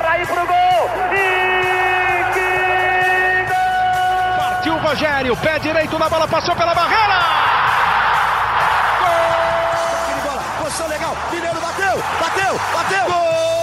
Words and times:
Garra 0.00 0.14
aí 0.14 0.24
pro 0.26 0.46
gol. 0.46 0.90
E 1.12 2.24
que 2.32 3.52
gol! 3.52 4.38
Partiu 4.38 4.74
o 4.74 4.78
Rogério, 4.78 5.36
pé 5.38 5.58
direito 5.58 5.98
na 5.98 6.08
bola, 6.08 6.28
passou 6.28 6.54
pela 6.54 6.72
barreira. 6.72 7.18
Gol! 9.00 10.22
Bola, 10.22 10.42
posição 10.62 10.86
legal. 10.86 11.16
Mineiro 11.32 11.60
bateu, 11.60 12.02
bateu, 12.20 12.60
bateu. 12.72 13.06
Gol! 13.06 13.57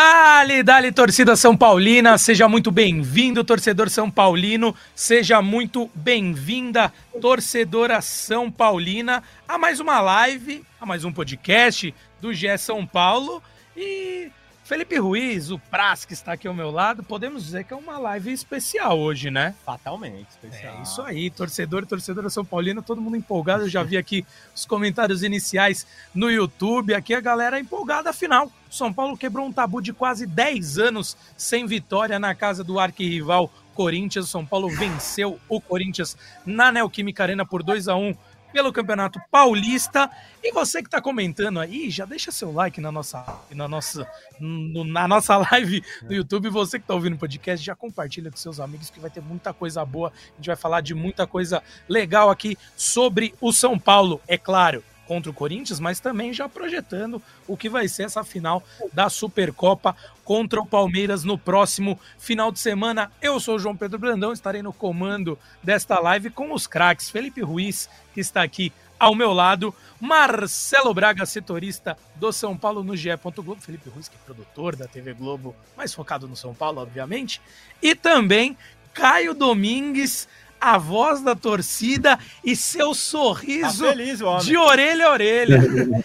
Dali, 0.00 0.62
dali, 0.62 0.92
torcida 0.92 1.34
São 1.34 1.56
Paulina, 1.56 2.16
seja 2.18 2.48
muito 2.48 2.70
bem-vindo, 2.70 3.42
torcedor 3.42 3.90
São 3.90 4.08
Paulino, 4.08 4.72
seja 4.94 5.42
muito 5.42 5.90
bem-vinda, 5.92 6.92
torcedora 7.20 8.00
São 8.00 8.48
Paulina, 8.48 9.24
a 9.48 9.58
mais 9.58 9.80
uma 9.80 10.00
live, 10.00 10.64
a 10.80 10.86
mais 10.86 11.04
um 11.04 11.12
podcast 11.12 11.92
do 12.20 12.32
GE 12.32 12.56
São 12.58 12.86
Paulo. 12.86 13.42
E 13.76 14.30
Felipe 14.68 14.98
Ruiz, 14.98 15.50
o 15.50 15.58
Praz, 15.58 16.04
que 16.04 16.12
está 16.12 16.32
aqui 16.32 16.46
ao 16.46 16.52
meu 16.52 16.70
lado, 16.70 17.02
podemos 17.02 17.42
dizer 17.42 17.64
que 17.64 17.72
é 17.72 17.76
uma 17.76 17.96
live 17.96 18.30
especial 18.30 18.98
hoje, 18.98 19.30
né? 19.30 19.54
Fatalmente 19.64 20.28
especial. 20.28 20.76
É 20.76 20.82
isso 20.82 21.00
aí, 21.00 21.30
torcedor 21.30 21.84
e 21.84 21.86
torcedora 21.86 22.28
São 22.28 22.44
Paulina, 22.44 22.82
todo 22.82 23.00
mundo 23.00 23.16
empolgado. 23.16 23.62
Eu 23.62 23.68
já 23.70 23.82
vi 23.82 23.96
aqui 23.96 24.26
os 24.54 24.66
comentários 24.66 25.22
iniciais 25.22 25.86
no 26.14 26.30
YouTube. 26.30 26.92
Aqui 26.92 27.14
a 27.14 27.20
galera 27.20 27.58
empolgada, 27.58 28.10
afinal. 28.10 28.52
São 28.68 28.92
Paulo 28.92 29.16
quebrou 29.16 29.46
um 29.46 29.52
tabu 29.52 29.80
de 29.80 29.94
quase 29.94 30.26
10 30.26 30.76
anos 30.76 31.16
sem 31.34 31.66
vitória 31.66 32.18
na 32.18 32.34
casa 32.34 32.62
do 32.62 32.78
arquirrival 32.78 33.50
Corinthians. 33.74 34.28
São 34.28 34.44
Paulo 34.44 34.68
venceu 34.68 35.40
o 35.48 35.62
Corinthians 35.62 36.14
na 36.44 36.70
Neoquímica 36.70 37.22
Arena 37.22 37.46
por 37.46 37.62
2 37.62 37.88
a 37.88 37.96
1 37.96 38.14
pelo 38.52 38.72
Campeonato 38.72 39.20
Paulista. 39.30 40.10
E 40.42 40.52
você 40.52 40.80
que 40.82 40.88
está 40.88 41.00
comentando 41.00 41.58
aí, 41.60 41.90
já 41.90 42.04
deixa 42.04 42.30
seu 42.30 42.52
like 42.52 42.80
na 42.80 42.90
nossa, 42.92 43.24
na 43.50 43.66
nossa, 43.68 44.06
no- 44.40 44.84
na 44.84 45.06
nossa 45.08 45.36
live 45.36 45.82
no 46.02 46.12
YouTube. 46.12 46.48
Você 46.50 46.78
que 46.78 46.84
está 46.84 46.94
ouvindo 46.94 47.14
o 47.14 47.18
podcast, 47.18 47.64
já 47.64 47.74
compartilha 47.74 48.30
com 48.30 48.36
seus 48.36 48.60
amigos 48.60 48.90
que 48.90 49.00
vai 49.00 49.10
ter 49.10 49.20
muita 49.20 49.52
coisa 49.52 49.84
boa. 49.84 50.12
A 50.32 50.36
gente 50.36 50.46
vai 50.46 50.56
falar 50.56 50.80
de 50.80 50.94
muita 50.94 51.26
coisa 51.26 51.62
legal 51.88 52.30
aqui 52.30 52.56
sobre 52.76 53.34
o 53.40 53.52
São 53.52 53.78
Paulo, 53.78 54.20
é 54.28 54.38
claro. 54.38 54.82
Contra 55.08 55.30
o 55.30 55.34
Corinthians, 55.34 55.80
mas 55.80 56.00
também 56.00 56.34
já 56.34 56.46
projetando 56.50 57.22
o 57.46 57.56
que 57.56 57.66
vai 57.70 57.88
ser 57.88 58.02
essa 58.02 58.22
final 58.22 58.62
da 58.92 59.08
Supercopa 59.08 59.96
contra 60.22 60.60
o 60.60 60.66
Palmeiras 60.66 61.24
no 61.24 61.38
próximo 61.38 61.98
final 62.18 62.52
de 62.52 62.60
semana. 62.60 63.10
Eu 63.22 63.40
sou 63.40 63.56
o 63.56 63.58
João 63.58 63.74
Pedro 63.74 63.98
Brandão, 63.98 64.34
estarei 64.34 64.60
no 64.60 64.70
comando 64.70 65.38
desta 65.62 65.98
live 65.98 66.28
com 66.28 66.52
os 66.52 66.66
craques 66.66 67.08
Felipe 67.08 67.40
Ruiz, 67.40 67.88
que 68.12 68.20
está 68.20 68.42
aqui 68.42 68.70
ao 69.00 69.14
meu 69.14 69.32
lado, 69.32 69.74
Marcelo 69.98 70.92
Braga, 70.92 71.24
setorista 71.24 71.96
do 72.16 72.30
São 72.30 72.54
Paulo 72.54 72.84
no 72.84 72.94
GE. 72.94 73.08
Globo, 73.36 73.56
Felipe 73.62 73.88
Ruiz, 73.88 74.08
que 74.08 74.16
é 74.16 74.18
produtor 74.26 74.76
da 74.76 74.86
TV 74.86 75.14
Globo, 75.14 75.56
mais 75.74 75.94
focado 75.94 76.28
no 76.28 76.36
São 76.36 76.54
Paulo, 76.54 76.82
obviamente, 76.82 77.40
e 77.80 77.94
também 77.94 78.58
Caio 78.92 79.32
Domingues, 79.32 80.28
a 80.60 80.76
voz 80.78 81.20
da 81.22 81.34
torcida 81.34 82.18
e 82.44 82.54
seu 82.56 82.88
Tá 82.88 82.94
sorriso 82.94 83.86
feliz, 83.86 84.20
o 84.20 84.26
homem. 84.26 84.44
de 84.46 84.56
orelha 84.56 85.06
a 85.06 85.12
orelha. 85.12 85.58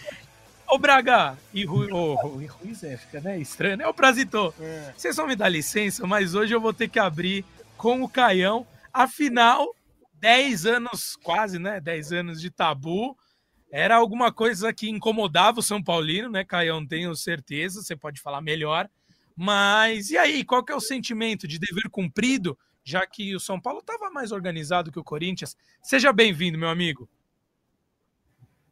Ô 0.70 0.78
Braga 0.78 1.38
e 1.54 1.66
Rui, 1.66 1.92
ô, 1.92 2.16
Rui- 2.16 2.48
Ruiz 2.48 2.84
é, 2.84 2.98
fica 2.98 3.22
né, 3.22 3.38
estranho, 3.40 3.78
né? 3.78 3.88
Ô 3.88 3.94
Prazito, 3.94 4.54
É. 4.60 4.94
vocês 4.98 5.16
vão 5.16 5.28
me 5.28 5.36
dar 5.36 5.50
licença, 5.50 6.08
mas 6.08 6.34
hoje 6.34 6.54
eu 6.56 6.60
vou 6.62 6.74
ter 6.74 6.88
que 6.88 6.98
abrir 6.98 7.46
com 7.78 8.02
o 8.02 8.10
Caião. 8.10 8.66
Afinal, 8.92 9.76
10 10.20 10.66
anos, 10.66 11.16
quase, 11.22 11.60
né? 11.60 11.80
10 11.80 12.12
anos 12.14 12.42
de 12.42 12.50
tabu. 12.50 13.16
Era 13.72 13.96
alguma 13.98 14.32
coisa 14.32 14.72
que 14.74 14.90
incomodava 14.90 15.60
o 15.60 15.64
São 15.64 15.84
Paulino, 15.84 16.30
né, 16.30 16.44
Caião? 16.44 16.86
Tenho 16.86 17.16
certeza, 17.16 17.82
você 17.82 17.96
pode 17.96 18.20
falar 18.22 18.42
melhor. 18.42 18.90
Mas 19.36 20.10
e 20.12 20.18
aí, 20.18 20.44
qual 20.44 20.64
que 20.64 20.72
é 20.72 20.76
o 20.76 20.80
sentimento 20.80 21.48
de 21.48 21.60
dever 21.60 21.90
cumprido, 21.92 22.58
já 22.84 23.06
que 23.08 23.36
o 23.36 23.40
São 23.40 23.60
Paulo 23.60 23.80
estava 23.80 24.10
mais 24.10 24.32
organizado 24.32 24.92
que 24.92 25.00
o 25.00 25.04
Corinthians? 25.04 25.56
Seja 25.82 26.12
bem-vindo, 26.12 26.58
meu 26.58 26.70
amigo. 26.70 27.08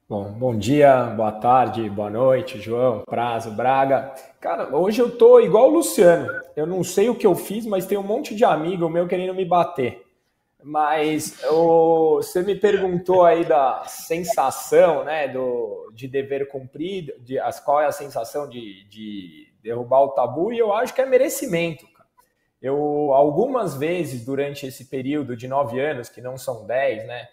Bom, 0.07 0.29
bom 0.33 0.57
dia, 0.57 1.03
boa 1.05 1.31
tarde, 1.31 1.89
boa 1.89 2.09
noite, 2.09 2.59
João, 2.59 3.03
Prazo, 3.05 3.51
Braga. 3.51 4.13
Cara, 4.41 4.75
hoje 4.75 5.01
eu 5.01 5.17
tô 5.17 5.39
igual 5.39 5.69
o 5.69 5.73
Luciano. 5.75 6.27
Eu 6.53 6.67
não 6.67 6.83
sei 6.83 7.07
o 7.07 7.16
que 7.16 7.25
eu 7.25 7.33
fiz, 7.33 7.66
mas 7.66 7.85
tem 7.85 7.97
um 7.97 8.03
monte 8.03 8.35
de 8.35 8.44
amigo 8.44 8.89
meu 8.89 9.07
querendo 9.07 9.33
me 9.33 9.45
bater. 9.45 10.05
Mas 10.61 11.41
o- 11.49 12.17
você 12.17 12.43
me 12.43 12.55
perguntou 12.55 13.23
aí 13.23 13.45
da 13.45 13.83
sensação, 13.85 15.05
né, 15.05 15.29
do, 15.29 15.89
de 15.95 16.07
dever 16.09 16.49
cumprido, 16.49 17.13
de 17.22 17.39
as, 17.39 17.61
qual 17.61 17.79
é 17.81 17.85
a 17.85 17.91
sensação 17.91 18.49
de, 18.49 18.83
de 18.89 19.47
derrubar 19.63 20.01
o 20.01 20.09
tabu, 20.09 20.51
e 20.51 20.59
eu 20.59 20.73
acho 20.73 20.93
que 20.93 21.01
é 21.01 21.05
merecimento. 21.05 21.88
cara. 21.93 22.00
Eu, 22.61 23.11
algumas 23.13 23.75
vezes 23.75 24.23
durante 24.23 24.67
esse 24.67 24.85
período 24.85 25.35
de 25.35 25.47
nove 25.47 25.79
anos, 25.79 26.09
que 26.09 26.22
não 26.22 26.38
são 26.38 26.66
dez, 26.66 27.05
né, 27.07 27.27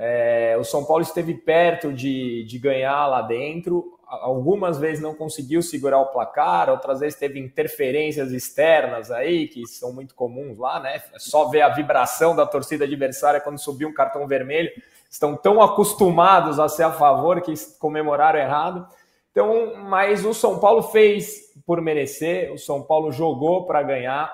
é, 0.00 0.56
o 0.56 0.62
São 0.62 0.84
Paulo 0.84 1.02
esteve 1.02 1.34
perto 1.34 1.92
de, 1.92 2.44
de 2.44 2.56
ganhar 2.56 3.08
lá 3.08 3.20
dentro. 3.20 3.98
Algumas 4.06 4.78
vezes 4.78 5.02
não 5.02 5.12
conseguiu 5.12 5.60
segurar 5.60 5.98
o 5.98 6.12
placar, 6.12 6.70
outras 6.70 7.00
vezes 7.00 7.18
teve 7.18 7.40
interferências 7.40 8.30
externas 8.30 9.10
aí, 9.10 9.48
que 9.48 9.66
são 9.66 9.92
muito 9.92 10.14
comuns 10.14 10.56
lá, 10.56 10.78
né? 10.78 11.02
É 11.12 11.18
só 11.18 11.48
ver 11.48 11.62
a 11.62 11.68
vibração 11.68 12.34
da 12.34 12.46
torcida 12.46 12.84
adversária 12.84 13.40
quando 13.40 13.58
subiu 13.58 13.88
um 13.88 13.92
cartão 13.92 14.24
vermelho. 14.26 14.70
Estão 15.10 15.36
tão 15.36 15.60
acostumados 15.60 16.60
a 16.60 16.68
ser 16.68 16.84
a 16.84 16.92
favor 16.92 17.40
que 17.40 17.52
comemoraram 17.80 18.38
errado. 18.38 18.86
Então, 19.32 19.74
mas 19.76 20.24
o 20.24 20.32
São 20.32 20.60
Paulo 20.60 20.82
fez 20.82 21.52
por 21.66 21.82
merecer, 21.82 22.52
o 22.52 22.58
São 22.58 22.82
Paulo 22.82 23.10
jogou 23.10 23.66
para 23.66 23.82
ganhar. 23.82 24.32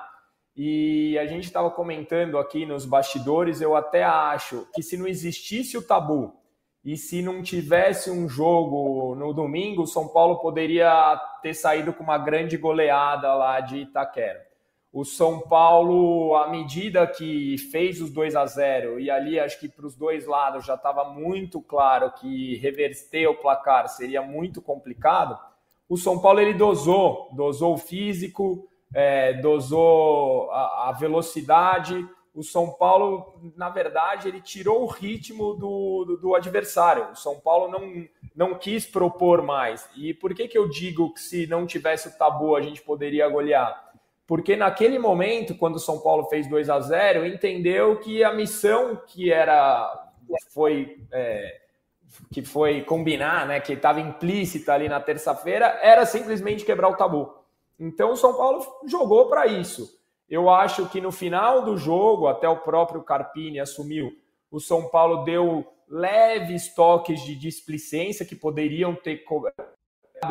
E 0.55 1.17
a 1.19 1.25
gente 1.25 1.43
estava 1.43 1.69
comentando 1.69 2.37
aqui 2.37 2.65
nos 2.65 2.85
bastidores, 2.85 3.59
eu 3.59 3.75
até 3.75 4.03
acho 4.03 4.65
que 4.73 4.81
se 4.81 4.95
não 4.95 5.05
existisse 5.05 5.77
o 5.77 5.85
tabu 5.85 6.33
e 6.83 6.95
se 6.95 7.21
não 7.21 7.41
tivesse 7.41 8.09
um 8.09 8.29
jogo 8.29 9.15
no 9.15 9.33
domingo, 9.33 9.81
o 9.81 9.87
São 9.87 10.07
Paulo 10.07 10.37
poderia 10.37 11.19
ter 11.41 11.53
saído 11.53 11.91
com 11.91 12.03
uma 12.03 12.17
grande 12.17 12.55
goleada 12.55 13.33
lá 13.33 13.59
de 13.59 13.79
Itaquera. 13.79 14.45
O 14.93 15.03
São 15.03 15.41
Paulo, 15.41 16.35
à 16.35 16.47
medida 16.47 17.05
que 17.05 17.57
fez 17.57 17.99
os 17.99 18.09
2 18.11 18.33
a 18.37 18.45
0 18.45 18.97
e 18.97 19.11
ali 19.11 19.37
acho 19.37 19.59
que 19.59 19.67
para 19.67 19.85
os 19.85 19.93
dois 19.93 20.25
lados 20.25 20.65
já 20.65 20.75
estava 20.75 21.03
muito 21.03 21.61
claro 21.61 22.13
que 22.13 22.55
reverter 22.59 23.27
o 23.27 23.35
placar 23.35 23.89
seria 23.89 24.21
muito 24.21 24.61
complicado, 24.61 25.37
o 25.89 25.97
São 25.97 26.17
Paulo 26.21 26.39
ele 26.39 26.53
dosou, 26.53 27.29
dosou 27.33 27.73
o 27.73 27.77
físico, 27.77 28.69
é, 28.95 29.33
dosou 29.33 30.49
a, 30.51 30.89
a 30.89 30.91
velocidade. 30.93 32.07
O 32.33 32.41
São 32.41 32.71
Paulo, 32.71 33.39
na 33.55 33.69
verdade, 33.69 34.29
ele 34.29 34.41
tirou 34.41 34.83
o 34.83 34.87
ritmo 34.87 35.53
do, 35.53 36.05
do, 36.05 36.17
do 36.17 36.35
adversário. 36.35 37.11
O 37.11 37.15
São 37.15 37.39
Paulo 37.39 37.69
não, 37.69 38.07
não 38.33 38.57
quis 38.57 38.85
propor 38.85 39.41
mais. 39.41 39.87
E 39.95 40.13
por 40.13 40.33
que, 40.33 40.47
que 40.47 40.57
eu 40.57 40.69
digo 40.69 41.13
que 41.13 41.19
se 41.19 41.45
não 41.45 41.67
tivesse 41.67 42.07
o 42.07 42.17
tabu 42.17 42.55
a 42.55 42.61
gente 42.61 42.81
poderia 42.81 43.27
golear? 43.27 43.83
Porque 44.25 44.55
naquele 44.55 44.97
momento, 44.97 45.55
quando 45.55 45.75
o 45.75 45.79
São 45.79 45.99
Paulo 45.99 46.23
fez 46.25 46.47
2 46.47 46.69
a 46.69 46.79
0 46.79 47.25
entendeu 47.25 47.99
que 47.99 48.23
a 48.23 48.33
missão 48.33 48.95
que 48.95 49.31
era 49.31 50.03
foi 50.51 50.97
é, 51.11 51.61
que 52.31 52.41
foi 52.41 52.81
combinar, 52.81 53.45
né, 53.45 53.59
que 53.59 53.73
estava 53.73 53.99
implícita 53.99 54.73
ali 54.73 54.87
na 54.89 54.99
terça-feira, 54.99 55.79
era 55.81 56.05
simplesmente 56.05 56.65
quebrar 56.65 56.89
o 56.89 56.95
tabu. 56.95 57.44
Então 57.79 58.11
o 58.11 58.17
São 58.17 58.35
Paulo 58.35 58.65
jogou 58.85 59.27
para 59.27 59.47
isso. 59.47 59.99
Eu 60.27 60.49
acho 60.49 60.87
que 60.89 60.99
no 60.99 61.11
final 61.11 61.63
do 61.63 61.77
jogo, 61.77 62.27
até 62.27 62.49
o 62.49 62.57
próprio 62.57 63.03
Carpini 63.03 63.59
assumiu, 63.59 64.11
o 64.49 64.59
São 64.59 64.89
Paulo 64.89 65.23
deu 65.23 65.65
leves 65.87 66.73
toques 66.73 67.21
de 67.21 67.35
displicência 67.35 68.25
que 68.25 68.35
poderiam 68.35 68.95
ter 68.95 69.17
cobrado 69.17 69.75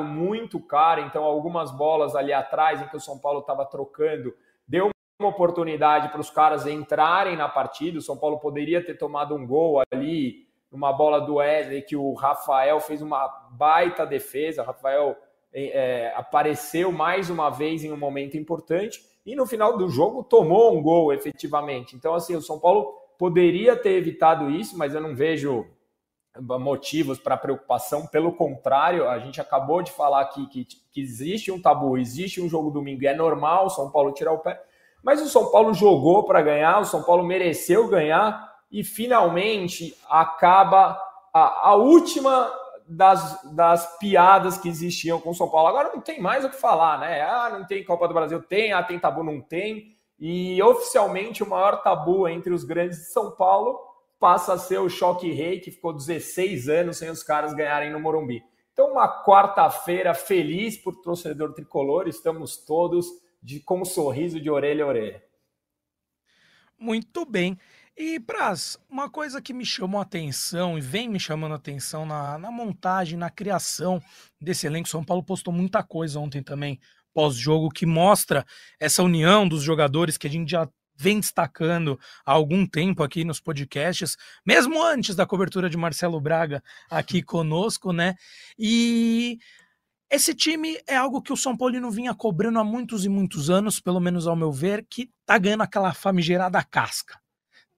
muito 0.05 0.58
caro. 0.58 1.02
Então, 1.02 1.23
algumas 1.23 1.70
bolas 1.70 2.17
ali 2.17 2.32
atrás 2.32 2.81
em 2.81 2.88
que 2.88 2.96
o 2.96 3.00
São 3.00 3.19
Paulo 3.19 3.41
estava 3.41 3.64
trocando, 3.64 4.35
deu 4.67 4.91
uma 5.20 5.29
oportunidade 5.29 6.08
para 6.08 6.20
os 6.20 6.31
caras 6.31 6.67
entrarem 6.67 7.37
na 7.37 7.49
partida. 7.49 7.99
O 7.99 8.02
São 8.02 8.17
Paulo 8.17 8.38
poderia 8.38 8.85
ter 8.85 8.94
tomado 8.94 9.35
um 9.35 9.46
gol 9.46 9.81
ali, 9.93 10.49
uma 10.73 10.93
bola 10.93 11.20
do 11.20 11.37
Wesley, 11.37 11.82
que 11.82 11.96
o 11.96 12.14
Rafael 12.14 12.81
fez 12.81 13.00
uma 13.00 13.29
baita 13.52 14.05
defesa. 14.05 14.64
Rafael 14.64 15.17
é, 15.55 16.12
apareceu 16.17 16.91
mais 16.91 17.31
uma 17.31 17.49
vez 17.49 17.85
em 17.85 17.93
um 17.93 17.97
momento 17.97 18.37
importante 18.37 19.01
e 19.25 19.37
no 19.37 19.47
final 19.47 19.79
do 19.79 19.89
jogo 19.89 20.25
tomou 20.25 20.77
um 20.77 20.83
gol 20.83 21.12
efetivamente. 21.12 21.95
Então, 21.95 22.15
assim, 22.15 22.35
o 22.35 22.43
São 22.43 22.59
Paulo 22.59 22.93
poderia 23.17 23.77
ter 23.77 23.93
evitado 23.93 24.51
isso, 24.51 24.77
mas 24.77 24.95
eu 24.95 25.01
não 25.01 25.15
vejo 25.15 25.65
motivos 26.41 27.19
para 27.19 27.37
preocupação. 27.37 28.06
Pelo 28.09 28.33
contrário, 28.33 29.09
a 29.09 29.19
gente 29.21 29.41
acabou 29.41 29.83
de 29.83 29.93
falar 29.93 30.21
aqui 30.21 30.47
que, 30.49 30.65
que 30.65 31.01
existe 31.01 31.53
um 31.53 31.62
tabu, 31.62 31.97
existe 31.97 32.41
um 32.43 32.49
jogo 32.49 32.71
domingo, 32.71 33.06
é 33.06 33.15
normal 33.15 33.67
o 33.67 33.71
São 33.71 33.91
Paulo 33.91 34.12
tirar 34.12 34.33
o 34.33 34.39
pé. 34.39 34.61
Mas 35.03 35.23
o 35.23 35.29
São 35.29 35.51
Paulo 35.51 35.73
jogou 35.73 36.25
para 36.25 36.43
ganhar, 36.43 36.81
o 36.81 36.85
São 36.85 37.03
Paulo 37.03 37.25
mereceu 37.25 37.89
ganhar 37.89 38.53
e 38.71 38.83
finalmente 38.83 39.97
acaba 40.09 40.99
a, 41.33 41.71
a 41.71 41.75
última 41.77 42.51
das, 42.86 43.42
das 43.54 43.98
piadas 43.98 44.58
que 44.58 44.69
existiam 44.69 45.20
com 45.20 45.32
São 45.32 45.48
Paulo. 45.48 45.69
Agora 45.69 45.92
não 45.92 46.00
tem 46.00 46.20
mais 46.20 46.44
o 46.44 46.50
que 46.50 46.56
falar, 46.56 46.98
né? 47.00 47.22
Ah, 47.22 47.50
não 47.50 47.66
tem 47.66 47.84
Copa 47.84 48.06
do 48.06 48.14
Brasil, 48.14 48.42
tem, 48.42 48.72
ah, 48.72 48.82
tem 48.82 48.98
tabu, 48.98 49.22
não 49.22 49.40
tem. 49.40 49.96
E 50.19 50.62
oficialmente 50.62 51.42
o 51.42 51.48
maior 51.48 51.82
tabu 51.82 52.28
entre 52.28 52.52
os 52.52 52.64
grandes 52.64 52.98
de 52.98 53.04
São 53.06 53.32
Paulo 53.32 53.78
passa 54.19 54.54
a 54.54 54.58
ser 54.58 54.78
o 54.78 54.88
Choque 54.88 55.31
Rei, 55.32 55.60
que 55.60 55.70
ficou 55.70 55.92
16 55.92 56.69
anos 56.69 56.98
sem 56.98 57.10
os 57.10 57.22
caras 57.22 57.52
ganharem 57.52 57.92
no 57.92 58.00
Morumbi. 58.00 58.42
Então, 58.72 58.92
uma 58.92 59.22
quarta-feira 59.25 60.14
feliz 60.14 60.76
por 60.76 61.00
torcedor 61.00 61.52
tricolor, 61.52 62.08
estamos 62.08 62.56
todos 62.56 63.06
de, 63.42 63.60
com 63.60 63.82
um 63.82 63.84
sorriso 63.84 64.40
de 64.40 64.50
orelha 64.50 64.84
a 64.84 64.88
orelha. 64.88 65.22
Muito 66.78 67.25
bem. 67.25 67.58
E, 67.96 68.19
Praz, 68.19 68.76
uma 68.91 69.08
coisa 69.08 69.41
que 69.41 69.55
me 69.55 69.64
chamou 69.64 70.00
a 70.00 70.02
atenção 70.02 70.76
e 70.76 70.81
vem 70.81 71.08
me 71.08 71.20
chamando 71.20 71.52
a 71.52 71.56
atenção 71.56 72.05
na, 72.05 72.37
na 72.37 72.50
montagem, 72.50 73.17
na 73.17 73.31
criação 73.31 74.02
desse 74.41 74.67
elenco, 74.67 74.88
São 74.88 75.05
Paulo 75.05 75.23
postou 75.23 75.55
muita 75.55 75.81
coisa 75.81 76.19
ontem 76.19 76.43
também, 76.43 76.81
pós-jogo, 77.12 77.70
que 77.70 77.87
mostra 77.87 78.44
essa 78.81 79.00
união 79.00 79.46
dos 79.46 79.62
jogadores 79.62 80.19
que 80.19 80.26
a 80.26 80.31
gente 80.31 80.50
já 80.50 80.69
vem 80.96 81.20
destacando 81.20 81.96
há 82.26 82.32
algum 82.32 82.67
tempo 82.67 83.00
aqui 83.00 83.25
nos 83.25 83.38
podcasts, 83.38 84.17
mesmo 84.44 84.82
antes 84.82 85.14
da 85.14 85.25
cobertura 85.25 85.70
de 85.70 85.76
Marcelo 85.76 86.20
Braga 86.20 86.64
aqui 86.91 87.23
conosco, 87.23 87.93
né? 87.93 88.17
E 88.58 89.38
esse 90.11 90.35
time 90.35 90.81
é 90.88 90.96
algo 90.96 91.23
que 91.23 91.32
o 91.32 91.37
São 91.37 91.56
Paulo 91.56 91.79
não 91.81 91.93
vinha 91.93 92.12
cobrando 92.12 92.58
há 92.58 92.64
muitos 92.64 93.05
e 93.05 93.08
muitos 93.08 93.50
anos, 93.50 93.79
pelo 93.79 94.00
menos 94.00 94.26
ao 94.26 94.35
meu 94.35 94.50
ver, 94.50 94.85
que 94.91 95.08
tá 95.25 95.38
ganhando 95.38 95.62
aquela 95.62 95.94
famigerada 95.94 96.61
casca 96.64 97.23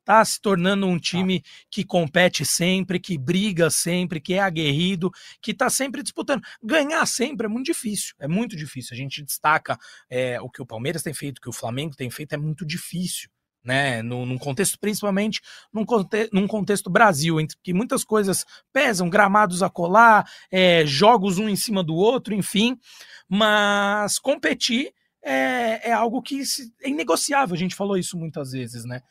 tá 0.06 0.24
se 0.24 0.40
tornando 0.40 0.86
um 0.86 0.94
tá. 0.94 1.00
time 1.02 1.42
que 1.68 1.84
compete 1.84 2.46
sempre, 2.46 3.00
que 3.00 3.18
briga 3.18 3.68
sempre, 3.68 4.20
que 4.20 4.34
é 4.34 4.38
aguerrido, 4.38 5.10
que 5.42 5.52
tá 5.52 5.68
sempre 5.68 6.02
disputando. 6.02 6.42
Ganhar 6.62 7.04
sempre 7.06 7.46
é 7.46 7.48
muito 7.48 7.66
difícil, 7.66 8.14
é 8.20 8.28
muito 8.28 8.56
difícil. 8.56 8.94
A 8.94 8.96
gente 8.96 9.22
destaca 9.22 9.76
é, 10.08 10.40
o 10.40 10.48
que 10.48 10.62
o 10.62 10.66
Palmeiras 10.66 11.02
tem 11.02 11.12
feito, 11.12 11.38
o 11.38 11.40
que 11.40 11.48
o 11.48 11.52
Flamengo 11.52 11.96
tem 11.96 12.08
feito, 12.08 12.32
é 12.32 12.38
muito 12.38 12.64
difícil. 12.64 13.28
Né, 13.64 14.00
num, 14.00 14.24
num 14.24 14.38
contexto, 14.38 14.78
principalmente 14.78 15.40
num, 15.72 15.84
conte 15.84 16.30
num 16.32 16.46
contexto 16.46 16.88
Brasil, 16.88 17.40
entre 17.40 17.56
que 17.60 17.74
muitas 17.74 18.04
coisas 18.04 18.46
pesam, 18.72 19.10
gramados 19.10 19.60
a 19.60 19.68
colar, 19.68 20.24
é, 20.52 20.86
jogos 20.86 21.36
um 21.38 21.48
em 21.48 21.56
cima 21.56 21.82
do 21.82 21.96
outro, 21.96 22.32
enfim, 22.32 22.78
mas 23.28 24.20
competir 24.20 24.92
é, 25.20 25.90
é 25.90 25.92
algo 25.92 26.22
que 26.22 26.46
se, 26.46 26.72
é 26.80 26.88
inegociável, 26.88 27.56
a 27.56 27.58
gente 27.58 27.74
falou 27.74 27.98
isso 27.98 28.16
muitas 28.16 28.52
vezes, 28.52 28.84
né? 28.84 29.02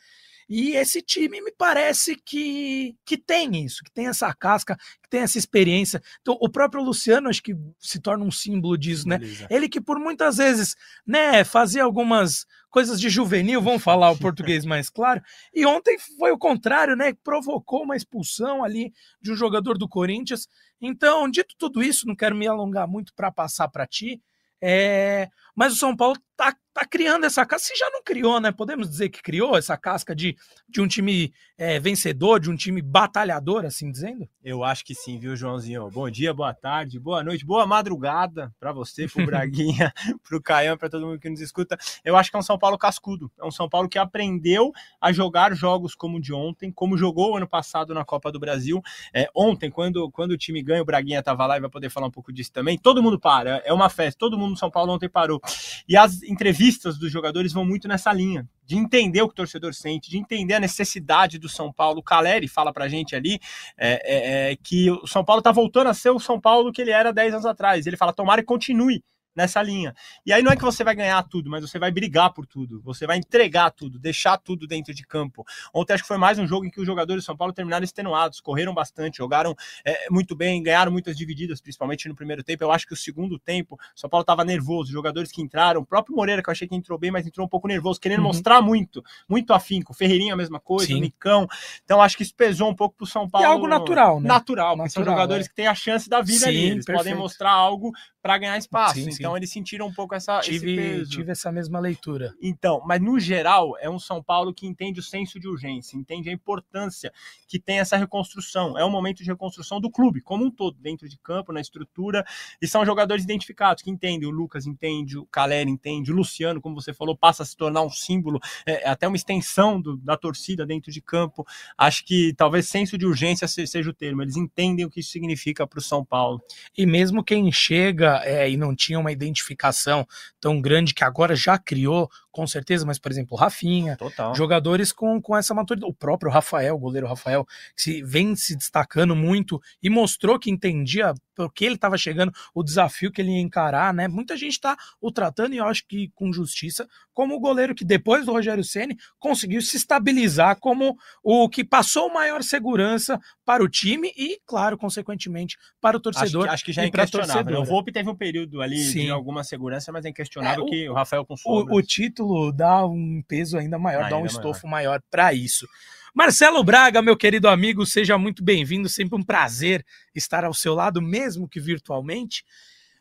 E 0.48 0.76
esse 0.76 1.02
time 1.02 1.40
me 1.40 1.52
parece 1.52 2.16
que, 2.16 2.94
que 3.04 3.16
tem 3.16 3.64
isso, 3.64 3.82
que 3.84 3.90
tem 3.90 4.06
essa 4.06 4.32
casca, 4.32 4.76
que 5.02 5.08
tem 5.10 5.20
essa 5.20 5.38
experiência. 5.38 6.00
Então, 6.20 6.38
o 6.40 6.48
próprio 6.48 6.82
Luciano 6.82 7.28
acho 7.28 7.42
que 7.42 7.54
se 7.80 8.00
torna 8.00 8.24
um 8.24 8.30
símbolo 8.30 8.78
disso, 8.78 9.08
né? 9.08 9.18
Beleza. 9.18 9.46
Ele 9.50 9.68
que 9.68 9.80
por 9.80 9.98
muitas 9.98 10.36
vezes, 10.36 10.76
né, 11.04 11.42
fazia 11.42 11.82
algumas 11.82 12.46
coisas 12.70 13.00
de 13.00 13.08
juvenil, 13.08 13.60
vamos 13.60 13.82
falar 13.82 14.10
o 14.10 14.18
português 14.18 14.64
mais 14.66 14.88
claro. 14.88 15.20
E 15.52 15.66
ontem 15.66 15.98
foi 16.18 16.30
o 16.30 16.38
contrário, 16.38 16.94
né? 16.94 17.12
Provocou 17.24 17.82
uma 17.82 17.96
expulsão 17.96 18.62
ali 18.62 18.92
de 19.20 19.32
um 19.32 19.36
jogador 19.36 19.76
do 19.76 19.88
Corinthians. 19.88 20.46
Então, 20.80 21.28
dito 21.28 21.54
tudo 21.58 21.82
isso, 21.82 22.06
não 22.06 22.14
quero 22.14 22.36
me 22.36 22.46
alongar 22.46 22.86
muito 22.86 23.12
para 23.14 23.32
passar 23.32 23.68
para 23.68 23.86
ti. 23.86 24.22
É, 24.62 25.28
mas 25.54 25.72
o 25.72 25.76
São 25.76 25.96
Paulo 25.96 26.16
tá, 26.36 26.54
tá 26.72 26.84
criando 26.84 27.24
essa 27.24 27.44
casca. 27.46 27.68
Se 27.68 27.78
já 27.78 27.88
não 27.90 28.02
criou, 28.02 28.38
né? 28.40 28.52
Podemos 28.52 28.88
dizer 28.88 29.08
que 29.08 29.22
criou 29.22 29.56
essa 29.56 29.76
casca 29.76 30.14
de, 30.14 30.36
de 30.68 30.80
um 30.80 30.86
time 30.86 31.32
é, 31.56 31.80
vencedor, 31.80 32.38
de 32.38 32.50
um 32.50 32.56
time 32.56 32.82
batalhador, 32.82 33.64
assim 33.64 33.90
dizendo? 33.90 34.28
Eu 34.44 34.62
acho 34.62 34.84
que 34.84 34.94
sim, 34.94 35.18
viu, 35.18 35.34
Joãozinho? 35.34 35.90
Bom 35.90 36.10
dia, 36.10 36.34
boa 36.34 36.52
tarde, 36.52 37.00
boa 37.00 37.24
noite, 37.24 37.46
boa 37.46 37.66
madrugada 37.66 38.54
para 38.60 38.72
você, 38.72 39.08
pro 39.08 39.24
Braguinha, 39.26 39.92
pro 40.22 40.42
Caian, 40.42 40.76
para 40.76 40.90
todo 40.90 41.06
mundo 41.06 41.18
que 41.18 41.30
nos 41.30 41.40
escuta. 41.40 41.78
Eu 42.04 42.16
acho 42.16 42.30
que 42.30 42.36
é 42.36 42.38
um 42.38 42.42
São 42.42 42.58
Paulo 42.58 42.76
cascudo. 42.76 43.32
É 43.40 43.44
um 43.44 43.50
São 43.50 43.68
Paulo 43.68 43.88
que 43.88 43.98
aprendeu 43.98 44.70
a 45.00 45.12
jogar 45.12 45.54
jogos 45.54 45.94
como 45.94 46.18
o 46.18 46.20
de 46.20 46.34
ontem, 46.34 46.70
como 46.70 46.98
jogou 46.98 47.36
ano 47.36 47.48
passado 47.48 47.94
na 47.94 48.04
Copa 48.04 48.30
do 48.30 48.38
Brasil. 48.38 48.82
É, 49.14 49.28
ontem, 49.34 49.70
quando, 49.70 50.10
quando 50.10 50.32
o 50.32 50.36
time 50.36 50.62
ganha, 50.62 50.82
o 50.82 50.84
Braguinha 50.84 51.22
tava 51.22 51.46
lá 51.46 51.56
e 51.56 51.60
vai 51.60 51.70
poder 51.70 51.88
falar 51.88 52.06
um 52.06 52.10
pouco 52.10 52.32
disso 52.32 52.52
também. 52.52 52.76
Todo 52.76 53.02
mundo 53.02 53.18
para, 53.18 53.62
é 53.64 53.72
uma 53.72 53.88
festa, 53.88 54.18
todo 54.18 54.38
mundo 54.38 54.50
no 54.50 54.56
São 54.56 54.70
Paulo 54.70 54.92
ontem 54.92 55.08
parou. 55.08 55.40
E 55.88 55.96
as 55.96 56.25
entrevistas 56.26 56.98
dos 56.98 57.10
jogadores 57.10 57.52
vão 57.52 57.64
muito 57.64 57.88
nessa 57.88 58.12
linha, 58.12 58.48
de 58.64 58.76
entender 58.76 59.22
o 59.22 59.28
que 59.28 59.32
o 59.32 59.36
torcedor 59.36 59.74
sente, 59.74 60.10
de 60.10 60.18
entender 60.18 60.54
a 60.54 60.60
necessidade 60.60 61.38
do 61.38 61.48
São 61.48 61.72
Paulo. 61.72 62.00
O 62.00 62.02
Caleri 62.02 62.48
fala 62.48 62.72
pra 62.72 62.88
gente 62.88 63.14
ali 63.14 63.38
é, 63.76 64.00
é, 64.04 64.52
é 64.52 64.56
que 64.56 64.90
o 64.90 65.06
São 65.06 65.24
Paulo 65.24 65.42
tá 65.42 65.52
voltando 65.52 65.88
a 65.88 65.94
ser 65.94 66.10
o 66.10 66.18
São 66.18 66.40
Paulo 66.40 66.72
que 66.72 66.82
ele 66.82 66.90
era 66.90 67.12
10 67.12 67.34
anos 67.34 67.46
atrás. 67.46 67.86
Ele 67.86 67.96
fala, 67.96 68.12
tomara 68.12 68.42
que 68.42 68.46
continue 68.46 69.02
nessa 69.36 69.62
linha. 69.62 69.94
E 70.24 70.32
aí 70.32 70.42
não 70.42 70.50
é 70.50 70.56
que 70.56 70.62
você 70.62 70.82
vai 70.82 70.94
ganhar 70.94 71.22
tudo, 71.24 71.50
mas 71.50 71.60
você 71.60 71.78
vai 71.78 71.90
brigar 71.90 72.32
por 72.32 72.46
tudo, 72.46 72.80
você 72.82 73.06
vai 73.06 73.18
entregar 73.18 73.70
tudo, 73.70 73.98
deixar 73.98 74.38
tudo 74.38 74.66
dentro 74.66 74.94
de 74.94 75.06
campo. 75.06 75.44
Ontem 75.72 75.92
acho 75.92 76.02
que 76.02 76.08
foi 76.08 76.16
mais 76.16 76.38
um 76.38 76.46
jogo 76.46 76.64
em 76.64 76.70
que 76.70 76.80
os 76.80 76.86
jogadores 76.86 77.22
de 77.22 77.26
São 77.26 77.36
Paulo 77.36 77.52
terminaram 77.52 77.84
extenuados, 77.84 78.40
correram 78.40 78.72
bastante, 78.72 79.18
jogaram 79.18 79.54
é, 79.84 80.08
muito 80.10 80.34
bem, 80.34 80.62
ganharam 80.62 80.90
muitas 80.90 81.16
divididas, 81.16 81.60
principalmente 81.60 82.08
no 82.08 82.14
primeiro 82.14 82.42
tempo. 82.42 82.64
Eu 82.64 82.72
acho 82.72 82.86
que 82.86 82.94
o 82.94 82.96
segundo 82.96 83.38
tempo, 83.38 83.78
São 83.94 84.08
Paulo 84.08 84.22
estava 84.22 84.44
nervoso, 84.44 84.84
os 84.84 84.90
jogadores 84.90 85.30
que 85.30 85.42
entraram, 85.42 85.82
o 85.82 85.86
próprio 85.86 86.16
Moreira, 86.16 86.42
que 86.42 86.48
eu 86.48 86.52
achei 86.52 86.66
que 86.66 86.74
entrou 86.74 86.98
bem, 86.98 87.10
mas 87.10 87.26
entrou 87.26 87.46
um 87.46 87.48
pouco 87.48 87.68
nervoso, 87.68 88.00
querendo 88.00 88.20
uhum. 88.20 88.28
mostrar 88.28 88.62
muito, 88.62 89.04
muito 89.28 89.52
afinco. 89.52 89.92
Ferreirinha 89.92 90.32
a 90.32 90.36
mesma 90.36 90.58
coisa, 90.58 90.86
Sim. 90.86 90.94
o 90.94 91.00
Nicão. 91.00 91.46
Então 91.84 92.00
acho 92.00 92.16
que 92.16 92.22
isso 92.22 92.34
pesou 92.34 92.70
um 92.70 92.74
pouco 92.74 92.96
pro 92.96 93.06
São 93.06 93.28
Paulo. 93.28 93.46
E 93.46 93.50
algo 93.50 93.66
natural, 93.66 94.20
né? 94.20 94.28
Natural, 94.28 94.76
natural, 94.76 94.90
são 94.90 95.04
jogadores 95.04 95.46
é. 95.46 95.48
que 95.48 95.54
têm 95.54 95.66
a 95.66 95.74
chance 95.74 96.08
da 96.08 96.22
vida 96.22 96.40
Sim, 96.40 96.48
ali, 96.48 96.64
eles 96.70 96.84
perfeito. 96.84 96.98
podem 96.98 97.14
mostrar 97.14 97.50
algo 97.50 97.92
para 98.22 98.38
ganhar 98.38 98.56
espaço. 98.58 98.94
Sim, 98.94 99.08
então 99.10 99.25
eles 99.34 99.50
sentiram 99.50 99.86
um 99.86 99.92
pouco 99.92 100.14
essa 100.14 100.40
tive, 100.40 101.06
tive 101.06 101.32
essa 101.32 101.50
mesma 101.50 101.80
leitura. 101.80 102.34
Então, 102.42 102.82
mas 102.86 103.00
no 103.00 103.18
geral 103.18 103.78
é 103.80 103.88
um 103.88 103.98
São 103.98 104.22
Paulo 104.22 104.52
que 104.52 104.66
entende 104.66 105.00
o 105.00 105.02
senso 105.02 105.40
de 105.40 105.48
urgência, 105.48 105.96
entende 105.96 106.28
a 106.28 106.32
importância 106.32 107.10
que 107.48 107.58
tem 107.58 107.78
essa 107.78 107.96
reconstrução. 107.96 108.76
É 108.78 108.84
um 108.84 108.90
momento 108.90 109.22
de 109.22 109.30
reconstrução 109.30 109.80
do 109.80 109.90
clube 109.90 110.20
como 110.20 110.44
um 110.44 110.50
todo, 110.50 110.76
dentro 110.78 111.08
de 111.08 111.16
campo, 111.18 111.52
na 111.52 111.60
estrutura, 111.62 112.26
e 112.60 112.68
são 112.68 112.84
jogadores 112.84 113.24
identificados 113.24 113.82
que 113.82 113.90
entendem. 113.90 114.28
O 114.28 114.32
Lucas 114.32 114.66
entende, 114.66 115.16
o 115.16 115.24
Caleri 115.24 115.70
entende, 115.70 116.12
o 116.12 116.14
Luciano, 116.14 116.60
como 116.60 116.74
você 116.74 116.92
falou, 116.92 117.16
passa 117.16 117.42
a 117.42 117.46
se 117.46 117.56
tornar 117.56 117.80
um 117.82 117.90
símbolo, 117.90 118.38
é, 118.66 118.84
é 118.84 118.88
até 118.88 119.08
uma 119.08 119.16
extensão 119.16 119.80
do, 119.80 119.96
da 119.96 120.16
torcida 120.16 120.66
dentro 120.66 120.92
de 120.92 121.00
campo. 121.00 121.46
Acho 121.78 122.04
que 122.04 122.34
talvez 122.34 122.68
senso 122.68 122.98
de 122.98 123.06
urgência 123.06 123.48
seja 123.48 123.88
o 123.88 123.94
termo. 123.94 124.22
Eles 124.22 124.36
entendem 124.36 124.84
o 124.84 124.90
que 124.90 125.00
isso 125.00 125.10
significa 125.10 125.66
para 125.66 125.78
o 125.78 125.82
São 125.82 126.04
Paulo. 126.04 126.42
E 126.76 126.84
mesmo 126.84 127.24
quem 127.24 127.50
chega 127.50 128.20
é, 128.24 128.50
e 128.50 128.56
não 128.56 128.74
tinha 128.74 128.98
uma 128.98 129.12
identificação 129.16 130.06
tão 130.40 130.60
grande 130.60 130.94
que 130.94 131.04
agora 131.04 131.34
já 131.34 131.58
criou 131.58 132.10
com 132.36 132.46
certeza, 132.46 132.84
mas, 132.84 132.98
por 132.98 133.10
exemplo, 133.10 133.34
o 133.34 133.40
Rafinha, 133.40 133.96
Total. 133.96 134.34
jogadores 134.34 134.92
com, 134.92 135.22
com 135.22 135.34
essa 135.34 135.54
maturidade. 135.54 135.90
O 135.90 135.94
próprio 135.94 136.30
Rafael, 136.30 136.74
o 136.74 136.78
goleiro 136.78 137.06
Rafael, 137.06 137.46
que 137.74 137.82
se, 137.82 138.02
vem 138.02 138.36
se 138.36 138.54
destacando 138.54 139.16
muito 139.16 139.58
e 139.82 139.88
mostrou 139.88 140.38
que 140.38 140.50
entendia 140.50 141.14
por 141.34 141.52
que 141.52 141.64
ele 141.64 141.74
estava 141.74 141.96
chegando, 141.98 142.32
o 142.54 142.62
desafio 142.62 143.10
que 143.12 143.20
ele 143.20 143.30
ia 143.30 143.40
encarar, 143.40 143.92
né? 143.92 144.08
Muita 144.08 144.36
gente 144.36 144.52
está 144.52 144.76
o 145.00 145.12
tratando, 145.12 145.54
e 145.54 145.58
eu 145.58 145.66
acho 145.66 145.86
que 145.86 146.10
com 146.14 146.32
justiça, 146.32 146.88
como 147.12 147.34
o 147.34 147.40
goleiro 147.40 147.74
que 147.74 147.84
depois 147.84 148.24
do 148.24 148.32
Rogério 148.32 148.64
Ceni 148.64 148.96
conseguiu 149.18 149.60
se 149.60 149.76
estabilizar 149.76 150.58
como 150.58 150.96
o 151.22 151.48
que 151.48 151.62
passou 151.62 152.12
maior 152.12 152.42
segurança 152.42 153.20
para 153.44 153.62
o 153.62 153.68
time 153.68 154.12
e, 154.16 154.40
claro, 154.46 154.78
consequentemente, 154.78 155.58
para 155.80 155.96
o 155.96 156.00
torcedor. 156.00 156.44
Acho 156.44 156.48
que, 156.48 156.54
acho 156.54 156.64
que 156.64 156.72
já 156.72 156.82
é 156.82 156.86
inquestionável. 156.86 157.52
Né? 157.52 157.58
O 157.58 157.64
Volpe 157.64 157.92
teve 157.92 158.08
um 158.08 158.16
período 158.16 158.62
ali 158.62 158.78
Sim. 158.78 159.00
de 159.00 159.05
alguma 159.10 159.44
segurança, 159.44 159.92
mas 159.92 160.04
é 160.04 160.08
inquestionável 160.08 160.64
é, 160.64 160.66
o, 160.66 160.70
que 160.70 160.88
o 160.88 160.94
Rafael 160.94 161.24
com 161.24 161.34
o, 161.44 161.76
o 161.76 161.82
título 161.82 162.52
dá 162.52 162.84
um 162.86 163.22
peso 163.26 163.56
ainda 163.58 163.78
maior, 163.78 164.04
ainda 164.04 164.16
dá 164.16 164.18
um 164.18 164.26
estofo 164.26 164.66
maior, 164.66 164.90
maior 164.90 165.02
para 165.10 165.32
isso. 165.32 165.66
Marcelo 166.14 166.64
Braga, 166.64 167.02
meu 167.02 167.16
querido 167.16 167.46
amigo, 167.46 167.84
seja 167.84 168.16
muito 168.16 168.42
bem-vindo, 168.42 168.88
sempre 168.88 169.18
um 169.18 169.22
prazer 169.22 169.84
estar 170.14 170.44
ao 170.44 170.54
seu 170.54 170.74
lado, 170.74 171.02
mesmo 171.02 171.46
que 171.46 171.60
virtualmente. 171.60 172.42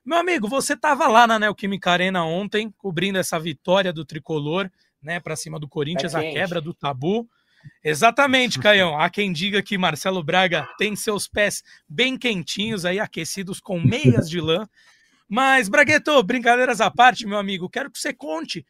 Meu 0.03 0.17
amigo, 0.17 0.49
você 0.49 0.73
estava 0.73 1.07
lá 1.07 1.25
na 1.25 1.39
Neoquímica 1.39 1.91
Arena 1.91 2.25
ontem, 2.25 2.69
cobrindo 2.77 3.17
essa 3.17 3.39
vitória 3.39 3.93
do 3.93 4.03
tricolor, 4.03 4.69
né, 5.01 5.19
para 5.19 5.35
cima 5.35 5.59
do 5.59 5.67
Corinthians, 5.67 6.13
é 6.13 6.29
a 6.29 6.31
quebra 6.33 6.59
do 6.59 6.73
tabu. 6.73 7.25
Exatamente, 7.83 8.59
Caião. 8.59 8.99
Há 8.99 9.09
quem 9.09 9.31
diga 9.31 9.63
que 9.63 9.77
Marcelo 9.77 10.23
Braga 10.23 10.67
tem 10.77 10.95
seus 10.95 11.27
pés 11.27 11.63
bem 11.87 12.17
quentinhos 12.17 12.85
aí, 12.85 12.99
aquecidos 12.99 13.59
com 13.59 13.79
meias 13.79 14.29
de 14.29 14.41
lã. 14.41 14.67
Mas, 15.27 15.67
Bragueto, 15.67 16.21
brincadeiras 16.23 16.81
à 16.81 16.91
parte, 16.91 17.25
meu 17.25 17.37
amigo, 17.37 17.69
quero 17.69 17.91
que 17.91 17.99
você 17.99 18.13
conte 18.13 18.65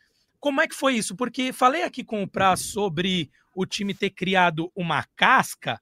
como 0.45 0.61
é 0.61 0.67
que 0.67 0.75
foi 0.75 0.93
isso? 0.93 1.15
Porque 1.15 1.51
falei 1.51 1.81
aqui 1.81 2.03
com 2.03 2.21
o 2.21 2.27
Praz 2.27 2.61
sobre 2.61 3.31
o 3.55 3.65
time 3.65 3.95
ter 3.95 4.11
criado 4.11 4.71
uma 4.75 5.03
casca 5.15 5.81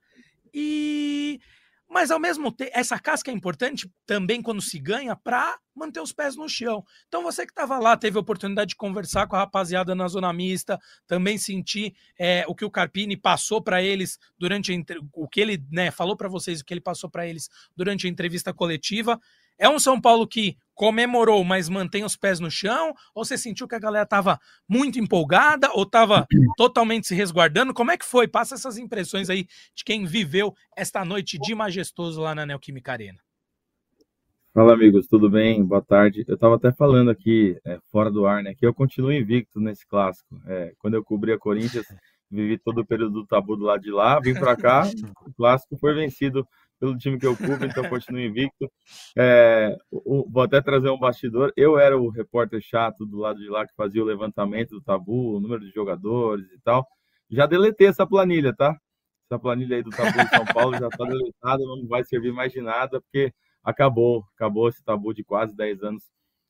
e 0.53 1.41
mas 1.89 2.09
ao 2.09 2.19
mesmo 2.19 2.51
tempo, 2.51 2.71
essa 2.73 2.97
casca 2.97 3.29
é 3.29 3.33
importante 3.33 3.87
também 4.05 4.41
quando 4.41 4.61
se 4.61 4.79
ganha 4.79 5.15
para 5.15 5.59
manter 5.75 5.99
os 5.99 6.11
pés 6.11 6.35
no 6.35 6.49
chão. 6.49 6.83
Então 7.07 7.21
você 7.21 7.45
que 7.45 7.51
estava 7.51 7.77
lá, 7.77 7.95
teve 7.95 8.17
a 8.17 8.21
oportunidade 8.21 8.69
de 8.69 8.75
conversar 8.75 9.27
com 9.27 9.35
a 9.35 9.39
rapaziada 9.39 9.93
na 9.93 10.07
zona 10.07 10.33
mista, 10.33 10.79
também 11.05 11.37
sentir 11.37 11.93
é, 12.17 12.45
o 12.47 12.55
que 12.55 12.65
o 12.65 12.71
Carpini 12.71 13.15
passou 13.15 13.61
para 13.61 13.83
eles 13.83 14.17
durante 14.39 14.73
a, 14.73 14.75
o 15.11 15.27
que 15.27 15.39
ele 15.39 15.63
né, 15.71 15.91
falou 15.91 16.17
para 16.17 16.27
vocês, 16.29 16.61
o 16.61 16.65
que 16.65 16.73
ele 16.73 16.81
passou 16.81 17.09
para 17.11 17.27
eles 17.27 17.47
durante 17.75 18.07
a 18.07 18.09
entrevista 18.09 18.51
coletiva. 18.51 19.19
É 19.57 19.69
um 19.69 19.79
São 19.79 19.99
Paulo 19.99 20.27
que 20.27 20.57
comemorou, 20.73 21.43
mas 21.43 21.69
mantém 21.69 22.03
os 22.03 22.15
pés 22.15 22.39
no 22.39 22.49
chão? 22.49 22.93
Ou 23.13 23.23
você 23.23 23.37
sentiu 23.37 23.67
que 23.67 23.75
a 23.75 23.79
galera 23.79 24.03
estava 24.03 24.39
muito 24.67 24.99
empolgada 24.99 25.69
ou 25.73 25.83
estava 25.83 26.25
totalmente 26.57 27.07
se 27.07 27.15
resguardando? 27.15 27.73
Como 27.73 27.91
é 27.91 27.97
que 27.97 28.05
foi? 28.05 28.27
Passa 28.27 28.55
essas 28.55 28.77
impressões 28.77 29.29
aí 29.29 29.45
de 29.75 29.83
quem 29.83 30.05
viveu 30.05 30.53
esta 30.75 31.05
noite 31.05 31.37
de 31.37 31.53
majestoso 31.53 32.21
lá 32.21 32.33
na 32.33 32.45
Neoquímica 32.45 32.91
Arena. 32.91 33.19
Fala, 34.53 34.73
amigos, 34.73 35.07
tudo 35.07 35.31
bem? 35.31 35.63
Boa 35.63 35.81
tarde. 35.81 36.23
Eu 36.27 36.35
estava 36.35 36.55
até 36.55 36.71
falando 36.71 37.09
aqui, 37.09 37.57
é, 37.65 37.79
fora 37.91 38.11
do 38.11 38.27
ar, 38.27 38.43
né, 38.43 38.53
que 38.53 38.65
eu 38.65 38.73
continuo 38.73 39.11
invicto 39.11 39.59
nesse 39.59 39.83
clássico. 39.87 40.39
É, 40.45 40.73
quando 40.77 40.93
eu 40.93 41.03
cobri 41.03 41.31
a 41.31 41.39
Corinthians, 41.39 41.87
vivi 42.29 42.59
todo 42.59 42.81
o 42.81 42.85
período 42.85 43.13
do 43.21 43.25
tabu 43.25 43.55
do 43.55 43.65
lado 43.65 43.81
de 43.81 43.89
lá, 43.89 44.19
vim 44.19 44.35
para 44.35 44.55
cá, 44.55 44.83
o 45.25 45.33
clássico 45.33 45.75
foi 45.77 45.95
vencido 45.95 46.47
pelo 46.83 46.97
time 46.97 47.17
que 47.17 47.25
eu 47.25 47.37
cubro, 47.37 47.65
então 47.65 47.87
continuo 47.87 48.19
invicto. 48.19 48.69
É, 49.17 49.77
o, 49.89 50.29
vou 50.29 50.43
até 50.43 50.61
trazer 50.61 50.89
um 50.89 50.99
bastidor. 50.99 51.53
Eu 51.55 51.79
era 51.79 51.97
o 51.97 52.09
repórter 52.09 52.59
chato 52.61 53.05
do 53.05 53.19
lado 53.19 53.39
de 53.39 53.47
lá 53.47 53.65
que 53.65 53.73
fazia 53.73 54.03
o 54.03 54.05
levantamento 54.05 54.71
do 54.71 54.81
tabu, 54.81 55.37
o 55.37 55.39
número 55.39 55.61
de 55.61 55.71
jogadores 55.71 56.45
e 56.51 56.59
tal. 56.59 56.85
Já 57.29 57.45
deletei 57.45 57.87
essa 57.87 58.05
planilha, 58.05 58.53
tá? 58.53 58.77
Essa 59.25 59.39
planilha 59.39 59.77
aí 59.77 59.81
do 59.81 59.91
tabu 59.91 60.11
de 60.11 60.29
São 60.29 60.45
Paulo 60.53 60.77
já 60.77 60.89
está 60.89 61.05
deletada, 61.05 61.63
não 61.63 61.87
vai 61.87 62.03
servir 62.03 62.33
mais 62.33 62.51
de 62.51 62.59
nada, 62.59 62.99
porque 62.99 63.33
acabou, 63.63 64.25
acabou 64.35 64.67
esse 64.67 64.83
tabu 64.83 65.13
de 65.13 65.23
quase 65.23 65.55
10 65.55 65.83
anos 65.83 66.03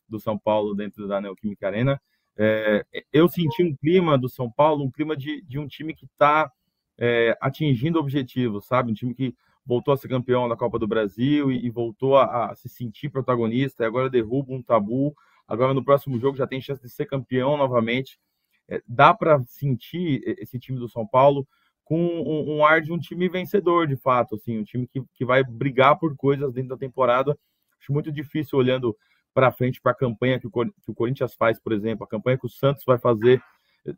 do 0.10 0.20
São 0.20 0.36
Paulo 0.36 0.74
dentro 0.74 1.08
da 1.08 1.22
Neoquímica 1.22 1.68
Arena. 1.68 2.02
É, 2.36 2.84
eu 3.12 3.30
senti 3.30 3.62
um 3.62 3.76
clima 3.76 4.18
do 4.18 4.28
São 4.28 4.52
Paulo, 4.52 4.84
um 4.84 4.90
clima 4.90 5.16
de, 5.16 5.44
de 5.44 5.60
um 5.60 5.68
time 5.68 5.94
que 5.94 6.06
está 6.06 6.52
é, 6.98 7.38
atingindo 7.40 8.00
objetivos, 8.00 8.66
sabe? 8.66 8.92
Um 8.92 8.96
time 8.96 9.14
que 9.14 9.36
voltou 9.66 9.94
a 9.94 9.98
ser 9.98 10.08
campeão 10.08 10.48
da 10.50 10.56
Copa 10.56 10.78
do 10.78 10.88
Brasil 10.88 11.52
e, 11.52 11.66
e 11.66 11.70
voltou 11.70 12.18
a, 12.18 12.52
a, 12.52 12.56
se 12.56 12.68
sentir 12.68 13.10
protagonista, 13.10 13.84
e 13.84 13.88
agora 13.88 14.10
derruba 14.10 14.54
um 14.54 14.62
tabu, 14.62 15.16
agora 15.48 15.74
no 15.74 15.84
próximo 15.84 16.20
jogo 16.20 16.38
já 16.38 16.48
tem 16.48 16.62
chance 16.62 16.82
de 16.82 16.90
ser 16.90 17.06
campeão 17.06 17.58
novamente. 17.58 18.20
É, 18.68 18.82
dá 18.88 19.14
para 19.14 19.42
sentir 19.44 20.22
esse 20.40 20.58
time 20.60 20.80
do 20.80 20.90
São 20.90 21.06
Paulo 21.06 21.48
com 21.84 22.00
um, 22.00 22.58
um, 22.58 22.66
ar 22.66 22.82
de 22.82 22.94
um 22.94 22.98
time 22.98 23.28
vencedor, 23.28 23.88
de 23.88 23.98
fato, 23.98 24.36
assim, 24.36 24.60
um 24.60 24.64
time 24.64 24.88
que, 24.88 25.04
que 25.14 25.26
vai 25.26 25.44
brigar 25.44 25.98
por 26.00 26.16
coisas 26.16 26.54
dentro 26.54 26.70
da 26.70 26.78
temporada. 26.78 27.38
Acho 27.80 27.92
muito 27.92 28.12
difícil 28.12 28.58
olhando 28.58 28.96
para 29.34 29.52
frente 29.52 29.82
para 29.82 29.92
a 29.92 29.96
campanha 29.96 30.40
que 30.40 30.48
o, 30.48 30.52
que 30.52 30.92
o 30.92 30.94
Corinthians 30.94 31.34
faz, 31.34 31.60
por 31.60 31.74
exemplo, 31.74 32.06
a 32.06 32.08
campanha 32.08 32.38
que 32.38 32.46
o 32.46 32.50
Santos 32.50 32.84
vai 32.86 32.98
fazer, 32.98 33.42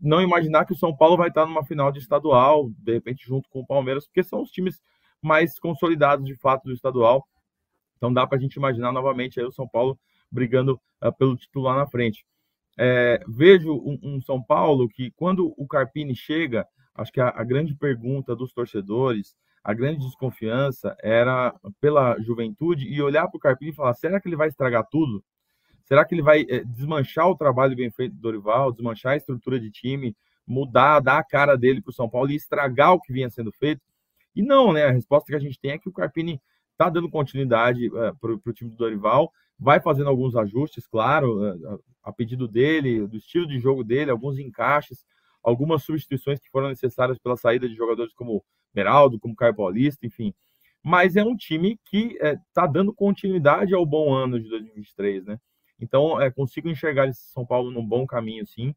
não 0.01 0.21
imaginar 0.21 0.65
que 0.65 0.73
o 0.73 0.77
São 0.77 0.95
Paulo 0.95 1.17
vai 1.17 1.27
estar 1.27 1.45
numa 1.45 1.63
final 1.63 1.91
de 1.91 1.99
estadual, 1.99 2.71
de 2.77 2.93
repente 2.93 3.25
junto 3.25 3.47
com 3.49 3.59
o 3.59 3.65
Palmeiras, 3.65 4.05
porque 4.05 4.23
são 4.23 4.41
os 4.41 4.49
times 4.49 4.81
mais 5.21 5.59
consolidados 5.59 6.25
de 6.25 6.35
fato 6.35 6.63
do 6.65 6.73
estadual. 6.73 7.27
Então 7.97 8.13
dá 8.13 8.25
para 8.27 8.37
a 8.37 8.41
gente 8.41 8.55
imaginar 8.55 8.91
novamente 8.91 9.39
aí 9.39 9.45
o 9.45 9.51
São 9.51 9.67
Paulo 9.67 9.97
brigando 10.31 10.79
uh, 11.03 11.11
pelo 11.17 11.35
título 11.35 11.65
lá 11.65 11.75
na 11.75 11.87
frente. 11.87 12.25
É, 12.77 13.23
vejo 13.27 13.73
um, 13.73 13.99
um, 14.03 14.21
São 14.21 14.41
Paulo 14.41 14.89
que, 14.89 15.11
quando 15.11 15.53
o 15.57 15.65
Carpini 15.65 16.15
chega, 16.15 16.67
acho 16.93 17.11
que 17.11 17.21
a, 17.21 17.29
a, 17.29 17.43
grande 17.43 17.73
pergunta 17.73 18.35
dos 18.35 18.53
torcedores, 18.53 19.33
a 19.63 19.73
grande 19.73 20.05
desconfiança 20.05 20.95
era 21.01 21.55
pela 21.79 22.19
juventude 22.19 22.85
e 22.85 23.01
olhar 23.01 23.27
para 23.27 23.37
o 23.37 23.39
Carpini 23.39 23.71
e 23.71 23.75
falar: 23.75 23.93
será 23.93 24.19
que 24.19 24.27
ele 24.27 24.35
vai 24.35 24.49
estragar 24.49 24.85
tudo? 24.91 25.23
Será 25.85 26.03
que 26.03 26.15
ele 26.15 26.21
vai 26.21 26.45
é, 26.49 26.63
desmanchar 26.63 27.29
o 27.29 27.37
trabalho 27.37 27.75
bem 27.75 27.89
feito 27.91 28.13
do 28.13 28.21
Dorival, 28.21 28.71
desmanchar 28.71 29.13
a 29.13 29.17
estrutura 29.17 29.59
de 29.59 29.71
time, 29.71 30.15
mudar, 30.45 30.99
dar 30.99 31.19
a 31.19 31.23
cara 31.23 31.55
dele 31.55 31.81
para 31.81 31.91
o 31.91 31.93
São 31.93 32.09
Paulo 32.09 32.29
e 32.31 32.35
estragar 32.35 32.93
o 32.93 32.99
que 32.99 33.13
vinha 33.13 33.29
sendo 33.29 33.51
feito? 33.51 33.81
E 34.35 34.41
não, 34.41 34.73
né? 34.73 34.85
A 34.85 34.91
resposta 34.91 35.27
que 35.27 35.35
a 35.35 35.39
gente 35.39 35.59
tem 35.59 35.71
é 35.71 35.77
que 35.77 35.89
o 35.89 35.93
Carpini 35.93 36.41
está 36.71 36.89
dando 36.89 37.09
continuidade 37.09 37.87
uh, 37.87 38.15
para 38.19 38.31
o 38.33 38.53
time 38.53 38.69
do 38.69 38.75
Dorival, 38.75 39.31
vai 39.57 39.79
fazendo 39.79 40.09
alguns 40.09 40.35
ajustes, 40.35 40.85
claro, 40.85 41.41
uh, 41.41 41.83
a 42.03 42.11
pedido 42.11 42.47
dele, 42.47 43.07
do 43.07 43.17
estilo 43.17 43.47
de 43.47 43.59
jogo 43.59 43.83
dele, 43.83 44.11
alguns 44.11 44.37
encaixes, 44.37 45.05
algumas 45.41 45.83
substituições 45.83 46.39
que 46.39 46.49
foram 46.49 46.69
necessárias 46.69 47.17
pela 47.17 47.37
saída 47.37 47.67
de 47.67 47.75
jogadores 47.75 48.13
como 48.13 48.43
Meraldo, 48.73 49.19
como 49.19 49.35
Caio 49.35 49.55
Paulista, 49.55 50.05
enfim. 50.05 50.33
Mas 50.83 51.15
é 51.15 51.23
um 51.23 51.35
time 51.35 51.79
que 51.85 52.17
está 52.21 52.65
é, 52.65 52.71
dando 52.71 52.93
continuidade 52.93 53.73
ao 53.73 53.85
bom 53.85 54.13
ano 54.13 54.39
de 54.39 54.49
2023, 54.49 55.25
né? 55.25 55.39
Então, 55.79 56.17
consigo 56.35 56.69
enxergar 56.69 57.07
esse 57.07 57.21
São 57.31 57.45
Paulo 57.45 57.71
num 57.71 57.85
bom 57.85 58.05
caminho, 58.05 58.45
sim. 58.45 58.73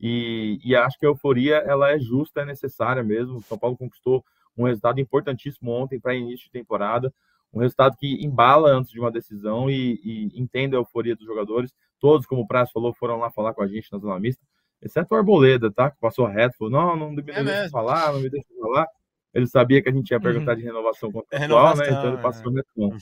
E, 0.00 0.58
e 0.64 0.74
acho 0.74 0.98
que 0.98 1.06
a 1.06 1.08
euforia 1.08 1.56
ela 1.56 1.90
é 1.92 1.98
justa, 1.98 2.40
é 2.40 2.44
necessária 2.44 3.02
mesmo. 3.02 3.38
O 3.38 3.42
São 3.42 3.56
Paulo 3.56 3.76
conquistou 3.76 4.24
um 4.56 4.64
resultado 4.64 5.00
importantíssimo 5.00 5.70
ontem 5.70 5.98
para 5.98 6.14
início 6.14 6.46
de 6.46 6.50
temporada, 6.50 7.12
um 7.52 7.60
resultado 7.60 7.96
que 7.96 8.24
embala 8.24 8.70
antes 8.70 8.90
de 8.90 8.98
uma 8.98 9.10
decisão 9.10 9.70
e, 9.70 10.00
e 10.02 10.40
entende 10.40 10.74
a 10.74 10.78
euforia 10.78 11.14
dos 11.14 11.26
jogadores. 11.26 11.72
Todos, 12.00 12.26
como 12.26 12.42
o 12.42 12.46
Prazo 12.46 12.72
falou, 12.72 12.94
foram 12.94 13.18
lá 13.18 13.30
falar 13.30 13.52
com 13.54 13.62
a 13.62 13.68
gente 13.68 13.92
na 13.92 13.98
zona 13.98 14.18
mista, 14.18 14.42
exceto 14.80 15.14
o 15.14 15.16
Arboleda, 15.16 15.70
tá? 15.70 15.90
Que 15.90 15.98
passou 16.00 16.26
reto, 16.26 16.56
falou: 16.58 16.72
não, 16.72 16.96
não 16.96 17.12
me 17.12 17.22
é 17.28 17.44
deixa 17.44 17.70
falar, 17.70 18.12
não 18.12 18.20
me 18.20 18.30
deixa 18.30 18.48
falar. 18.60 18.86
Ele 19.34 19.46
sabia 19.46 19.82
que 19.82 19.88
a 19.88 19.92
gente 19.92 20.10
ia 20.10 20.20
perguntar 20.20 20.52
uhum. 20.52 20.58
de 20.58 20.64
renovação 20.64 21.08
é 21.08 21.12
contratual, 21.12 21.76
né? 21.76 21.86
Então 21.88 22.08
ele 22.12 22.22
passou 22.22 22.52
é. 22.52 22.56
reto. 22.56 22.98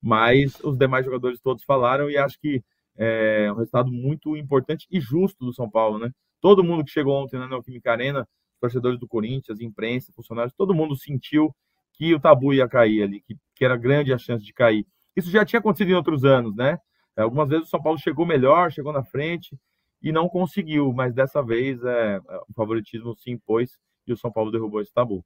Mas 0.00 0.60
os 0.62 0.76
demais 0.76 1.04
jogadores 1.04 1.40
todos 1.40 1.64
falaram 1.64 2.10
e 2.10 2.16
acho 2.18 2.38
que 2.38 2.62
é 2.96 3.50
um 3.50 3.56
resultado 3.56 3.90
muito 3.90 4.36
importante 4.36 4.86
e 4.90 5.00
justo 5.00 5.44
do 5.44 5.52
São 5.52 5.68
Paulo, 5.68 5.98
né? 5.98 6.10
Todo 6.40 6.62
mundo 6.62 6.84
que 6.84 6.90
chegou 6.90 7.14
ontem 7.22 7.38
na 7.38 7.48
Neoquímica 7.48 7.90
Arena 7.90 8.28
torcedores 8.64 8.98
do 8.98 9.06
Corinthians, 9.06 9.60
imprensa, 9.60 10.12
funcionários, 10.12 10.54
todo 10.56 10.74
mundo 10.74 10.96
sentiu 10.96 11.54
que 11.92 12.14
o 12.14 12.20
tabu 12.20 12.54
ia 12.54 12.66
cair 12.66 13.02
ali, 13.02 13.20
que, 13.20 13.36
que 13.54 13.64
era 13.64 13.76
grande 13.76 14.10
a 14.10 14.18
chance 14.18 14.42
de 14.42 14.52
cair. 14.54 14.86
Isso 15.14 15.30
já 15.30 15.44
tinha 15.44 15.60
acontecido 15.60 15.90
em 15.90 15.94
outros 15.94 16.24
anos, 16.24 16.56
né? 16.56 16.78
É, 17.14 17.22
algumas 17.22 17.50
vezes 17.50 17.66
o 17.66 17.70
São 17.70 17.82
Paulo 17.82 17.98
chegou 17.98 18.24
melhor, 18.24 18.72
chegou 18.72 18.92
na 18.92 19.04
frente 19.04 19.56
e 20.02 20.10
não 20.10 20.28
conseguiu, 20.28 20.92
mas 20.94 21.14
dessa 21.14 21.42
vez 21.42 21.82
é, 21.84 22.18
o 22.48 22.54
favoritismo 22.54 23.14
se 23.16 23.30
impôs 23.30 23.78
e 24.06 24.12
o 24.12 24.16
São 24.16 24.32
Paulo 24.32 24.50
derrubou 24.50 24.80
esse 24.80 24.92
tabu. 24.92 25.22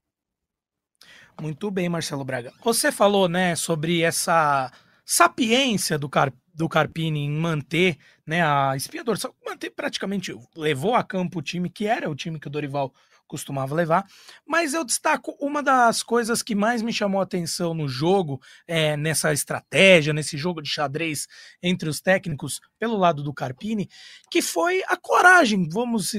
Muito 1.40 1.71
bem, 1.71 1.88
Marcelo 1.88 2.25
Braga. 2.25 2.52
Você 2.64 2.90
falou, 2.90 3.28
né, 3.28 3.54
sobre 3.54 4.02
essa 4.02 4.73
sapiência 5.11 5.99
do, 5.99 6.07
Car 6.07 6.31
do 6.53 6.69
Carpini 6.69 7.21
em 7.21 7.31
manter 7.31 7.97
né, 8.27 8.45
a 8.45 8.77
espinha 8.77 9.03
dorsal, 9.03 9.35
manter 9.43 9.71
praticamente, 9.71 10.37
levou 10.55 10.95
a 10.95 11.03
campo 11.03 11.38
o 11.38 11.43
time 11.43 11.71
que 11.71 11.87
era 11.87 12.11
o 12.11 12.15
time 12.15 12.38
que 12.38 12.47
o 12.47 12.50
Dorival 12.50 12.93
costumava 13.27 13.75
levar. 13.75 14.07
Mas 14.47 14.75
eu 14.75 14.85
destaco 14.85 15.35
uma 15.41 15.62
das 15.62 16.03
coisas 16.03 16.43
que 16.43 16.55
mais 16.55 16.83
me 16.83 16.93
chamou 16.93 17.21
a 17.21 17.25
atenção 17.25 17.73
no 17.73 17.88
jogo, 17.88 18.38
é, 18.67 18.99
nessa 18.99 19.33
estratégia, 19.33 20.12
nesse 20.12 20.37
jogo 20.37 20.61
de 20.61 20.69
xadrez 20.69 21.27
entre 21.62 21.88
os 21.88 22.03
técnicos 22.03 22.61
pelo 22.79 22.99
lado 22.99 23.23
do 23.23 23.33
Carpini, 23.33 23.88
que 24.31 24.43
foi 24.43 24.83
a 24.88 24.97
coragem, 24.97 25.67
vamos 25.71 26.12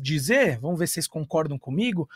dizer, 0.00 0.58
vamos 0.58 0.78
ver 0.78 0.86
se 0.86 0.94
vocês 0.94 1.06
concordam 1.06 1.58
comigo, 1.58 2.08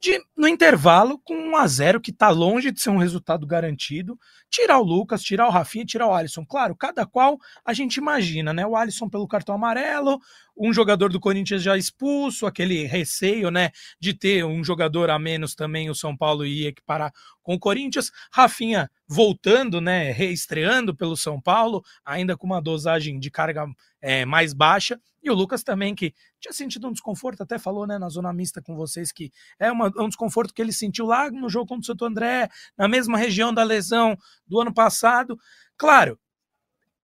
de, 0.00 0.18
no 0.34 0.48
intervalo, 0.48 1.18
com 1.18 1.34
1 1.34 1.56
a 1.56 1.66
0 1.66 2.00
que 2.00 2.10
está 2.10 2.30
longe 2.30 2.70
de 2.70 2.80
ser 2.80 2.88
um 2.88 2.96
resultado 2.96 3.46
garantido, 3.46 4.18
tirar 4.48 4.78
o 4.78 4.82
Lucas, 4.82 5.22
tirar 5.22 5.46
o 5.46 5.50
Rafinha, 5.50 5.84
tirar 5.84 6.06
o 6.06 6.14
Alisson. 6.14 6.44
Claro, 6.46 6.74
cada 6.74 7.04
qual 7.04 7.38
a 7.64 7.74
gente 7.74 7.96
imagina, 7.96 8.52
né? 8.52 8.66
O 8.66 8.74
Alisson 8.74 9.10
pelo 9.10 9.28
cartão 9.28 9.54
amarelo, 9.54 10.18
um 10.60 10.74
jogador 10.74 11.10
do 11.10 11.18
Corinthians 11.18 11.62
já 11.62 11.74
expulso, 11.74 12.44
aquele 12.44 12.84
receio, 12.84 13.50
né, 13.50 13.70
de 13.98 14.12
ter 14.12 14.44
um 14.44 14.62
jogador 14.62 15.08
a 15.08 15.18
menos 15.18 15.54
também 15.54 15.88
o 15.88 15.94
São 15.94 16.14
Paulo 16.14 16.44
ia 16.44 16.68
equiparar 16.68 17.10
com 17.42 17.54
o 17.54 17.58
Corinthians. 17.58 18.12
Rafinha 18.30 18.90
voltando, 19.08 19.80
né, 19.80 20.12
reestreando 20.12 20.94
pelo 20.94 21.16
São 21.16 21.40
Paulo, 21.40 21.82
ainda 22.04 22.36
com 22.36 22.46
uma 22.46 22.60
dosagem 22.60 23.18
de 23.18 23.30
carga 23.30 23.66
é, 24.02 24.26
mais 24.26 24.52
baixa. 24.52 25.00
E 25.22 25.30
o 25.30 25.34
Lucas 25.34 25.62
também, 25.62 25.94
que 25.94 26.14
tinha 26.38 26.52
sentido 26.52 26.88
um 26.88 26.92
desconforto, 26.92 27.42
até 27.42 27.58
falou 27.58 27.86
né, 27.86 27.98
na 27.98 28.10
zona 28.10 28.32
mista 28.32 28.60
com 28.60 28.76
vocês 28.76 29.10
que 29.10 29.32
é 29.58 29.72
uma, 29.72 29.90
um 29.96 30.08
desconforto 30.08 30.52
que 30.52 30.60
ele 30.60 30.72
sentiu 30.72 31.06
lá 31.06 31.30
no 31.30 31.48
jogo 31.48 31.68
contra 31.68 31.82
o 31.82 31.86
Santo 31.86 32.04
André, 32.04 32.50
na 32.76 32.86
mesma 32.86 33.16
região 33.16 33.52
da 33.52 33.62
lesão 33.62 34.14
do 34.46 34.60
ano 34.60 34.72
passado. 34.72 35.38
Claro, 35.78 36.18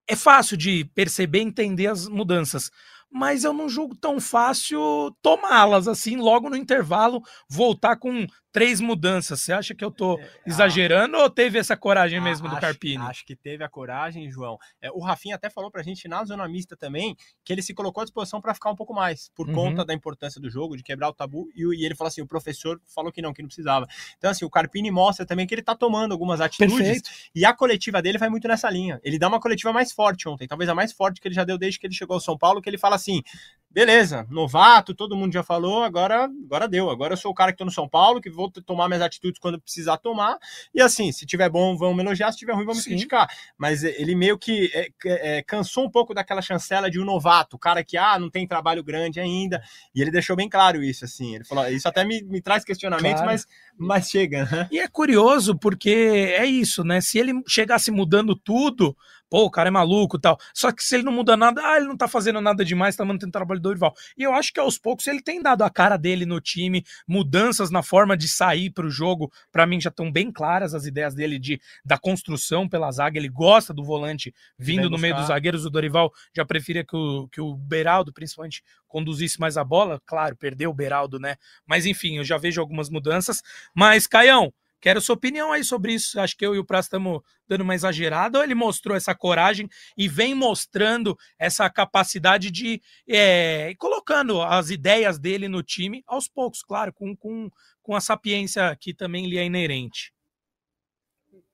é 0.08 0.14
fácil 0.14 0.56
de 0.56 0.84
perceber 0.94 1.40
entender 1.40 1.88
as 1.88 2.06
mudanças, 2.06 2.70
mas 3.16 3.44
eu 3.44 3.52
não 3.54 3.66
julgo 3.66 3.96
tão 3.96 4.20
fácil 4.20 5.10
tomá-las 5.22 5.88
assim 5.88 6.16
logo 6.16 6.50
no 6.50 6.56
intervalo, 6.56 7.22
voltar 7.48 7.96
com 7.96 8.26
três 8.56 8.80
mudanças. 8.80 9.42
Você 9.42 9.52
acha 9.52 9.74
que 9.74 9.84
eu 9.84 9.90
tô 9.90 10.18
é, 10.18 10.30
exagerando 10.46 11.18
ou 11.18 11.28
teve 11.28 11.58
essa 11.58 11.76
coragem 11.76 12.18
mesmo 12.22 12.48
do 12.48 12.58
Carpini? 12.58 13.04
Acho 13.04 13.22
que 13.26 13.36
teve 13.36 13.62
a 13.62 13.68
coragem, 13.68 14.30
João. 14.30 14.56
É, 14.80 14.90
o 14.90 14.98
Rafinha 14.98 15.34
até 15.34 15.50
falou 15.50 15.70
pra 15.70 15.82
gente 15.82 16.08
na 16.08 16.24
zona 16.24 16.48
mista 16.48 16.74
também 16.74 17.14
que 17.44 17.52
ele 17.52 17.60
se 17.60 17.74
colocou 17.74 18.00
à 18.00 18.04
disposição 18.04 18.40
para 18.40 18.54
ficar 18.54 18.70
um 18.70 18.74
pouco 18.74 18.94
mais, 18.94 19.30
por 19.34 19.46
uhum. 19.46 19.54
conta 19.54 19.84
da 19.84 19.92
importância 19.92 20.40
do 20.40 20.48
jogo, 20.48 20.74
de 20.74 20.82
quebrar 20.82 21.10
o 21.10 21.12
tabu, 21.12 21.50
e, 21.54 21.64
e, 21.64 21.84
ele 21.84 21.94
falou 21.94 22.08
assim: 22.08 22.22
o 22.22 22.26
professor 22.26 22.80
falou 22.86 23.12
que 23.12 23.20
não, 23.20 23.34
que 23.34 23.42
não 23.42 23.48
precisava. 23.48 23.86
Então, 24.16 24.30
assim, 24.30 24.46
o 24.46 24.48
Carpini 24.48 24.90
mostra 24.90 25.26
também 25.26 25.46
que 25.46 25.54
ele 25.54 25.62
tá 25.62 25.76
tomando 25.76 26.12
algumas 26.12 26.40
atitudes 26.40 26.78
Perfeito. 26.78 27.10
e 27.34 27.44
a 27.44 27.52
coletiva 27.52 28.00
dele 28.00 28.16
vai 28.16 28.30
muito 28.30 28.48
nessa 28.48 28.70
linha. 28.70 28.98
Ele 29.04 29.18
dá 29.18 29.28
uma 29.28 29.38
coletiva 29.38 29.70
mais 29.70 29.92
forte 29.92 30.26
ontem, 30.30 30.48
talvez 30.48 30.70
a 30.70 30.74
mais 30.74 30.94
forte 30.94 31.20
que 31.20 31.28
ele 31.28 31.34
já 31.34 31.44
deu 31.44 31.58
desde 31.58 31.78
que 31.78 31.86
ele 31.86 31.94
chegou 31.94 32.14
ao 32.14 32.20
São 32.20 32.38
Paulo, 32.38 32.62
que 32.62 32.70
ele 32.70 32.78
fala 32.78 32.96
assim: 32.96 33.22
beleza, 33.70 34.26
novato, 34.30 34.94
todo 34.94 35.16
mundo 35.16 35.32
já 35.32 35.42
falou, 35.42 35.82
agora, 35.82 36.24
agora 36.24 36.66
deu. 36.66 36.88
Agora 36.88 37.12
eu 37.12 37.16
sou 37.16 37.30
o 37.30 37.34
cara 37.34 37.52
que 37.52 37.58
tô 37.58 37.64
no 37.64 37.70
São 37.70 37.88
Paulo, 37.88 38.20
que 38.20 38.30
vou 38.30 38.50
tomar 38.50 38.88
minhas 38.88 39.02
atitudes 39.02 39.38
quando 39.38 39.60
precisar 39.60 39.98
tomar. 39.98 40.38
E 40.74 40.80
assim, 40.80 41.12
se 41.12 41.26
tiver 41.26 41.48
bom, 41.50 41.76
vão 41.76 41.94
me 41.94 42.02
elogiar, 42.02 42.32
se 42.32 42.38
tiver 42.38 42.54
ruim, 42.54 42.64
vão 42.64 42.74
me 42.74 42.80
Sim. 42.80 42.90
criticar. 42.90 43.28
Mas 43.58 43.84
ele 43.84 44.14
meio 44.14 44.38
que 44.38 44.70
é, 44.72 44.88
é, 45.04 45.42
cansou 45.42 45.84
um 45.84 45.90
pouco 45.90 46.14
daquela 46.14 46.40
chancela 46.40 46.90
de 46.90 47.00
um 47.00 47.04
novato, 47.04 47.56
o 47.56 47.58
cara 47.58 47.84
que, 47.84 47.96
ah, 47.96 48.18
não 48.18 48.30
tem 48.30 48.46
trabalho 48.46 48.82
grande 48.82 49.20
ainda. 49.20 49.62
E 49.94 50.00
ele 50.00 50.10
deixou 50.10 50.36
bem 50.36 50.48
claro 50.48 50.82
isso, 50.82 51.04
assim. 51.04 51.34
Ele 51.34 51.44
falou, 51.44 51.68
isso 51.68 51.86
até 51.86 52.04
me, 52.04 52.22
me 52.22 52.40
traz 52.40 52.64
questionamentos, 52.64 53.20
claro. 53.20 53.32
mas, 53.32 53.46
mas 53.76 54.08
chega. 54.08 54.44
Né? 54.46 54.68
E 54.70 54.78
é 54.78 54.88
curioso, 54.88 55.56
porque 55.56 55.90
é 55.90 56.46
isso, 56.46 56.82
né? 56.82 57.00
Se 57.00 57.18
ele 57.18 57.32
chegasse 57.46 57.90
mudando 57.90 58.34
tudo, 58.34 58.96
pô, 59.36 59.44
o 59.44 59.50
cara 59.50 59.68
é 59.68 59.70
maluco 59.70 60.18
tal. 60.18 60.38
Só 60.54 60.72
que 60.72 60.82
se 60.82 60.94
ele 60.94 61.04
não 61.04 61.12
muda 61.12 61.36
nada, 61.36 61.60
ah, 61.62 61.76
ele 61.76 61.84
não 61.84 61.96
tá 61.96 62.08
fazendo 62.08 62.40
nada 62.40 62.64
demais, 62.64 62.96
tá 62.96 63.04
mantendo 63.04 63.28
o 63.28 63.32
trabalho 63.32 63.60
do 63.60 63.64
Dorival. 63.64 63.94
E 64.16 64.22
eu 64.22 64.32
acho 64.32 64.50
que 64.50 64.58
aos 64.58 64.78
poucos 64.78 65.06
ele 65.06 65.20
tem 65.20 65.42
dado 65.42 65.60
a 65.60 65.68
cara 65.68 65.98
dele 65.98 66.24
no 66.24 66.40
time, 66.40 66.82
mudanças 67.06 67.70
na 67.70 67.82
forma 67.82 68.16
de 68.16 68.28
sair 68.28 68.70
pro 68.70 68.88
jogo, 68.88 69.30
para 69.52 69.66
mim 69.66 69.78
já 69.78 69.90
estão 69.90 70.10
bem 70.10 70.32
claras 70.32 70.72
as 70.72 70.86
ideias 70.86 71.14
dele 71.14 71.38
de 71.38 71.60
da 71.84 71.98
construção 71.98 72.66
pela 72.66 72.90
zaga, 72.90 73.18
ele 73.18 73.28
gosta 73.28 73.74
do 73.74 73.84
volante 73.84 74.34
vindo 74.58 74.88
no 74.88 74.96
meio 74.96 75.14
dos 75.14 75.26
zagueiros, 75.26 75.66
o 75.66 75.70
Dorival 75.70 76.10
já 76.34 76.46
preferia 76.46 76.82
que 76.82 76.96
o, 76.96 77.28
que 77.28 77.40
o 77.42 77.54
Beraldo, 77.54 78.14
principalmente, 78.14 78.62
conduzisse 78.88 79.38
mais 79.38 79.58
a 79.58 79.64
bola, 79.64 80.00
claro, 80.06 80.34
perdeu 80.34 80.70
o 80.70 80.74
Beraldo, 80.74 81.18
né? 81.18 81.36
Mas 81.66 81.84
enfim, 81.84 82.16
eu 82.16 82.24
já 82.24 82.38
vejo 82.38 82.58
algumas 82.58 82.88
mudanças. 82.88 83.42
Mas, 83.74 84.06
Caião, 84.06 84.50
Quero 84.86 85.00
sua 85.00 85.16
opinião 85.16 85.50
aí 85.50 85.64
sobre 85.64 85.94
isso. 85.94 86.20
Acho 86.20 86.36
que 86.36 86.46
eu 86.46 86.54
e 86.54 86.60
o 86.60 86.64
Prazo 86.64 86.86
estamos 86.86 87.20
dando 87.48 87.62
uma 87.62 87.74
exagerada, 87.74 88.38
ou 88.38 88.44
ele 88.44 88.54
mostrou 88.54 88.96
essa 88.96 89.16
coragem 89.16 89.68
e 89.98 90.06
vem 90.06 90.32
mostrando 90.32 91.16
essa 91.36 91.68
capacidade 91.68 92.52
de 92.52 92.80
é, 93.08 93.74
colocando 93.78 94.40
as 94.40 94.70
ideias 94.70 95.18
dele 95.18 95.48
no 95.48 95.60
time 95.60 96.04
aos 96.06 96.28
poucos, 96.28 96.62
claro, 96.62 96.92
com, 96.92 97.16
com, 97.16 97.50
com 97.82 97.96
a 97.96 98.00
sapiência 98.00 98.76
que 98.80 98.94
também 98.94 99.26
lhe 99.26 99.38
é 99.38 99.44
inerente. 99.44 100.14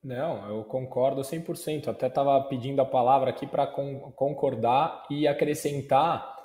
Não, 0.04 0.46
eu 0.50 0.62
concordo 0.64 1.22
100%. 1.22 1.88
Até 1.88 2.08
estava 2.08 2.38
pedindo 2.50 2.82
a 2.82 2.84
palavra 2.84 3.30
aqui 3.30 3.46
para 3.46 3.66
concordar 3.66 5.06
e 5.08 5.26
acrescentar 5.26 6.36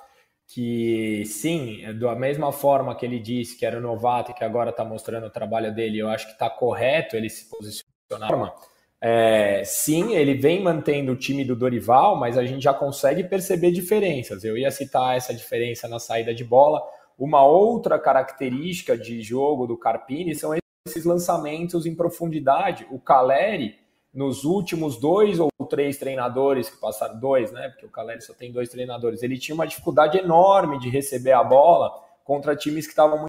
que 0.48 1.24
sim, 1.26 1.82
da 1.98 2.14
mesma 2.14 2.50
forma 2.50 2.96
que 2.96 3.04
ele 3.04 3.18
disse 3.18 3.56
que 3.56 3.66
era 3.66 3.78
novato 3.78 4.30
e 4.30 4.34
que 4.34 4.42
agora 4.42 4.70
está 4.70 4.82
mostrando 4.82 5.26
o 5.26 5.30
trabalho 5.30 5.74
dele, 5.74 5.98
eu 5.98 6.08
acho 6.08 6.26
que 6.26 6.32
está 6.32 6.48
correto 6.48 7.16
ele 7.16 7.28
se 7.28 7.48
posicionar. 7.50 8.54
É, 9.00 9.62
sim, 9.64 10.16
ele 10.16 10.34
vem 10.34 10.62
mantendo 10.62 11.12
o 11.12 11.16
time 11.16 11.44
do 11.44 11.54
Dorival, 11.54 12.16
mas 12.16 12.38
a 12.38 12.46
gente 12.46 12.62
já 12.62 12.72
consegue 12.72 13.24
perceber 13.24 13.70
diferenças. 13.70 14.42
Eu 14.42 14.56
ia 14.56 14.70
citar 14.70 15.16
essa 15.16 15.34
diferença 15.34 15.86
na 15.86 15.98
saída 15.98 16.34
de 16.34 16.44
bola. 16.44 16.82
Uma 17.18 17.44
outra 17.44 17.98
característica 17.98 18.96
de 18.96 19.20
jogo 19.20 19.66
do 19.66 19.76
Carpini 19.76 20.34
são 20.34 20.54
esses 20.86 21.04
lançamentos 21.04 21.84
em 21.84 21.94
profundidade. 21.94 22.86
O 22.90 22.98
Caleri 22.98 23.78
nos 24.12 24.44
últimos 24.44 24.98
dois 24.98 25.38
ou 25.38 25.50
três 25.68 25.98
treinadores 25.98 26.70
que 26.70 26.80
passaram, 26.80 27.18
dois, 27.18 27.52
né? 27.52 27.68
Porque 27.68 27.86
o 27.86 27.90
Caleri 27.90 28.22
só 28.22 28.32
tem 28.32 28.50
dois 28.50 28.68
treinadores, 28.68 29.22
ele 29.22 29.38
tinha 29.38 29.54
uma 29.54 29.66
dificuldade 29.66 30.18
enorme 30.18 30.78
de 30.78 30.88
receber 30.88 31.32
a 31.32 31.44
bola 31.44 31.92
contra 32.24 32.56
times 32.56 32.86
que 32.86 32.92
estavam 32.92 33.18
muito. 33.18 33.28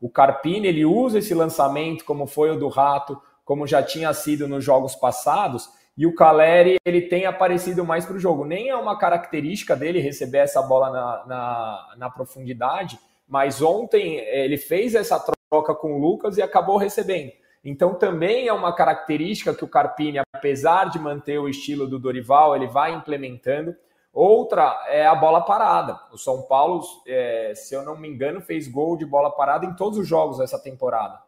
O 0.00 0.08
Carpini, 0.08 0.68
ele 0.68 0.84
usa 0.84 1.18
esse 1.18 1.34
lançamento, 1.34 2.04
como 2.04 2.26
foi 2.26 2.50
o 2.50 2.58
do 2.58 2.68
Rato, 2.68 3.20
como 3.44 3.66
já 3.66 3.82
tinha 3.82 4.12
sido 4.12 4.46
nos 4.46 4.64
jogos 4.64 4.94
passados, 4.94 5.68
e 5.96 6.06
o 6.06 6.14
Caleri, 6.14 6.76
ele 6.84 7.02
tem 7.02 7.26
aparecido 7.26 7.84
mais 7.84 8.06
para 8.06 8.14
o 8.14 8.20
jogo. 8.20 8.44
Nem 8.44 8.68
é 8.68 8.76
uma 8.76 8.96
característica 8.96 9.74
dele 9.74 9.98
receber 9.98 10.38
essa 10.38 10.62
bola 10.62 10.90
na, 10.90 11.26
na, 11.26 11.94
na 11.96 12.10
profundidade, 12.10 12.98
mas 13.26 13.60
ontem 13.60 14.16
ele 14.16 14.56
fez 14.56 14.94
essa 14.94 15.18
troca 15.50 15.74
com 15.74 15.94
o 15.94 15.98
Lucas 15.98 16.36
e 16.36 16.42
acabou 16.42 16.76
recebendo. 16.76 17.32
Então 17.64 17.94
também 17.94 18.48
é 18.48 18.52
uma 18.52 18.72
característica 18.72 19.54
que 19.54 19.64
o 19.64 19.68
Carpini, 19.68 20.20
apesar 20.32 20.90
de 20.90 20.98
manter 20.98 21.38
o 21.38 21.48
estilo 21.48 21.86
do 21.86 21.98
Dorival, 21.98 22.54
ele 22.54 22.66
vai 22.66 22.94
implementando. 22.94 23.74
Outra 24.12 24.84
é 24.88 25.06
a 25.06 25.14
bola 25.14 25.40
parada. 25.40 25.98
O 26.12 26.18
São 26.18 26.42
Paulo, 26.42 26.82
é, 27.06 27.52
se 27.54 27.74
eu 27.74 27.82
não 27.82 27.96
me 27.96 28.08
engano, 28.08 28.40
fez 28.40 28.66
gol 28.66 28.96
de 28.96 29.04
bola 29.04 29.30
parada 29.30 29.66
em 29.66 29.74
todos 29.74 29.98
os 29.98 30.08
jogos 30.08 30.38
dessa 30.38 30.58
temporada. 30.58 31.20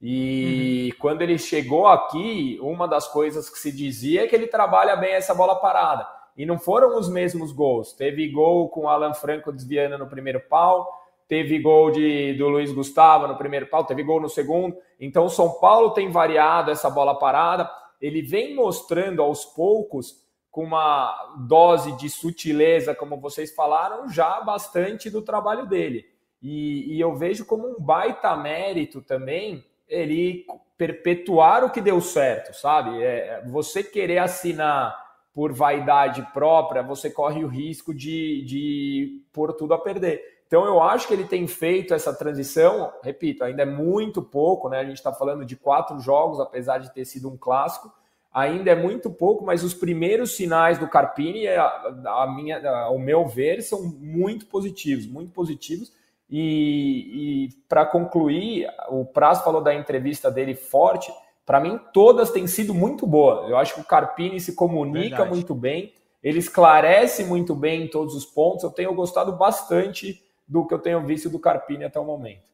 E 0.00 0.90
uhum. 0.90 0.98
quando 0.98 1.22
ele 1.22 1.38
chegou 1.38 1.86
aqui, 1.86 2.58
uma 2.60 2.88
das 2.88 3.06
coisas 3.06 3.48
que 3.48 3.58
se 3.58 3.70
dizia 3.70 4.24
é 4.24 4.26
que 4.26 4.34
ele 4.34 4.48
trabalha 4.48 4.96
bem 4.96 5.12
essa 5.12 5.34
bola 5.34 5.56
parada. 5.56 6.06
E 6.36 6.44
não 6.44 6.58
foram 6.58 6.98
os 6.98 7.08
mesmos 7.08 7.52
gols. 7.52 7.92
Teve 7.92 8.28
gol 8.28 8.68
com 8.68 8.82
o 8.82 8.88
Alan 8.88 9.14
Franco 9.14 9.52
desviando 9.52 9.98
no 9.98 10.08
primeiro 10.08 10.40
pau, 10.40 10.88
teve 11.28 11.58
gol 11.58 11.90
de, 11.90 12.34
do 12.34 12.48
Luiz 12.48 12.72
Gustavo 12.72 13.26
no 13.26 13.36
primeiro 13.36 13.66
pau, 13.66 13.84
teve 13.84 14.02
gol 14.02 14.20
no 14.20 14.28
segundo. 14.28 14.76
Então, 15.00 15.24
o 15.26 15.30
São 15.30 15.60
Paulo 15.60 15.90
tem 15.90 16.10
variado 16.10 16.70
essa 16.70 16.90
bola 16.90 17.18
parada. 17.18 17.70
Ele 18.00 18.22
vem 18.22 18.54
mostrando 18.54 19.22
aos 19.22 19.44
poucos, 19.44 20.22
com 20.50 20.64
uma 20.64 21.34
dose 21.48 21.96
de 21.96 22.10
sutileza, 22.10 22.94
como 22.94 23.18
vocês 23.18 23.54
falaram, 23.54 24.08
já 24.10 24.40
bastante 24.42 25.08
do 25.08 25.22
trabalho 25.22 25.66
dele. 25.66 26.04
E, 26.42 26.94
e 26.94 27.00
eu 27.00 27.14
vejo 27.14 27.46
como 27.46 27.66
um 27.66 27.80
baita 27.80 28.36
mérito 28.36 29.00
também 29.00 29.64
ele 29.88 30.44
perpetuar 30.76 31.64
o 31.64 31.70
que 31.70 31.80
deu 31.80 32.00
certo, 32.00 32.54
sabe? 32.54 33.02
É, 33.02 33.42
você 33.46 33.82
querer 33.82 34.18
assinar 34.18 34.94
por 35.32 35.52
vaidade 35.52 36.22
própria, 36.32 36.82
você 36.82 37.08
corre 37.08 37.44
o 37.44 37.48
risco 37.48 37.94
de, 37.94 38.44
de 38.44 39.22
pôr 39.32 39.52
tudo 39.54 39.74
a 39.74 39.78
perder. 39.78 40.41
Então 40.52 40.66
eu 40.66 40.82
acho 40.82 41.08
que 41.08 41.14
ele 41.14 41.24
tem 41.24 41.46
feito 41.46 41.94
essa 41.94 42.12
transição, 42.12 42.92
repito, 43.02 43.42
ainda 43.42 43.62
é 43.62 43.64
muito 43.64 44.20
pouco, 44.20 44.68
né? 44.68 44.80
A 44.80 44.84
gente 44.84 44.98
está 44.98 45.10
falando 45.10 45.46
de 45.46 45.56
quatro 45.56 45.98
jogos, 45.98 46.38
apesar 46.38 46.76
de 46.76 46.92
ter 46.92 47.06
sido 47.06 47.30
um 47.30 47.38
clássico, 47.38 47.90
ainda 48.30 48.70
é 48.70 48.74
muito 48.74 49.08
pouco, 49.08 49.46
mas 49.46 49.64
os 49.64 49.72
primeiros 49.72 50.36
sinais 50.36 50.78
do 50.78 50.86
Carpini, 50.86 51.48
a, 51.48 51.64
a 52.06 52.34
minha, 52.36 52.68
ao 52.70 52.98
meu 52.98 53.26
ver, 53.26 53.62
são 53.62 53.82
muito 53.82 54.44
positivos, 54.44 55.06
muito 55.06 55.32
positivos. 55.32 55.90
E, 56.28 57.46
e 57.46 57.48
para 57.66 57.86
concluir, 57.86 58.68
o 58.90 59.06
Praz 59.06 59.40
falou 59.40 59.62
da 59.62 59.74
entrevista 59.74 60.30
dele 60.30 60.54
forte. 60.54 61.10
Para 61.46 61.60
mim, 61.60 61.80
todas 61.94 62.30
têm 62.30 62.46
sido 62.46 62.74
muito 62.74 63.06
boas. 63.06 63.48
Eu 63.48 63.56
acho 63.56 63.76
que 63.76 63.80
o 63.80 63.84
Carpini 63.84 64.38
se 64.38 64.54
comunica 64.54 65.16
Verdade. 65.16 65.30
muito 65.30 65.54
bem, 65.54 65.94
ele 66.22 66.40
esclarece 66.40 67.24
muito 67.24 67.54
bem 67.54 67.84
em 67.84 67.88
todos 67.88 68.14
os 68.14 68.26
pontos. 68.26 68.62
Eu 68.62 68.70
tenho 68.70 68.94
gostado 68.94 69.32
bastante 69.32 70.21
do 70.46 70.66
que 70.66 70.74
eu 70.74 70.78
tenho 70.78 71.04
visto 71.06 71.30
do 71.30 71.38
Carpini 71.38 71.84
até 71.84 71.98
o 71.98 72.04
momento. 72.04 72.51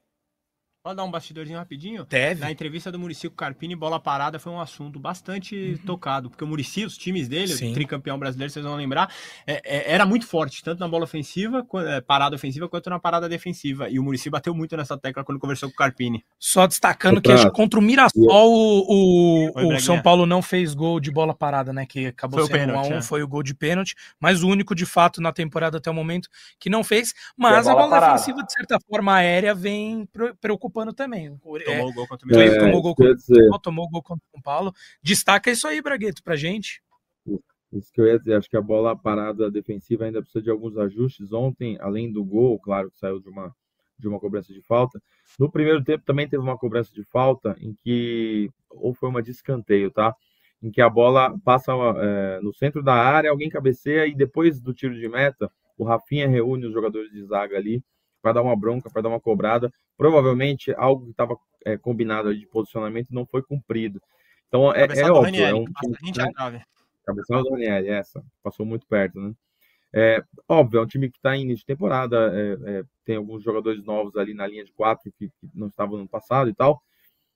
Pode 0.88 0.96
dar 0.96 1.04
um 1.04 1.10
bastidorzinho 1.10 1.58
rapidinho? 1.58 2.06
Deve. 2.06 2.40
Na 2.40 2.50
entrevista 2.50 2.90
do 2.90 2.98
Murici 2.98 3.28
com 3.28 3.34
o 3.34 3.36
Carpini, 3.36 3.76
bola 3.76 4.00
parada 4.00 4.38
foi 4.38 4.50
um 4.50 4.58
assunto 4.58 4.98
bastante 4.98 5.54
uhum. 5.54 5.76
tocado, 5.84 6.30
porque 6.30 6.42
o 6.42 6.46
Murici, 6.46 6.86
os 6.86 6.96
times 6.96 7.28
dele, 7.28 7.48
Sim. 7.48 7.72
o 7.72 7.74
tricampeão 7.74 8.18
brasileiro, 8.18 8.50
vocês 8.50 8.64
vão 8.64 8.74
lembrar, 8.74 9.12
é, 9.46 9.60
é, 9.66 9.92
era 9.92 10.06
muito 10.06 10.26
forte, 10.26 10.64
tanto 10.64 10.80
na 10.80 10.88
bola 10.88 11.04
ofensiva, 11.04 11.62
é, 11.86 12.00
parada 12.00 12.36
ofensiva, 12.36 12.70
quanto 12.70 12.88
na 12.88 12.98
parada 12.98 13.28
defensiva. 13.28 13.86
E 13.90 13.98
o 13.98 14.02
Murici 14.02 14.30
bateu 14.30 14.54
muito 14.54 14.74
nessa 14.78 14.96
tecla 14.96 15.22
quando 15.22 15.38
conversou 15.38 15.68
com 15.68 15.74
o 15.74 15.76
Carpini. 15.76 16.24
Só 16.38 16.66
destacando 16.66 17.20
que 17.20 17.50
contra 17.50 17.78
o 17.78 17.82
Mirassol, 17.82 18.16
o, 18.26 19.50
o, 19.54 19.74
o 19.74 19.80
São 19.80 20.00
Paulo 20.00 20.24
não 20.24 20.40
fez 20.40 20.72
gol 20.72 20.98
de 21.00 21.10
bola 21.10 21.34
parada, 21.34 21.70
né? 21.70 21.84
Que 21.84 22.06
acabou 22.06 22.46
foi 22.46 22.60
sendo 22.60 22.72
1 22.72 22.74
um 22.74 22.78
a 22.78 22.82
1 22.82 22.86
um, 22.86 22.94
é. 22.94 23.02
foi 23.02 23.22
o 23.22 23.28
gol 23.28 23.42
de 23.42 23.54
pênalti, 23.54 23.94
mas 24.18 24.42
o 24.42 24.48
único 24.48 24.74
de 24.74 24.86
fato 24.86 25.20
na 25.20 25.34
temporada 25.34 25.76
até 25.76 25.90
o 25.90 25.94
momento 25.94 26.30
que 26.58 26.70
não 26.70 26.82
fez. 26.82 27.12
Mas 27.36 27.66
a 27.66 27.74
bola, 27.74 27.88
bola 27.88 28.12
defensiva, 28.12 28.42
de 28.42 28.54
certa 28.54 28.78
forma, 28.88 29.14
aérea, 29.14 29.54
vem 29.54 30.08
preocupando 30.40 30.77
preocupando 30.78 30.92
também. 30.92 31.36
Tomou 31.38 31.58
é, 31.60 31.84
o 31.84 31.92
gol 31.92 32.06
contra 32.06 32.28
o 32.28 32.40
é, 32.40 32.58
tomou, 32.58 32.82
gol 32.82 32.94
contra 32.94 33.16
o 33.50 33.58
tomou 33.58 33.90
gol 33.90 34.02
contra 34.02 34.24
o 34.26 34.30
São 34.30 34.42
Paulo. 34.42 34.72
Destaca 35.02 35.50
isso 35.50 35.66
aí, 35.66 35.82
Bragueto, 35.82 36.22
pra 36.22 36.36
gente. 36.36 36.82
Isso 37.72 37.92
que 37.92 38.00
eu 38.00 38.06
ia 38.06 38.18
dizer, 38.18 38.34
acho 38.34 38.48
que 38.48 38.56
a 38.56 38.62
bola 38.62 38.96
parada 38.96 39.50
defensiva 39.50 40.04
ainda 40.04 40.22
precisa 40.22 40.42
de 40.42 40.50
alguns 40.50 40.76
ajustes. 40.78 41.32
Ontem, 41.32 41.76
além 41.80 42.10
do 42.10 42.24
gol, 42.24 42.58
claro 42.58 42.90
que 42.90 42.98
saiu 42.98 43.20
de 43.20 43.28
uma, 43.28 43.54
de 43.98 44.08
uma 44.08 44.18
cobrança 44.18 44.52
de 44.52 44.62
falta. 44.62 45.02
No 45.38 45.50
primeiro 45.50 45.82
tempo 45.84 46.04
também 46.04 46.28
teve 46.28 46.42
uma 46.42 46.56
cobrança 46.56 46.92
de 46.94 47.04
falta 47.04 47.56
em 47.60 47.74
que, 47.74 48.50
ou 48.70 48.94
foi 48.94 49.08
uma 49.08 49.22
de 49.22 49.32
escanteio, 49.32 49.90
tá? 49.90 50.14
Em 50.62 50.70
que 50.70 50.80
a 50.80 50.88
bola 50.88 51.38
passa 51.44 51.72
é, 51.72 52.40
no 52.40 52.54
centro 52.54 52.82
da 52.82 52.94
área, 52.94 53.30
alguém 53.30 53.50
cabeceia 53.50 54.06
e 54.06 54.14
depois 54.14 54.60
do 54.60 54.72
tiro 54.72 54.98
de 54.98 55.08
meta, 55.08 55.50
o 55.76 55.84
Rafinha 55.84 56.26
reúne 56.26 56.66
os 56.66 56.72
jogadores 56.72 57.10
de 57.12 57.22
zaga 57.24 57.56
ali 57.56 57.82
para 58.22 58.34
dar 58.34 58.42
uma 58.42 58.56
bronca, 58.56 58.90
para 58.90 59.02
dar 59.02 59.08
uma 59.08 59.20
cobrada. 59.20 59.72
Provavelmente 59.96 60.72
algo 60.76 61.04
que 61.04 61.10
estava 61.10 61.36
é, 61.64 61.76
combinado 61.76 62.34
de 62.34 62.46
posicionamento 62.46 63.08
não 63.10 63.26
foi 63.26 63.42
cumprido. 63.42 64.00
Então 64.48 64.72
é, 64.72 64.84
é 64.84 65.10
óbvio. 65.10 65.22
Ranieri, 65.22 65.50
é 65.50 65.54
um 65.54 65.64
time, 65.64 66.12
né? 66.16 66.62
Cabeçada 67.04 67.42
do 67.42 67.50
Ranieri, 67.50 67.88
essa. 67.88 68.24
Passou 68.42 68.64
muito 68.64 68.86
perto, 68.86 69.20
né? 69.20 69.34
É, 69.92 70.22
óbvio, 70.46 70.80
é 70.80 70.82
um 70.82 70.86
time 70.86 71.10
que 71.10 71.16
está 71.16 71.34
em 71.34 71.42
início 71.42 71.60
de 71.60 71.66
temporada, 71.66 72.30
é, 72.34 72.78
é, 72.78 72.84
tem 73.06 73.16
alguns 73.16 73.42
jogadores 73.42 73.82
novos 73.84 74.16
ali 74.16 74.34
na 74.34 74.46
linha 74.46 74.64
de 74.64 74.72
quatro 74.72 75.10
que, 75.18 75.28
que, 75.28 75.48
não 75.54 75.68
estavam 75.68 75.98
no 75.98 76.08
passado 76.08 76.50
e 76.50 76.54
tal. 76.54 76.82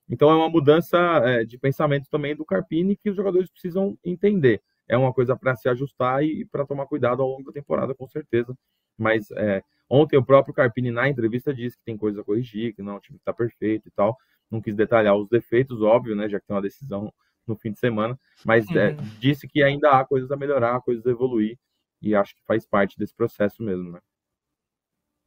Então 0.07 0.29
é 0.29 0.35
uma 0.35 0.49
mudança 0.49 0.97
é, 1.25 1.43
de 1.43 1.57
pensamento 1.57 2.07
também 2.11 2.35
do 2.35 2.45
Carpini 2.45 2.95
que 2.95 3.09
os 3.09 3.15
jogadores 3.15 3.49
precisam 3.49 3.97
entender. 4.03 4.61
É 4.87 4.97
uma 4.97 5.13
coisa 5.13 5.35
para 5.35 5.55
se 5.55 5.67
ajustar 5.69 6.23
e, 6.23 6.41
e 6.41 6.45
para 6.45 6.65
tomar 6.65 6.85
cuidado 6.85 7.21
ao 7.23 7.29
longo 7.29 7.45
da 7.45 7.51
temporada, 7.51 7.95
com 7.95 8.07
certeza. 8.07 8.55
Mas 8.97 9.31
é, 9.31 9.63
ontem 9.93 10.17
o 10.17 10.25
próprio 10.25 10.53
Carpini 10.53 10.89
na 10.89 11.07
entrevista 11.07 11.53
disse 11.53 11.77
que 11.77 11.83
tem 11.83 11.95
coisa 11.95 12.21
a 12.21 12.23
corrigir, 12.23 12.73
que 12.73 12.81
não, 12.81 12.95
o 12.95 12.99
time 12.99 13.17
está 13.17 13.31
perfeito 13.31 13.87
e 13.87 13.91
tal. 13.91 14.17
Não 14.49 14.59
quis 14.59 14.75
detalhar 14.75 15.15
os 15.15 15.29
defeitos, 15.29 15.81
óbvio, 15.81 16.15
né? 16.15 16.27
Já 16.27 16.39
que 16.39 16.47
tem 16.47 16.55
uma 16.55 16.61
decisão 16.61 17.13
no 17.45 17.55
fim 17.55 17.71
de 17.71 17.79
semana, 17.79 18.17
mas 18.45 18.65
é, 18.71 18.91
uhum. 18.91 18.97
disse 19.19 19.47
que 19.47 19.61
ainda 19.61 19.91
há 19.91 20.05
coisas 20.05 20.31
a 20.31 20.37
melhorar, 20.37 20.81
coisas 20.81 21.05
a 21.05 21.11
evoluir 21.11 21.57
e 22.01 22.15
acho 22.15 22.33
que 22.35 22.41
faz 22.45 22.65
parte 22.65 22.97
desse 22.97 23.13
processo 23.13 23.61
mesmo, 23.61 23.91
né? 23.91 23.99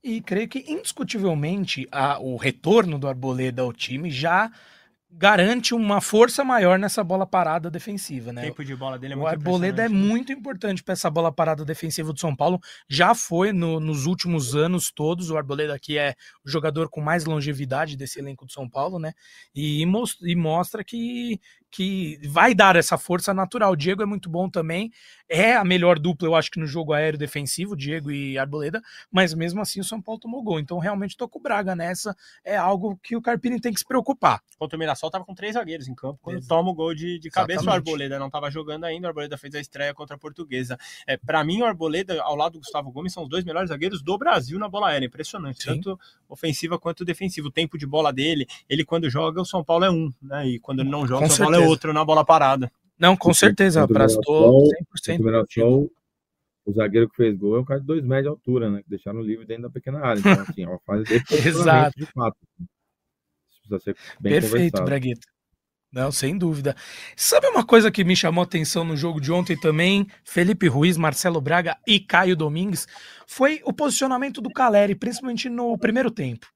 E 0.03 0.21
creio 0.21 0.49
que 0.49 0.65
indiscutivelmente 0.71 1.87
a, 1.91 2.19
o 2.19 2.37
retorno 2.37 2.99
do 2.99 3.09
Arboleda 3.09 3.63
ao 3.63 3.73
time 3.73 4.11
já 4.11 4.51
garante 5.11 5.75
uma 5.75 6.01
força 6.01 6.45
maior 6.45 6.79
nessa 6.79 7.03
bola 7.03 7.27
parada 7.27 7.71
defensiva, 7.71 8.33
né? 8.33 8.43
O 8.43 8.45
tempo 8.47 8.65
de 8.65 8.77
bola 8.77 8.99
dele 8.99 9.15
é 9.15 9.17
muito 9.17 9.27
O 9.27 9.29
Arboleda 9.29 9.85
é 9.85 9.89
muito 9.89 10.33
importante 10.33 10.83
para 10.83 10.93
essa 10.93 11.09
bola 11.09 11.33
parada 11.33 11.65
defensiva 11.65 12.13
do 12.13 12.21
São 12.21 12.35
Paulo. 12.35 12.59
Já 12.89 13.15
foi 13.15 13.53
no, 13.53 13.81
nos 13.81 14.07
últimos 14.07 14.55
anos 14.55 14.91
todos. 14.91 15.31
O 15.31 15.37
Arboleda 15.37 15.75
aqui 15.75 15.97
é 15.97 16.15
o 16.45 16.51
jogador 16.51 16.89
com 16.91 17.01
mais 17.01 17.25
longevidade 17.25 17.97
desse 17.97 18.19
elenco 18.19 18.45
do 18.45 18.53
São 18.53 18.69
Paulo, 18.69 18.99
né? 18.99 19.13
E, 19.55 19.85
e 20.23 20.37
mostra 20.37 20.85
que 20.85 21.41
que 21.71 22.19
vai 22.29 22.55
dar 22.55 22.77
essa 22.77 22.97
força 22.97 23.35
natural. 23.35 23.73
O 23.73 23.77
Diego 23.77 24.03
é 24.03 24.07
muito 24.07 24.31
bom 24.31 24.49
também, 24.49 24.91
é 25.29 25.55
a 25.55 25.65
melhor 25.65 25.99
dupla, 25.99 26.29
eu 26.29 26.35
acho 26.35 26.51
que 26.51 26.61
no 26.61 26.67
jogo 26.67 26.93
aéreo 26.93 27.19
defensivo, 27.19 27.77
Diego 27.77 28.11
e 28.11 28.39
Arboleda, 28.39 28.81
mas 29.11 29.35
mesmo 29.35 29.61
assim 29.61 29.81
o 29.81 29.85
São 29.85 30.01
Paulo 30.01 30.21
tomou 30.21 30.43
gol. 30.43 30.61
Então 30.61 30.79
realmente 30.79 31.17
tô 31.17 31.29
com 31.29 31.39
o 31.39 31.43
Braga 31.43 31.75
nessa, 31.75 32.17
é 32.45 32.57
algo 32.57 32.99
que 33.03 33.17
o 33.17 33.23
Carpini 33.23 33.61
tem 33.61 33.73
que 33.73 33.81
se 33.81 33.87
preocupar. 33.87 34.41
Contra 34.59 34.77
o 34.77 34.79
Mirassol 34.79 35.11
tava 35.11 35.25
com 35.25 35.35
três 35.35 35.55
zagueiros 35.55 35.89
em 35.89 35.95
campo, 35.95 36.19
quando 36.23 36.39
Exato. 36.39 36.49
toma 36.49 36.71
o 36.71 36.75
gol 36.75 36.95
de, 36.95 37.19
de 37.19 37.31
cabeça 37.31 37.61
Exatamente. 37.61 37.87
o 37.87 37.91
Arboleda 37.91 38.19
não 38.19 38.31
tava 38.31 38.51
jogando 38.51 38.85
ainda, 38.85 39.07
o 39.07 39.09
Arboleda 39.09 39.37
fez 39.37 39.55
a 39.55 39.61
estreia 39.61 39.93
contra 39.93 40.17
a 40.17 40.19
Portuguesa. 40.19 40.79
É, 41.07 41.17
para 41.17 41.43
mim 41.45 41.61
o 41.63 41.67
Arboleda 41.67 42.23
ao 42.23 42.37
lado 42.37 42.53
do 42.53 42.61
Gustavo 42.61 42.91
Gomes 42.91 43.13
são 43.13 43.25
os 43.25 43.29
dois 43.29 43.45
melhores 43.45 43.69
zagueiros 43.69 44.03
do 44.03 44.17
Brasil 44.17 44.59
na 44.59 44.69
bola 44.69 44.89
aérea, 44.89 45.07
impressionante, 45.07 45.63
Sim. 45.63 45.75
tanto 45.75 45.99
ofensiva 46.29 46.79
quanto 46.79 47.05
defensiva. 47.05 47.49
O 47.49 47.51
tempo 47.51 47.77
de 47.77 47.87
bola 47.87 48.13
dele, 48.13 48.47
ele 48.69 48.85
quando 48.85 49.11
joga 49.11 49.41
o 49.41 49.45
São 49.45 49.63
Paulo 49.63 49.85
é 49.85 49.91
um, 49.91 50.13
né? 50.23 50.47
E 50.47 50.59
quando 50.59 50.81
ele 50.81 50.91
não 50.91 51.07
joga 51.07 51.27
o 51.27 51.31
São. 51.31 51.47
Paulo 51.47 51.56
é 51.56 51.56
outro 51.59 51.93
na 51.93 52.05
bola 52.05 52.25
parada. 52.25 52.71
Não, 52.99 53.17
com 53.17 53.33
certeza, 53.35 53.87
Prastou 53.87 54.69
100%. 55.07 55.89
O 56.67 56.73
zagueiro 56.73 57.09
que 57.09 57.17
fez 57.17 57.39
gol 57.39 57.57
é 57.57 57.61
um 57.61 57.65
cara 57.65 57.79
de 57.79 57.87
dois 57.87 58.03
metros 58.03 58.25
de 58.25 58.29
altura, 58.29 58.71
né? 58.71 58.83
Que 58.83 58.91
deixaram 58.91 59.21
livre 59.21 59.47
dentro 59.47 59.65
da 59.65 59.71
pequena 59.71 60.01
área. 60.01 60.19
Então, 60.19 60.33
assim, 60.33 60.65
é 60.65 60.69
uma 60.69 60.81
fase 60.81 61.05
Exato. 61.31 61.97
de 61.97 62.07
fato. 62.07 62.37
Isso 62.59 63.61
precisa 63.69 63.79
ser 63.79 63.97
bem 64.19 64.33
Perfeito, 64.33 64.83
Bragueta. 64.83 65.29
Não, 65.93 66.11
sem 66.11 66.37
dúvida. 66.37 66.75
Sabe 67.17 67.47
uma 67.47 67.65
coisa 67.65 67.91
que 67.91 68.05
me 68.05 68.17
chamou 68.17 68.43
a 68.43 68.45
atenção 68.45 68.85
no 68.85 68.97
jogo 68.97 69.21
de 69.21 69.31
ontem 69.31 69.57
também? 69.59 70.09
Felipe 70.25 70.67
Ruiz, 70.67 70.97
Marcelo 70.97 71.41
Braga 71.41 71.77
e 71.87 72.01
Caio 72.01 72.37
Domingues 72.37 72.87
foi 73.27 73.61
o 73.65 73.73
posicionamento 73.73 74.41
do 74.41 74.51
Caleri, 74.51 74.97
principalmente 74.97 75.49
no 75.49 75.79
primeiro 75.79 76.11
tempo. 76.11 76.49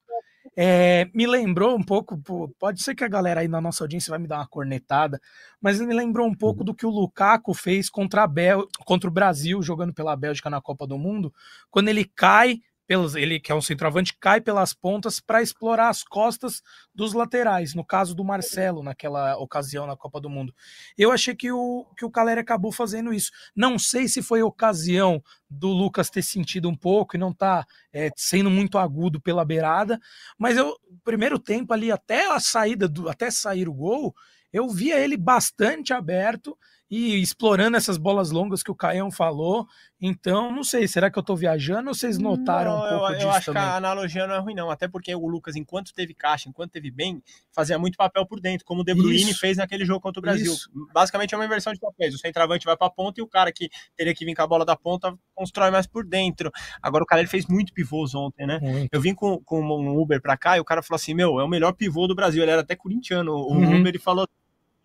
É, 0.56 1.08
me 1.14 1.26
lembrou 1.26 1.76
um 1.76 1.82
pouco, 1.82 2.20
pode 2.58 2.82
ser 2.82 2.94
que 2.94 3.04
a 3.04 3.08
galera 3.08 3.40
aí 3.40 3.48
na 3.48 3.60
nossa 3.60 3.84
audiência 3.84 4.10
vai 4.10 4.18
me 4.18 4.26
dar 4.26 4.38
uma 4.38 4.48
cornetada, 4.48 5.20
mas 5.60 5.80
me 5.80 5.94
lembrou 5.94 6.26
um 6.26 6.34
pouco 6.34 6.60
uhum. 6.60 6.66
do 6.66 6.74
que 6.74 6.84
o 6.84 6.90
Lukaku 6.90 7.54
fez 7.54 7.88
contra, 7.88 8.24
a 8.24 8.26
Bel 8.26 8.66
contra 8.84 9.08
o 9.08 9.12
Brasil, 9.12 9.62
jogando 9.62 9.94
pela 9.94 10.16
Bélgica 10.16 10.50
na 10.50 10.60
Copa 10.60 10.86
do 10.86 10.98
Mundo, 10.98 11.32
quando 11.70 11.88
ele 11.88 12.04
cai 12.04 12.60
pelos, 12.90 13.14
ele 13.14 13.38
que 13.38 13.52
é 13.52 13.54
um 13.54 13.62
centroavante, 13.62 14.16
cai 14.18 14.40
pelas 14.40 14.74
pontas 14.74 15.20
para 15.20 15.40
explorar 15.40 15.90
as 15.90 16.02
costas 16.02 16.60
dos 16.92 17.12
laterais, 17.12 17.72
no 17.72 17.84
caso 17.84 18.16
do 18.16 18.24
Marcelo, 18.24 18.82
naquela 18.82 19.38
ocasião 19.38 19.86
na 19.86 19.96
Copa 19.96 20.20
do 20.20 20.28
Mundo. 20.28 20.52
Eu 20.98 21.12
achei 21.12 21.32
que 21.32 21.52
o, 21.52 21.86
que 21.96 22.04
o 22.04 22.10
Caleri 22.10 22.40
acabou 22.40 22.72
fazendo 22.72 23.14
isso. 23.14 23.30
Não 23.54 23.78
sei 23.78 24.08
se 24.08 24.24
foi 24.24 24.42
ocasião 24.42 25.22
do 25.48 25.68
Lucas 25.68 26.10
ter 26.10 26.22
sentido 26.22 26.68
um 26.68 26.74
pouco 26.74 27.14
e 27.14 27.20
não 27.20 27.32
tá 27.32 27.64
é, 27.92 28.10
sendo 28.16 28.50
muito 28.50 28.76
agudo 28.76 29.20
pela 29.20 29.44
beirada, 29.44 29.96
mas 30.36 30.56
eu, 30.56 30.76
primeiro 31.04 31.38
tempo 31.38 31.72
ali, 31.72 31.92
até 31.92 32.28
a 32.28 32.40
saída, 32.40 32.88
do, 32.88 33.08
até 33.08 33.30
sair 33.30 33.68
o 33.68 33.72
gol, 33.72 34.12
eu 34.52 34.68
via 34.68 34.98
ele 34.98 35.16
bastante 35.16 35.92
aberto 35.92 36.58
e 36.90 37.20
explorando 37.22 37.76
essas 37.76 37.96
bolas 37.96 38.32
longas 38.32 38.64
que 38.64 38.70
o 38.70 38.74
Caião 38.74 39.12
falou. 39.12 39.66
Então, 40.00 40.50
não 40.50 40.64
sei, 40.64 40.88
será 40.88 41.10
que 41.10 41.18
eu 41.18 41.22
tô 41.22 41.36
viajando 41.36 41.88
ou 41.88 41.94
vocês 41.94 42.18
notaram 42.18 42.72
não, 42.72 42.84
um 42.84 42.88
pouco 42.88 43.04
eu, 43.04 43.12
disso 43.12 43.26
Eu 43.26 43.30
acho 43.30 43.46
também? 43.46 43.62
que 43.62 43.68
a 43.68 43.76
analogia 43.76 44.26
não 44.26 44.34
é 44.34 44.38
ruim, 44.38 44.54
não. 44.54 44.70
Até 44.70 44.88
porque 44.88 45.14
o 45.14 45.28
Lucas, 45.28 45.54
enquanto 45.54 45.94
teve 45.94 46.14
caixa, 46.14 46.48
enquanto 46.48 46.72
teve 46.72 46.90
bem, 46.90 47.22
fazia 47.52 47.78
muito 47.78 47.96
papel 47.96 48.26
por 48.26 48.40
dentro, 48.40 48.64
como 48.66 48.80
o 48.80 48.84
De 48.84 48.92
Bruyne 48.92 49.30
Isso. 49.30 49.38
fez 49.38 49.58
naquele 49.58 49.84
jogo 49.84 50.00
contra 50.00 50.18
o 50.18 50.22
Brasil. 50.22 50.52
Isso. 50.52 50.68
Basicamente 50.92 51.32
é 51.32 51.38
uma 51.38 51.44
inversão 51.44 51.72
de 51.72 51.78
papéis. 51.78 52.14
O 52.14 52.18
centroavante 52.18 52.64
vai 52.64 52.76
para 52.76 52.88
a 52.88 52.90
ponta 52.90 53.20
e 53.20 53.22
o 53.22 53.28
cara 53.28 53.52
que 53.52 53.68
teria 53.96 54.14
que 54.14 54.24
vir 54.24 54.34
com 54.34 54.42
a 54.42 54.46
bola 54.46 54.64
da 54.64 54.74
ponta 54.74 55.16
constrói 55.32 55.70
mais 55.70 55.86
por 55.86 56.04
dentro. 56.04 56.50
Agora 56.82 57.04
o 57.04 57.06
cara 57.06 57.20
ele 57.20 57.28
fez 57.28 57.46
muito 57.46 57.72
pivôs 57.72 58.14
ontem, 58.14 58.46
né? 58.46 58.58
Muito. 58.60 58.88
Eu 58.90 59.00
vim 59.00 59.14
com, 59.14 59.38
com 59.44 59.60
um 59.60 60.00
Uber 60.00 60.20
para 60.20 60.36
cá 60.36 60.56
e 60.56 60.60
o 60.60 60.64
cara 60.64 60.82
falou 60.82 60.96
assim: 60.96 61.14
Meu, 61.14 61.38
é 61.38 61.44
o 61.44 61.48
melhor 61.48 61.72
pivô 61.72 62.08
do 62.08 62.14
Brasil. 62.16 62.42
Ele 62.42 62.50
era 62.50 62.62
até 62.62 62.74
corintiano. 62.74 63.32
O 63.32 63.52
uhum. 63.52 63.80
Uber 63.80 63.86
ele 63.86 63.98
falou 63.98 64.26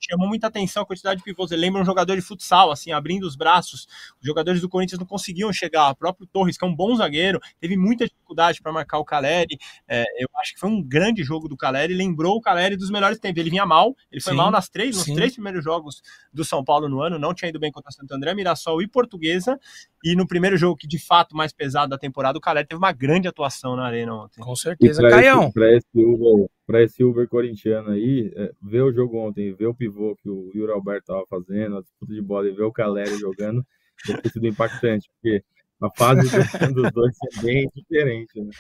chamou 0.10 0.28
muita 0.28 0.48
atenção 0.48 0.84
a 0.84 0.86
quantidade 0.86 1.20
de 1.20 1.24
pivôs. 1.24 1.52
Ele 1.52 1.62
lembra 1.62 1.82
um 1.82 1.86
jogador 1.86 2.16
de 2.16 2.22
futsal, 2.22 2.72
assim, 2.72 2.92
abrindo 2.92 3.24
os 3.24 3.36
braços. 3.36 3.88
Os 4.20 4.26
jogadores 4.26 4.62
do 4.62 4.70
Corinthians 4.70 5.00
não 5.00 5.06
conseguiam 5.06 5.52
chegar. 5.52 5.92
O 5.92 5.96
próprio 5.96 6.28
Torres, 6.28 6.58
que 6.58 6.66
é 6.66 6.68
um 6.68 6.76
bom 6.76 6.96
zagueiro, 6.96 7.40
teve 7.60 7.76
muita 7.76 8.06
dificuldade 8.06 8.62
para 8.62 8.72
marcar 8.72 9.00
o 9.00 9.06
Caleri. 9.06 9.58
É, 9.88 10.04
eu 10.20 10.28
acho 10.40 10.54
que 10.54 10.60
foi 10.60 10.70
um 10.70 10.82
grande 10.82 11.24
jogo 11.24 11.48
do 11.48 11.58
Caleri. 11.58 11.94
Lembrou 11.94 12.38
o 12.38 12.42
Caleri 12.42 12.76
dos 12.76 12.90
melhores 12.90 13.20
tempos. 13.20 13.40
Ele 13.40 13.50
vinha 13.50 13.66
mal, 13.66 13.96
ele 14.12 14.22
foi 14.22 14.34
sim, 14.34 14.38
mal 14.38 14.52
nas 14.52 14.70
três, 14.70 14.96
nos 14.96 15.06
sim. 15.06 15.16
três 15.16 15.34
primeiros 15.34 15.64
jogos 15.64 16.02
do 16.34 16.44
São 16.44 16.64
Paulo 16.64 16.88
no 16.88 17.02
ano. 17.02 17.20
Não 17.20 17.34
tinha 17.34 17.50
ido 17.50 17.60
bem 17.60 17.72
contra 17.72 17.92
Santo 17.92 18.14
André, 18.14 18.34
Mirassol 18.34 18.82
e 18.82 18.88
Portuguesa. 18.88 19.60
E 20.06 20.16
no 20.16 20.28
primeiro 20.28 20.56
jogo, 20.56 20.78
que 20.78 20.88
de 20.88 21.00
fato 21.00 21.36
mais 21.36 21.52
pesado 21.52 21.90
da 21.90 21.98
temporada, 21.98 22.38
o 22.38 22.42
Caleri 22.42 22.68
teve 22.68 22.78
uma 22.78 22.92
grande 22.92 23.28
atuação 23.28 23.76
na 23.76 23.88
arena 23.88 24.14
ontem. 24.14 24.40
Com 24.40 24.56
certeza. 24.56 25.02
Caião. 25.02 25.52
Para 25.52 25.76
esse, 25.76 25.88
Uber, 25.96 26.48
pra 26.68 26.84
esse 26.84 27.04
Uber 27.04 27.28
corintiano 27.28 27.90
aí, 27.90 28.32
é, 28.36 28.52
ver 28.62 28.84
o 28.84 28.94
jogo 28.94 29.18
ontem, 29.18 29.52
ver 29.56 29.66
o 29.66 29.74
pivô 29.74 30.16
que 30.16 30.30
o 30.30 30.52
Yuri 30.54 30.72
Alberto 30.72 31.12
estava 31.12 31.26
fazendo, 31.28 31.78
a 31.78 31.82
disputa 31.82 32.14
de 32.14 32.22
bola 32.22 32.48
e 32.48 32.52
ver 32.52 32.62
o 32.62 32.72
Caleri 32.72 33.18
jogando, 33.18 33.66
deve 34.06 34.22
ter 34.22 34.30
sido 34.30 34.46
impactante, 34.46 35.10
porque 35.10 35.44
a 35.82 35.90
fase 35.90 36.22
dos 36.76 36.92
dois 36.92 37.16
é 37.34 37.42
bem 37.42 37.72
diferente, 37.76 38.40
né? 38.40 38.52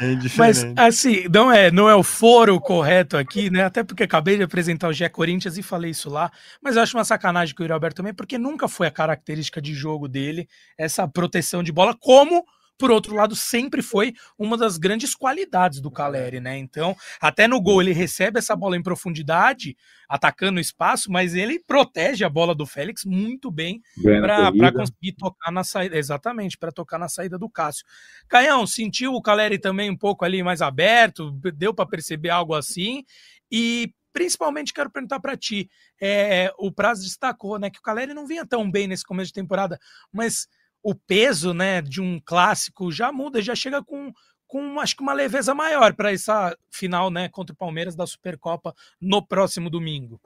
É 0.00 0.16
Mas 0.36 0.64
assim, 0.76 1.24
não 1.28 1.50
é, 1.50 1.72
não 1.72 1.88
é 1.88 1.94
o 1.94 2.04
foro 2.04 2.60
correto 2.60 3.16
aqui, 3.16 3.50
né? 3.50 3.64
Até 3.64 3.82
porque 3.82 4.04
acabei 4.04 4.36
de 4.36 4.44
apresentar 4.44 4.88
o 4.88 4.92
Gé 4.92 5.08
Corinthians 5.08 5.58
e 5.58 5.62
falei 5.62 5.90
isso 5.90 6.08
lá. 6.08 6.30
Mas 6.62 6.76
eu 6.76 6.82
acho 6.82 6.96
uma 6.96 7.04
sacanagem 7.04 7.52
com 7.52 7.62
o 7.62 7.64
Yuri 7.64 7.72
Alberto 7.72 7.96
também, 7.96 8.14
porque 8.14 8.38
nunca 8.38 8.68
foi 8.68 8.86
a 8.86 8.92
característica 8.92 9.60
de 9.60 9.74
jogo 9.74 10.06
dele 10.06 10.48
essa 10.78 11.08
proteção 11.08 11.64
de 11.64 11.72
bola, 11.72 11.96
como 11.98 12.44
por 12.78 12.92
outro 12.92 13.14
lado, 13.14 13.34
sempre 13.34 13.82
foi 13.82 14.14
uma 14.38 14.56
das 14.56 14.78
grandes 14.78 15.14
qualidades 15.14 15.80
do 15.80 15.90
Caleri, 15.90 16.40
né? 16.40 16.56
Então, 16.56 16.96
até 17.20 17.48
no 17.48 17.60
gol 17.60 17.82
ele 17.82 17.92
recebe 17.92 18.38
essa 18.38 18.54
bola 18.54 18.76
em 18.76 18.82
profundidade, 18.82 19.76
atacando 20.08 20.58
o 20.58 20.60
espaço, 20.60 21.10
mas 21.10 21.34
ele 21.34 21.58
protege 21.58 22.24
a 22.24 22.28
bola 22.28 22.54
do 22.54 22.64
Félix 22.64 23.04
muito 23.04 23.50
bem 23.50 23.82
para 24.20 24.72
conseguir 24.72 25.12
tocar 25.18 25.50
na 25.50 25.64
saída. 25.64 25.98
Exatamente, 25.98 26.56
para 26.56 26.70
tocar 26.70 26.98
na 26.98 27.08
saída 27.08 27.36
do 27.36 27.50
Cássio. 27.50 27.84
Caião, 28.28 28.66
sentiu 28.66 29.12
o 29.12 29.20
Caleri 29.20 29.58
também 29.58 29.90
um 29.90 29.96
pouco 29.96 30.24
ali 30.24 30.42
mais 30.42 30.62
aberto? 30.62 31.32
Deu 31.56 31.74
para 31.74 31.84
perceber 31.84 32.30
algo 32.30 32.54
assim? 32.54 33.04
E 33.50 33.92
principalmente 34.12 34.72
quero 34.72 34.90
perguntar 34.90 35.20
para 35.20 35.36
ti, 35.36 35.70
é, 36.00 36.52
o 36.58 36.72
Prazo 36.72 37.02
destacou, 37.02 37.58
né, 37.58 37.70
que 37.70 37.78
o 37.78 37.82
Caleri 37.82 38.14
não 38.14 38.26
vinha 38.26 38.46
tão 38.46 38.68
bem 38.68 38.88
nesse 38.88 39.04
começo 39.04 39.28
de 39.28 39.34
temporada, 39.34 39.78
mas 40.12 40.48
o 40.82 40.94
peso 40.94 41.52
né, 41.52 41.82
de 41.82 42.00
um 42.00 42.20
clássico 42.24 42.90
já 42.90 43.12
muda, 43.12 43.42
já 43.42 43.54
chega 43.54 43.82
com, 43.82 44.12
com 44.46 44.80
acho 44.80 44.96
que 44.96 45.02
uma 45.02 45.12
leveza 45.12 45.54
maior 45.54 45.94
para 45.94 46.12
essa 46.12 46.56
final 46.70 47.10
né, 47.10 47.28
contra 47.28 47.52
o 47.52 47.56
Palmeiras 47.56 47.94
da 47.94 48.06
Supercopa 48.06 48.74
no 49.00 49.24
próximo 49.24 49.68
domingo. 49.68 50.20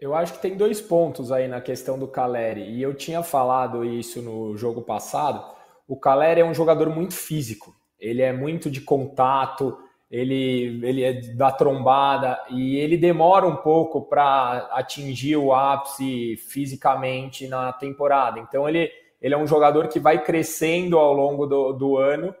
Eu 0.00 0.14
acho 0.14 0.34
que 0.34 0.42
tem 0.42 0.56
dois 0.56 0.80
pontos 0.80 1.32
aí 1.32 1.48
na 1.48 1.60
questão 1.60 1.98
do 1.98 2.06
Caleri, 2.06 2.62
e 2.70 2.80
eu 2.80 2.94
tinha 2.94 3.22
falado 3.22 3.84
isso 3.84 4.22
no 4.22 4.56
jogo 4.56 4.82
passado. 4.82 5.44
O 5.88 5.98
Caleri 5.98 6.40
é 6.40 6.44
um 6.44 6.54
jogador 6.54 6.88
muito 6.88 7.14
físico, 7.14 7.74
ele 7.98 8.22
é 8.22 8.32
muito 8.32 8.70
de 8.70 8.80
contato, 8.80 9.76
ele, 10.12 10.86
ele 10.86 11.02
é 11.02 11.14
da 11.34 11.50
trombada 11.50 12.38
e 12.50 12.76
ele 12.76 12.96
demora 12.96 13.46
um 13.46 13.56
pouco 13.56 14.02
para 14.02 14.68
atingir 14.72 15.36
o 15.36 15.52
ápice 15.52 16.36
fisicamente 16.36 17.48
na 17.48 17.72
temporada. 17.72 18.38
Então 18.38 18.68
ele 18.68 18.90
ele 19.22 19.34
é 19.34 19.38
um 19.38 19.46
jogador 19.46 19.86
que 19.86 20.00
vai 20.00 20.22
crescendo 20.22 20.98
ao 20.98 21.14
longo 21.14 21.46
do, 21.46 21.72
do 21.72 21.96
ano, 21.96 22.34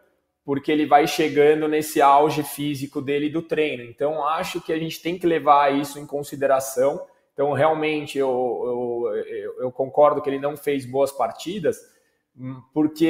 porque 0.44 0.72
ele 0.72 0.84
vai 0.84 1.06
chegando 1.06 1.68
nesse 1.68 2.02
auge 2.02 2.42
físico 2.42 3.00
dele 3.00 3.30
do 3.30 3.40
treino. 3.40 3.84
Então, 3.84 4.26
acho 4.26 4.60
que 4.60 4.72
a 4.72 4.78
gente 4.78 5.00
tem 5.00 5.16
que 5.16 5.24
levar 5.24 5.72
isso 5.72 6.00
em 6.00 6.06
consideração. 6.06 7.06
Então, 7.32 7.52
realmente, 7.52 8.18
eu, 8.18 9.06
eu, 9.06 9.54
eu 9.60 9.72
concordo 9.72 10.20
que 10.20 10.28
ele 10.28 10.40
não 10.40 10.56
fez 10.56 10.84
boas 10.84 11.12
partidas, 11.12 11.78
porque 12.72 13.04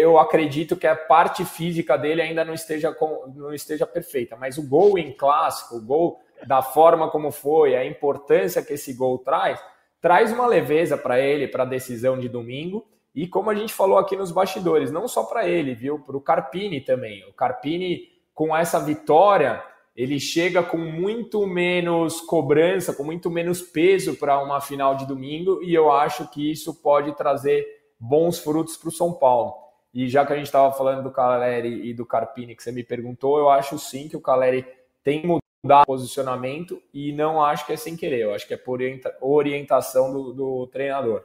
eu 0.00 0.18
acredito 0.18 0.76
que 0.76 0.86
a 0.86 0.94
parte 0.94 1.44
física 1.44 1.96
dele 1.96 2.22
ainda 2.22 2.44
não 2.44 2.54
esteja, 2.54 2.96
não 3.34 3.52
esteja 3.52 3.86
perfeita. 3.86 4.36
Mas 4.36 4.56
o 4.56 4.66
gol 4.66 4.98
em 4.98 5.12
clássico, 5.12 5.76
o 5.76 5.84
gol 5.84 6.20
da 6.46 6.62
forma 6.62 7.10
como 7.10 7.32
foi, 7.32 7.74
a 7.74 7.84
importância 7.84 8.62
que 8.62 8.74
esse 8.74 8.94
gol 8.94 9.18
traz, 9.18 9.60
traz 10.00 10.32
uma 10.32 10.46
leveza 10.46 10.96
para 10.96 11.20
ele, 11.20 11.48
para 11.48 11.64
a 11.64 11.66
decisão 11.66 12.18
de 12.18 12.28
domingo. 12.28 12.86
E 13.14 13.26
como 13.26 13.50
a 13.50 13.54
gente 13.54 13.72
falou 13.72 13.98
aqui 13.98 14.16
nos 14.16 14.30
bastidores, 14.30 14.92
não 14.92 15.08
só 15.08 15.24
para 15.24 15.48
ele, 15.48 15.74
viu? 15.74 15.98
Para 15.98 16.16
o 16.16 16.20
Carpini 16.20 16.80
também. 16.80 17.24
O 17.28 17.32
Carpini, 17.32 18.02
com 18.32 18.56
essa 18.56 18.78
vitória, 18.78 19.60
ele 19.96 20.20
chega 20.20 20.62
com 20.62 20.78
muito 20.78 21.44
menos 21.44 22.20
cobrança, 22.20 22.94
com 22.94 23.02
muito 23.02 23.28
menos 23.28 23.60
peso 23.60 24.14
para 24.14 24.40
uma 24.40 24.60
final 24.60 24.94
de 24.94 25.04
domingo, 25.04 25.60
e 25.64 25.74
eu 25.74 25.90
acho 25.90 26.30
que 26.30 26.52
isso 26.52 26.80
pode 26.80 27.16
trazer 27.16 27.66
bons 27.98 28.38
frutos 28.38 28.76
para 28.76 28.88
o 28.88 28.92
São 28.92 29.12
Paulo. 29.12 29.54
E 29.92 30.08
já 30.08 30.24
que 30.24 30.32
a 30.32 30.36
gente 30.36 30.46
estava 30.46 30.72
falando 30.72 31.02
do 31.02 31.10
Caleri 31.10 31.88
e 31.88 31.94
do 31.94 32.06
Carpini, 32.06 32.54
que 32.54 32.62
você 32.62 32.70
me 32.70 32.84
perguntou, 32.84 33.38
eu 33.38 33.50
acho 33.50 33.78
sim 33.78 34.08
que 34.08 34.16
o 34.16 34.20
Caleri 34.20 34.66
tem 35.02 35.22
mudado 35.24 35.86
posicionamento 35.86 36.80
e 36.92 37.12
não 37.12 37.42
acho 37.42 37.66
que 37.66 37.72
é 37.72 37.76
sem 37.76 37.96
querer, 37.96 38.20
eu 38.20 38.34
acho 38.34 38.46
que 38.46 38.54
é 38.54 38.56
por 38.56 38.80
orientação 39.20 40.12
do, 40.12 40.32
do 40.32 40.66
treinador. 40.68 41.24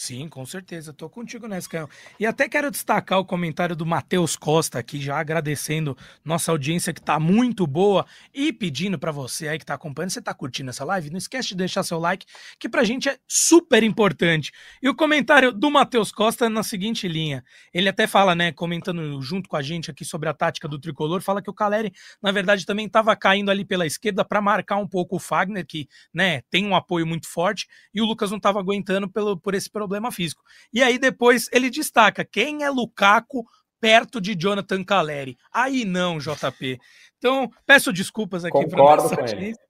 Sim, 0.00 0.28
com 0.28 0.46
certeza. 0.46 0.92
Tô 0.92 1.10
contigo 1.10 1.48
nessa, 1.48 1.68
Caio. 1.68 1.88
E 2.20 2.24
até 2.24 2.48
quero 2.48 2.70
destacar 2.70 3.18
o 3.18 3.24
comentário 3.24 3.74
do 3.74 3.84
Matheus 3.84 4.36
Costa 4.36 4.78
aqui, 4.78 5.00
já 5.00 5.18
agradecendo 5.18 5.96
nossa 6.24 6.52
audiência 6.52 6.92
que 6.92 7.02
tá 7.02 7.18
muito 7.18 7.66
boa 7.66 8.06
e 8.32 8.52
pedindo 8.52 8.96
para 8.96 9.10
você 9.10 9.48
aí 9.48 9.58
que 9.58 9.66
tá 9.66 9.74
acompanhando, 9.74 10.10
você 10.12 10.22
tá 10.22 10.32
curtindo 10.32 10.70
essa 10.70 10.84
live, 10.84 11.10
não 11.10 11.18
esquece 11.18 11.48
de 11.48 11.56
deixar 11.56 11.82
seu 11.82 11.98
like, 11.98 12.26
que 12.60 12.68
pra 12.68 12.84
gente 12.84 13.08
é 13.08 13.18
super 13.26 13.82
importante. 13.82 14.52
E 14.80 14.88
o 14.88 14.94
comentário 14.94 15.50
do 15.50 15.68
Matheus 15.68 16.12
Costa 16.12 16.46
é 16.46 16.48
na 16.48 16.62
seguinte 16.62 17.08
linha. 17.08 17.42
Ele 17.74 17.88
até 17.88 18.06
fala, 18.06 18.36
né, 18.36 18.52
comentando 18.52 19.20
junto 19.20 19.48
com 19.48 19.56
a 19.56 19.62
gente 19.62 19.90
aqui 19.90 20.04
sobre 20.04 20.28
a 20.28 20.32
tática 20.32 20.68
do 20.68 20.78
tricolor, 20.78 21.20
fala 21.22 21.42
que 21.42 21.50
o 21.50 21.54
Caleri, 21.54 21.92
na 22.22 22.30
verdade, 22.30 22.64
também 22.64 22.88
tava 22.88 23.16
caindo 23.16 23.50
ali 23.50 23.64
pela 23.64 23.84
esquerda 23.84 24.24
para 24.24 24.40
marcar 24.40 24.76
um 24.76 24.86
pouco 24.86 25.16
o 25.16 25.18
Fagner, 25.18 25.66
que, 25.66 25.88
né, 26.14 26.42
tem 26.48 26.64
um 26.64 26.76
apoio 26.76 27.04
muito 27.04 27.26
forte, 27.28 27.66
e 27.92 28.00
o 28.00 28.04
Lucas 28.04 28.30
não 28.30 28.38
tava 28.38 28.60
aguentando 28.60 29.10
pelo, 29.10 29.36
por 29.36 29.56
esse 29.56 29.68
problema 29.68 29.87
problema 29.88 30.12
físico. 30.12 30.42
E 30.72 30.82
aí 30.82 30.98
depois 30.98 31.48
ele 31.50 31.70
destaca 31.70 32.24
quem 32.24 32.62
é 32.62 32.70
Lukaku 32.70 33.44
perto 33.80 34.20
de 34.20 34.34
Jonathan 34.34 34.84
Caleri. 34.84 35.36
Aí 35.52 35.84
não, 35.84 36.18
JP. 36.18 36.78
Então, 37.16 37.50
peço 37.64 37.92
desculpas 37.92 38.44
aqui 38.44 38.66
para 38.68 38.96
nossa 38.96 39.20
audiência. 39.20 39.62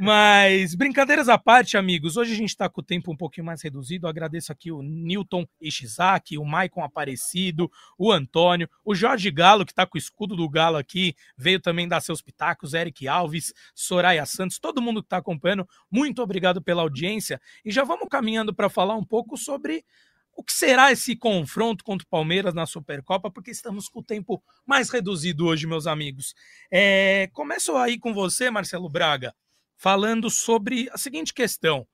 Mas, 0.00 0.76
brincadeiras 0.76 1.28
à 1.28 1.36
parte, 1.36 1.76
amigos, 1.76 2.16
hoje 2.16 2.32
a 2.32 2.36
gente 2.36 2.50
está 2.50 2.68
com 2.68 2.80
o 2.80 2.84
tempo 2.84 3.10
um 3.10 3.16
pouquinho 3.16 3.44
mais 3.44 3.60
reduzido. 3.60 4.06
Agradeço 4.06 4.52
aqui 4.52 4.70
o 4.70 4.80
Newton 4.80 5.44
Ishizaki, 5.60 6.38
o 6.38 6.44
Maicon 6.44 6.84
Aparecido, 6.84 7.68
o 7.98 8.12
Antônio, 8.12 8.70
o 8.84 8.94
Jorge 8.94 9.28
Galo, 9.28 9.66
que 9.66 9.72
está 9.72 9.84
com 9.84 9.96
o 9.96 9.98
escudo 9.98 10.36
do 10.36 10.48
Galo 10.48 10.76
aqui, 10.76 11.16
veio 11.36 11.58
também 11.58 11.88
dar 11.88 12.00
seus 12.00 12.22
pitacos, 12.22 12.74
Eric 12.74 13.08
Alves, 13.08 13.52
Soraya 13.74 14.24
Santos, 14.24 14.60
todo 14.60 14.80
mundo 14.80 15.02
que 15.02 15.06
está 15.06 15.16
acompanhando, 15.16 15.68
muito 15.90 16.22
obrigado 16.22 16.62
pela 16.62 16.82
audiência. 16.82 17.40
E 17.64 17.72
já 17.72 17.82
vamos 17.82 18.06
caminhando 18.08 18.54
para 18.54 18.68
falar 18.68 18.94
um 18.94 19.04
pouco 19.04 19.36
sobre 19.36 19.84
o 20.32 20.44
que 20.44 20.52
será 20.52 20.92
esse 20.92 21.16
confronto 21.16 21.82
contra 21.82 22.06
o 22.06 22.08
Palmeiras 22.08 22.54
na 22.54 22.66
Supercopa, 22.66 23.28
porque 23.28 23.50
estamos 23.50 23.88
com 23.88 23.98
o 23.98 24.04
tempo 24.04 24.40
mais 24.64 24.90
reduzido 24.90 25.44
hoje, 25.46 25.66
meus 25.66 25.88
amigos. 25.88 26.36
É, 26.70 27.28
começo 27.32 27.76
aí 27.76 27.98
com 27.98 28.14
você, 28.14 28.48
Marcelo 28.48 28.88
Braga 28.88 29.34
falando 29.78 30.28
sobre 30.28 30.90
a 30.92 30.98
seguinte 30.98 31.32
questão: 31.32 31.86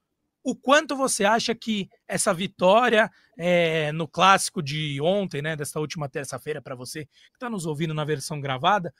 o 0.42 0.56
quanto 0.56 0.96
você 0.96 1.24
acha 1.24 1.54
que 1.54 1.88
essa 2.08 2.34
vitória 2.34 3.10
é, 3.38 3.92
no 3.92 4.08
clássico 4.08 4.62
de 4.62 5.00
ontem, 5.00 5.40
né, 5.40 5.54
desta 5.54 5.78
última 5.78 6.08
terça-feira, 6.08 6.60
para 6.60 6.74
você 6.74 7.04
que 7.04 7.34
está 7.34 7.48
nos 7.48 7.66
ouvindo 7.66 7.94
na 7.94 8.04
versão 8.04 8.40
gravada, 8.40 8.92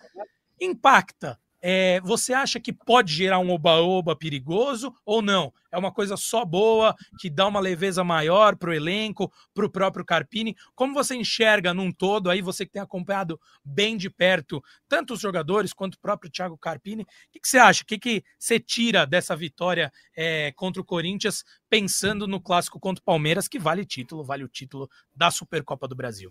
impacta 0.60 1.38
é, 1.66 1.98
você 2.02 2.34
acha 2.34 2.60
que 2.60 2.74
pode 2.74 3.10
gerar 3.10 3.38
um 3.38 3.50
oba-oba 3.50 4.14
perigoso 4.14 4.94
ou 5.02 5.22
não? 5.22 5.50
É 5.72 5.78
uma 5.78 5.90
coisa 5.90 6.14
só 6.14 6.44
boa, 6.44 6.94
que 7.18 7.30
dá 7.30 7.46
uma 7.46 7.58
leveza 7.58 8.04
maior 8.04 8.54
para 8.54 8.68
o 8.68 8.74
elenco, 8.74 9.32
para 9.54 9.64
o 9.64 9.70
próprio 9.70 10.04
Carpini? 10.04 10.54
Como 10.74 10.92
você 10.92 11.14
enxerga 11.14 11.72
num 11.72 11.90
todo, 11.90 12.28
aí 12.28 12.42
você 12.42 12.66
que 12.66 12.72
tem 12.72 12.82
acompanhado 12.82 13.40
bem 13.64 13.96
de 13.96 14.10
perto, 14.10 14.62
tanto 14.86 15.14
os 15.14 15.20
jogadores 15.20 15.72
quanto 15.72 15.94
o 15.94 16.00
próprio 16.00 16.30
Thiago 16.30 16.58
Carpini, 16.58 17.04
o 17.04 17.06
que, 17.32 17.40
que, 17.40 17.48
você 17.48 17.56
acha? 17.56 17.82
O 17.82 17.86
que, 17.86 17.98
que 17.98 18.22
você 18.38 18.60
tira 18.60 19.06
dessa 19.06 19.34
vitória 19.34 19.90
é, 20.14 20.52
contra 20.52 20.82
o 20.82 20.84
Corinthians, 20.84 21.46
pensando 21.70 22.28
no 22.28 22.42
clássico 22.42 22.78
contra 22.78 23.00
o 23.00 23.04
Palmeiras, 23.06 23.48
que 23.48 23.58
vale 23.58 23.86
título, 23.86 24.22
vale 24.22 24.44
o 24.44 24.48
título 24.48 24.86
da 25.16 25.30
Supercopa 25.30 25.88
do 25.88 25.96
Brasil? 25.96 26.30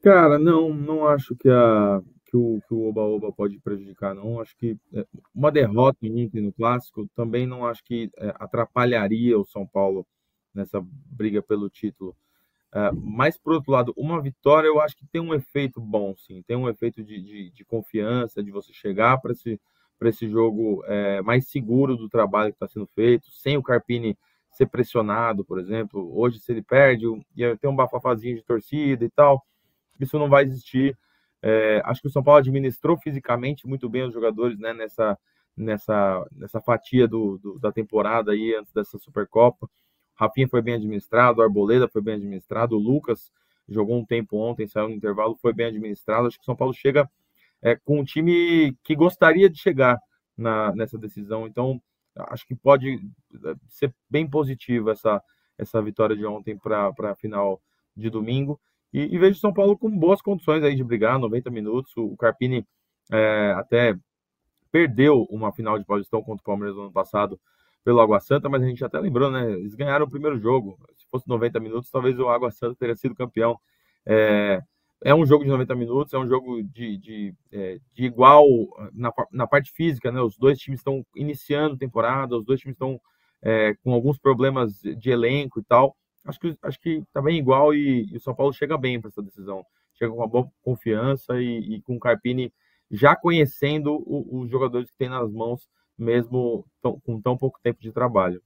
Cara, 0.00 0.38
não, 0.38 0.72
não 0.72 1.08
acho 1.08 1.34
que 1.34 1.48
a, 1.48 2.00
que 2.30 2.36
o, 2.36 2.62
que 2.66 2.72
o 2.72 2.88
Oba-Oba 2.88 3.32
pode 3.32 3.58
prejudicar, 3.58 4.14
não. 4.14 4.40
Acho 4.40 4.56
que 4.56 4.78
é, 4.94 5.04
uma 5.34 5.50
derrota 5.50 5.98
ontem 6.06 6.40
no 6.40 6.52
Clássico 6.52 7.08
também 7.14 7.46
não 7.46 7.66
acho 7.66 7.82
que 7.84 8.08
é, 8.16 8.28
atrapalharia 8.38 9.36
o 9.36 9.44
São 9.44 9.66
Paulo 9.66 10.06
nessa 10.54 10.80
briga 10.80 11.42
pelo 11.42 11.68
título. 11.68 12.16
É, 12.72 12.92
mas, 12.92 13.36
por 13.36 13.54
outro 13.54 13.72
lado, 13.72 13.92
uma 13.96 14.22
vitória 14.22 14.68
eu 14.68 14.80
acho 14.80 14.96
que 14.96 15.04
tem 15.06 15.20
um 15.20 15.34
efeito 15.34 15.80
bom, 15.80 16.14
sim. 16.16 16.42
Tem 16.46 16.56
um 16.56 16.68
efeito 16.68 17.02
de, 17.02 17.20
de, 17.20 17.50
de 17.50 17.64
confiança, 17.64 18.42
de 18.42 18.52
você 18.52 18.72
chegar 18.72 19.20
para 19.20 19.32
esse, 19.32 19.60
esse 20.02 20.28
jogo 20.28 20.84
é, 20.86 21.20
mais 21.22 21.48
seguro 21.48 21.96
do 21.96 22.08
trabalho 22.08 22.52
que 22.52 22.56
está 22.56 22.68
sendo 22.68 22.86
feito, 22.94 23.28
sem 23.32 23.56
o 23.56 23.62
Carpini 23.62 24.16
ser 24.52 24.66
pressionado, 24.66 25.44
por 25.44 25.58
exemplo. 25.58 26.16
Hoje, 26.16 26.38
se 26.38 26.52
ele 26.52 26.62
perde, 26.62 27.06
ia 27.34 27.56
ter 27.56 27.66
um 27.66 27.74
bafafazinho 27.74 28.36
de 28.36 28.44
torcida 28.44 29.04
e 29.04 29.10
tal. 29.10 29.44
Isso 29.98 30.16
não 30.16 30.28
vai 30.28 30.44
existir. 30.44 30.96
É, 31.42 31.80
acho 31.84 32.02
que 32.02 32.08
o 32.08 32.10
São 32.10 32.22
Paulo 32.22 32.38
administrou 32.38 32.96
fisicamente 32.98 33.66
muito 33.66 33.88
bem 33.88 34.02
os 34.02 34.12
jogadores 34.12 34.58
né, 34.58 34.72
nessa, 34.74 35.18
nessa, 35.56 36.26
nessa 36.32 36.60
fatia 36.60 37.08
do, 37.08 37.38
do, 37.38 37.58
da 37.58 37.72
temporada 37.72 38.32
aí 38.32 38.54
antes 38.54 38.72
dessa 38.72 38.98
Supercopa. 38.98 39.68
Rafinha 40.14 40.48
foi 40.48 40.60
bem 40.60 40.74
administrado, 40.74 41.40
o 41.40 41.42
Arboleda 41.42 41.88
foi 41.88 42.02
bem 42.02 42.14
administrado, 42.14 42.76
o 42.76 42.78
Lucas 42.78 43.32
jogou 43.68 43.98
um 43.98 44.04
tempo 44.04 44.36
ontem, 44.36 44.66
saiu 44.66 44.88
no 44.88 44.94
intervalo, 44.94 45.38
foi 45.40 45.52
bem 45.52 45.66
administrado. 45.66 46.26
Acho 46.26 46.36
que 46.36 46.42
o 46.42 46.44
São 46.44 46.56
Paulo 46.56 46.74
chega 46.74 47.08
é, 47.62 47.76
com 47.76 48.00
um 48.00 48.04
time 48.04 48.76
que 48.82 48.94
gostaria 48.94 49.48
de 49.48 49.58
chegar 49.58 49.98
na, 50.36 50.74
nessa 50.74 50.98
decisão. 50.98 51.46
Então, 51.46 51.80
acho 52.16 52.46
que 52.46 52.54
pode 52.54 52.96
é, 53.44 53.54
ser 53.68 53.94
bem 54.10 54.28
positiva 54.28 54.92
essa, 54.92 55.22
essa 55.56 55.80
vitória 55.80 56.16
de 56.16 56.26
ontem 56.26 56.58
para 56.58 56.92
a 56.98 57.14
final 57.14 57.60
de 57.96 58.10
domingo. 58.10 58.60
E, 58.92 59.14
e 59.14 59.18
vejo 59.18 59.38
São 59.38 59.52
Paulo 59.52 59.78
com 59.78 59.90
boas 59.90 60.20
condições 60.20 60.62
aí 60.62 60.74
de 60.74 60.84
brigar, 60.84 61.18
90 61.18 61.50
minutos. 61.50 61.92
O 61.96 62.16
Carpini 62.16 62.66
é, 63.10 63.54
até 63.56 63.96
perdeu 64.70 65.26
uma 65.30 65.52
final 65.52 65.78
de 65.78 65.84
Paulistão 65.84 66.22
contra 66.22 66.42
o 66.42 66.44
Palmeiras 66.44 66.76
no 66.76 66.82
ano 66.82 66.92
passado 66.92 67.40
pelo 67.84 68.00
Água 68.00 68.20
Santa, 68.20 68.48
mas 68.48 68.62
a 68.62 68.66
gente 68.66 68.84
até 68.84 68.98
lembrou, 69.00 69.30
né? 69.30 69.52
Eles 69.52 69.74
ganharam 69.74 70.06
o 70.06 70.10
primeiro 70.10 70.38
jogo. 70.38 70.78
Se 70.96 71.06
fosse 71.10 71.28
90 71.28 71.58
minutos, 71.60 71.90
talvez 71.90 72.18
o 72.18 72.28
Água 72.28 72.50
Santa 72.50 72.76
teria 72.78 72.96
sido 72.96 73.14
campeão. 73.14 73.58
É, 74.04 74.60
é 75.02 75.14
um 75.14 75.24
jogo 75.24 75.44
de 75.44 75.50
90 75.50 75.74
minutos, 75.74 76.12
é 76.12 76.18
um 76.18 76.28
jogo 76.28 76.62
de, 76.62 76.98
de, 76.98 77.34
é, 77.50 77.78
de 77.94 78.04
igual 78.04 78.46
na, 78.92 79.12
na 79.32 79.46
parte 79.46 79.72
física, 79.72 80.12
né? 80.12 80.20
Os 80.20 80.36
dois 80.36 80.58
times 80.58 80.80
estão 80.80 81.04
iniciando 81.16 81.76
temporada, 81.76 82.36
os 82.36 82.44
dois 82.44 82.60
times 82.60 82.74
estão 82.74 83.00
é, 83.42 83.74
com 83.82 83.94
alguns 83.94 84.18
problemas 84.18 84.80
de 84.82 85.10
elenco 85.10 85.60
e 85.60 85.64
tal 85.64 85.96
acho 86.24 86.38
que 86.38 86.56
acho 86.62 86.80
que 86.80 87.02
tá 87.12 87.20
bem 87.22 87.38
igual 87.38 87.74
e, 87.74 88.06
e 88.12 88.16
o 88.16 88.20
São 88.20 88.34
Paulo 88.34 88.52
chega 88.52 88.76
bem 88.76 89.00
para 89.00 89.08
essa 89.08 89.22
decisão. 89.22 89.64
Chega 89.94 90.10
com 90.10 90.18
uma 90.18 90.28
boa 90.28 90.50
confiança 90.62 91.40
e, 91.40 91.76
e 91.76 91.82
com 91.82 91.96
o 91.96 92.00
Carpini 92.00 92.52
já 92.90 93.14
conhecendo 93.14 94.02
os 94.06 94.50
jogadores 94.50 94.90
que 94.90 94.96
tem 94.96 95.08
nas 95.08 95.30
mãos, 95.30 95.68
mesmo 95.96 96.66
tão, 96.82 96.98
com 97.00 97.20
tão 97.20 97.36
pouco 97.36 97.60
tempo 97.62 97.80
de 97.80 97.92
trabalho. 97.92 98.42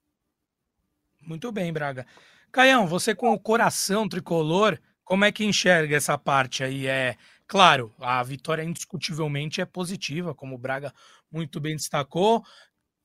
Muito 1.23 1.51
bem, 1.51 1.73
Braga. 1.73 2.07
Caião, 2.53 2.87
você 2.87 3.15
com 3.15 3.33
o 3.33 3.41
coração 3.41 4.09
tricolor, 4.09 4.79
como 5.03 5.25
é 5.25 5.33
que 5.33 5.45
enxerga 5.45 5.97
essa 5.97 6.19
parte 6.19 6.63
aí? 6.63 6.87
É 6.87 7.17
claro, 7.47 7.93
a 7.99 8.23
vitória 8.23 8.63
indiscutivelmente 8.63 9.61
é 9.61 9.65
positiva, 9.65 10.35
como 10.35 10.55
o 10.55 10.59
Braga 10.59 10.93
muito 11.33 11.59
bem 11.59 11.75
destacou. 11.75 12.45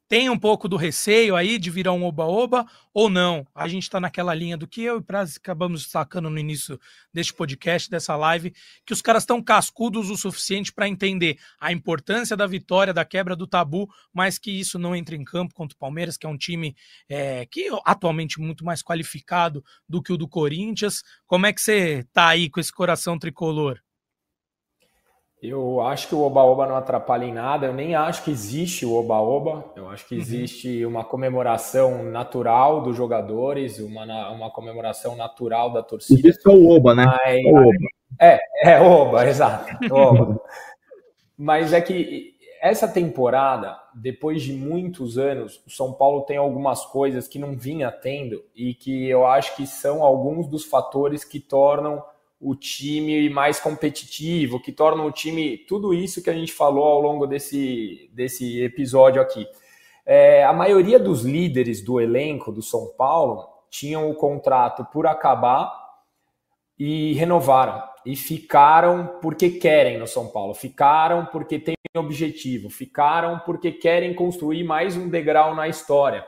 Tem 0.10 0.28
um 0.28 0.38
pouco 0.40 0.68
do 0.68 0.76
receio 0.76 1.36
aí 1.36 1.60
de 1.60 1.70
virar 1.70 1.94
um 1.94 2.04
oba-oba 2.04 2.66
ou 2.92 3.12
não? 3.12 3.46
A 3.54 3.68
gente 3.68 3.84
está 3.84 4.00
naquela 4.00 4.34
linha 4.34 4.58
do 4.58 4.68
que 4.68 4.82
eu 4.82 4.98
e 4.98 5.04
Praz 5.04 5.38
acabamos 5.38 5.84
destacando 5.84 6.32
no 6.32 6.40
início 6.40 6.80
deste 7.14 7.32
podcast, 7.32 7.88
dessa 7.92 8.16
live, 8.16 8.52
que 8.84 8.92
os 8.92 9.04
caras 9.04 9.22
estão 9.22 9.40
cascudos 9.40 10.10
o 10.10 10.18
suficiente 10.18 10.74
para 10.74 10.90
entender 10.90 11.38
a 11.60 11.72
importância 11.72 12.36
da 12.36 12.48
vitória, 12.48 12.92
da 12.92 13.06
quebra 13.06 13.36
do 13.36 13.46
tabu, 13.46 13.88
mas 14.12 14.40
que 14.40 14.50
isso 14.50 14.80
não 14.80 14.96
entre 14.96 15.16
em 15.16 15.24
campo 15.24 15.54
contra 15.54 15.76
o 15.76 15.80
Palmeiras, 15.80 16.18
que 16.18 16.26
é 16.26 16.30
um 16.30 16.38
time 16.38 16.76
é, 17.08 17.46
que 17.46 17.70
atualmente 17.86 18.42
muito 18.42 18.66
mais 18.66 18.82
qualificado 18.82 19.64
do 19.88 20.02
que 20.02 20.12
o 20.12 20.18
do 20.18 20.28
Corinthians. 20.28 21.04
Como 21.28 21.46
é 21.46 21.54
que 21.54 21.62
você 21.62 22.04
tá 22.12 22.30
aí 22.30 22.50
com 22.50 22.60
esse 22.60 22.74
coração 22.74 23.20
tricolor? 23.20 23.80
Eu 25.42 25.80
acho 25.80 26.10
que 26.10 26.16
o 26.16 26.22
Oba-Oba 26.22 26.68
não 26.68 26.76
atrapalha 26.76 27.24
em 27.24 27.32
nada, 27.32 27.68
eu 27.68 27.74
nem 27.74 27.96
acho 27.96 28.26
que 28.26 28.32
existe 28.32 28.86
o 28.86 28.94
Oba-Oba, 28.94 29.72
eu 29.74 29.90
acho 29.90 30.06
que 30.06 30.16
uhum. 30.16 30.22
existe 30.22 30.86
uma 30.86 31.02
comemoração 31.06 32.04
natural 32.04 32.82
dos 32.82 32.98
jogadores, 32.98 33.80
uma, 33.80 34.30
uma 34.32 34.52
comemoração 34.52 35.16
natural 35.16 35.72
da 35.72 35.82
torcida. 35.82 36.28
Isso 36.28 36.50
é 36.50 36.52
o 36.52 36.70
Oba, 36.70 36.94
né? 36.94 37.06
Mas, 37.06 37.46
é, 37.46 37.52
Oba. 37.52 37.72
é, 38.20 38.40
é 38.64 38.82
Oba, 38.82 39.28
exato. 39.30 39.94
Oba. 39.94 40.42
Mas 41.38 41.72
é 41.72 41.80
que 41.80 42.38
essa 42.62 42.86
temporada, 42.86 43.80
depois 43.96 44.42
de 44.42 44.52
muitos 44.52 45.18
anos, 45.18 45.64
o 45.66 45.70
São 45.70 45.94
Paulo 45.94 46.24
tem 46.24 46.36
algumas 46.36 46.86
coisas 46.86 47.30
que 47.30 47.40
não 47.40 47.58
vinha 47.58 47.90
tendo 47.90 48.44
e 48.54 48.74
que 48.74 49.08
eu 49.08 49.26
acho 49.26 49.56
que 49.56 49.66
são 49.66 50.04
alguns 50.04 50.48
dos 50.48 50.66
fatores 50.66 51.24
que 51.24 51.40
tornam 51.40 52.04
o 52.40 52.56
time 52.56 53.30
mais 53.30 53.60
competitivo, 53.60 54.62
que 54.62 54.72
torna 54.72 55.04
o 55.04 55.12
time 55.12 55.58
tudo 55.58 55.94
isso 55.94 56.24
que 56.24 56.30
a 56.30 56.34
gente 56.34 56.54
falou 56.54 56.86
ao 56.86 57.02
longo 57.02 57.28
desse, 57.28 58.10
desse 58.14 58.62
episódio 58.62 59.22
aqui. 59.22 59.46
É, 60.06 60.44
a 60.44 60.54
maioria 60.54 60.98
dos 60.98 61.24
líderes 61.24 61.84
do 61.84 62.00
elenco 62.00 62.52
do 62.52 62.62
São 62.62 62.94
Paulo 62.98 63.48
tinham 63.70 64.10
o 64.10 64.16
contrato 64.16 64.86
por 64.86 65.06
acabar 65.06 65.72
e 66.78 67.14
renovaram. 67.14 67.84
E 68.06 68.16
ficaram 68.16 69.20
porque 69.22 69.50
querem 69.50 69.98
no 69.98 70.08
São 70.08 70.28
Paulo, 70.30 70.54
ficaram 70.54 71.26
porque 71.26 71.60
têm 71.60 71.76
objetivo, 71.98 72.70
ficaram 72.70 73.40
porque 73.40 73.72
querem 73.72 74.14
construir 74.14 74.64
mais 74.64 74.96
um 74.96 75.10
degrau 75.10 75.54
na 75.54 75.68
história. 75.68 76.26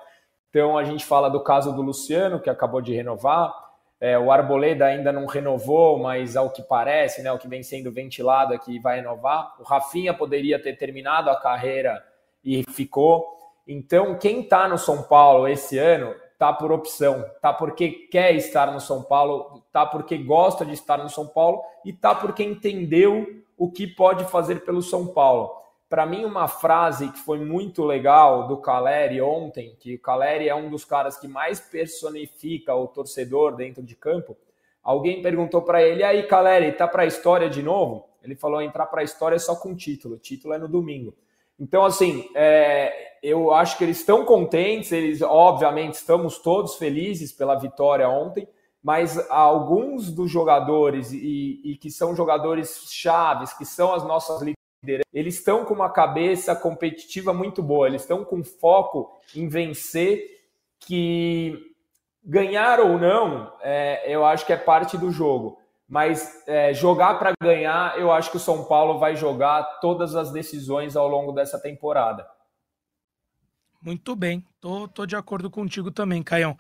Então 0.50 0.78
a 0.78 0.84
gente 0.84 1.06
fala 1.06 1.30
do 1.30 1.42
caso 1.42 1.74
do 1.74 1.82
Luciano, 1.82 2.42
que 2.42 2.50
acabou 2.50 2.82
de 2.82 2.94
renovar, 2.94 3.54
é, 4.02 4.18
o 4.18 4.32
Arboleda 4.32 4.88
ainda 4.88 5.12
não 5.12 5.28
renovou, 5.28 6.00
mas 6.00 6.36
ao 6.36 6.50
que 6.50 6.64
parece, 6.64 7.22
né, 7.22 7.32
o 7.32 7.38
que 7.38 7.48
vem 7.48 7.62
sendo 7.62 7.92
ventilado 7.92 8.52
aqui 8.52 8.80
vai 8.80 8.96
renovar. 8.96 9.54
O 9.60 9.64
Rafinha 9.64 10.12
poderia 10.12 10.60
ter 10.60 10.76
terminado 10.76 11.30
a 11.30 11.40
carreira 11.40 12.04
e 12.44 12.64
ficou. 12.72 13.38
Então, 13.68 14.18
quem 14.18 14.42
está 14.42 14.68
no 14.68 14.80
São 14.80 15.04
Paulo 15.04 15.48
esse 15.48 15.78
ano 15.78 16.16
tá 16.40 16.52
por 16.52 16.72
opção, 16.72 17.24
tá 17.40 17.54
porque 17.54 17.92
quer 18.12 18.34
estar 18.34 18.72
no 18.72 18.80
São 18.80 19.04
Paulo, 19.04 19.64
tá 19.72 19.86
porque 19.86 20.18
gosta 20.18 20.66
de 20.66 20.74
estar 20.74 20.98
no 20.98 21.08
São 21.08 21.28
Paulo 21.28 21.62
e 21.86 21.94
tá 21.94 22.16
porque 22.16 22.44
entendeu 22.44 23.28
o 23.56 23.72
que 23.72 23.86
pode 23.86 24.26
fazer 24.26 24.66
pelo 24.66 24.82
São 24.82 25.06
Paulo. 25.06 25.61
Para 25.92 26.06
mim, 26.06 26.24
uma 26.24 26.48
frase 26.48 27.12
que 27.12 27.20
foi 27.20 27.38
muito 27.44 27.84
legal 27.84 28.48
do 28.48 28.56
Caleri 28.56 29.22
ontem, 29.22 29.76
que 29.78 29.96
o 29.96 30.00
Caleri 30.00 30.48
é 30.48 30.56
um 30.56 30.70
dos 30.70 30.86
caras 30.86 31.18
que 31.18 31.28
mais 31.28 31.60
personifica 31.60 32.74
o 32.74 32.88
torcedor 32.88 33.58
dentro 33.58 33.84
de 33.84 33.94
campo. 33.94 34.38
Alguém 34.82 35.22
perguntou 35.22 35.62
para 35.64 35.84
ele: 35.84 36.02
aí, 36.02 36.24
Caleri, 36.24 36.72
tá 36.72 36.88
para 36.88 37.04
a 37.04 37.06
história 37.06 37.50
de 37.50 37.62
novo? 37.62 38.08
Ele 38.24 38.38
falou: 38.38 38.62
entrar 38.62 38.86
para 38.86 39.02
a 39.02 39.04
história 39.04 39.36
é 39.36 39.40
só 39.40 39.54
com 39.54 39.76
título, 39.76 40.16
o 40.16 40.18
título 40.18 40.54
é 40.54 40.58
no 40.58 40.70
domingo. 40.70 41.14
Então, 41.60 41.84
assim, 41.84 42.30
é, 42.36 43.18
eu 43.22 43.54
acho 43.54 43.78
que 43.78 43.84
eles 43.84 44.00
estão 44.00 44.24
contentes, 44.24 44.94
eles, 44.94 45.22
obviamente, 45.22 45.96
estamos 45.96 46.40
todos 46.40 46.76
felizes 46.76 47.34
pela 47.34 47.56
vitória 47.56 48.08
ontem, 48.08 48.48
mas 48.82 49.30
alguns 49.30 50.10
dos 50.10 50.32
jogadores, 50.32 51.12
e, 51.12 51.60
e 51.66 51.76
que 51.76 51.92
são 51.92 52.16
jogadores 52.16 52.88
chaves, 52.90 53.52
que 53.52 53.66
são 53.66 53.94
as 53.94 54.06
nossas 54.06 54.42
eles 55.14 55.36
estão 55.36 55.64
com 55.66 55.74
uma 55.74 55.90
cabeça 55.90 56.56
competitiva 56.56 57.34
muito 57.34 57.62
boa, 57.62 57.88
eles 57.88 58.02
estão 58.02 58.26
com 58.26 58.44
foco 58.44 59.20
em 59.36 59.48
vencer, 59.48 60.42
que 60.80 61.76
ganhar 62.24 62.80
ou 62.80 62.98
não, 62.98 63.54
é, 63.62 64.04
eu 64.14 64.26
acho 64.26 64.46
que 64.46 64.54
é 64.54 64.58
parte 64.58 64.98
do 64.98 65.12
jogo. 65.12 65.60
Mas 65.88 66.48
é, 66.48 66.74
jogar 66.74 67.20
para 67.20 67.34
ganhar, 67.42 68.00
eu 68.00 68.12
acho 68.12 68.32
que 68.32 68.38
o 68.38 68.40
São 68.40 68.64
Paulo 68.64 68.98
vai 68.98 69.16
jogar 69.16 69.62
todas 69.82 70.16
as 70.16 70.32
decisões 70.32 70.96
ao 70.96 71.08
longo 71.08 71.34
dessa 71.34 71.60
temporada. 71.60 72.26
Muito 73.82 74.16
bem, 74.16 74.46
tô, 74.60 74.88
tô 74.88 75.06
de 75.06 75.16
acordo 75.16 75.50
contigo 75.50 75.92
também, 75.92 76.24
Caião. 76.24 76.58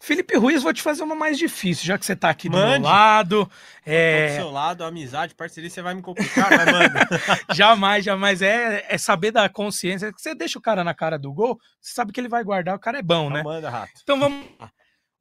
Felipe 0.00 0.36
Ruiz, 0.36 0.62
vou 0.62 0.72
te 0.72 0.80
fazer 0.80 1.02
uma 1.02 1.14
mais 1.14 1.36
difícil, 1.36 1.84
já 1.84 1.98
que 1.98 2.06
você 2.06 2.14
tá 2.14 2.30
aqui 2.30 2.48
do 2.48 2.56
Mande. 2.56 2.80
meu 2.80 2.88
lado. 2.88 3.50
É... 3.84 4.28
Do 4.28 4.34
seu 4.36 4.50
lado, 4.50 4.84
amizade, 4.84 5.34
parceria, 5.34 5.68
você 5.68 5.82
vai 5.82 5.94
me 5.94 6.02
complicar, 6.02 6.50
mas 6.50 6.66
manda. 6.66 7.08
jamais, 7.52 8.04
jamais. 8.04 8.40
É, 8.40 8.86
é 8.88 8.96
saber 8.96 9.32
da 9.32 9.48
consciência. 9.48 10.12
Você 10.16 10.34
deixa 10.34 10.58
o 10.58 10.62
cara 10.62 10.84
na 10.84 10.94
cara 10.94 11.18
do 11.18 11.32
gol, 11.32 11.58
você 11.80 11.92
sabe 11.94 12.12
que 12.12 12.20
ele 12.20 12.28
vai 12.28 12.44
guardar, 12.44 12.76
o 12.76 12.80
cara 12.80 12.98
é 12.98 13.02
bom, 13.02 13.28
né? 13.28 13.42
Manda, 13.42 13.68
rato. 13.68 13.92
Então 14.02 14.18
vamos 14.18 14.46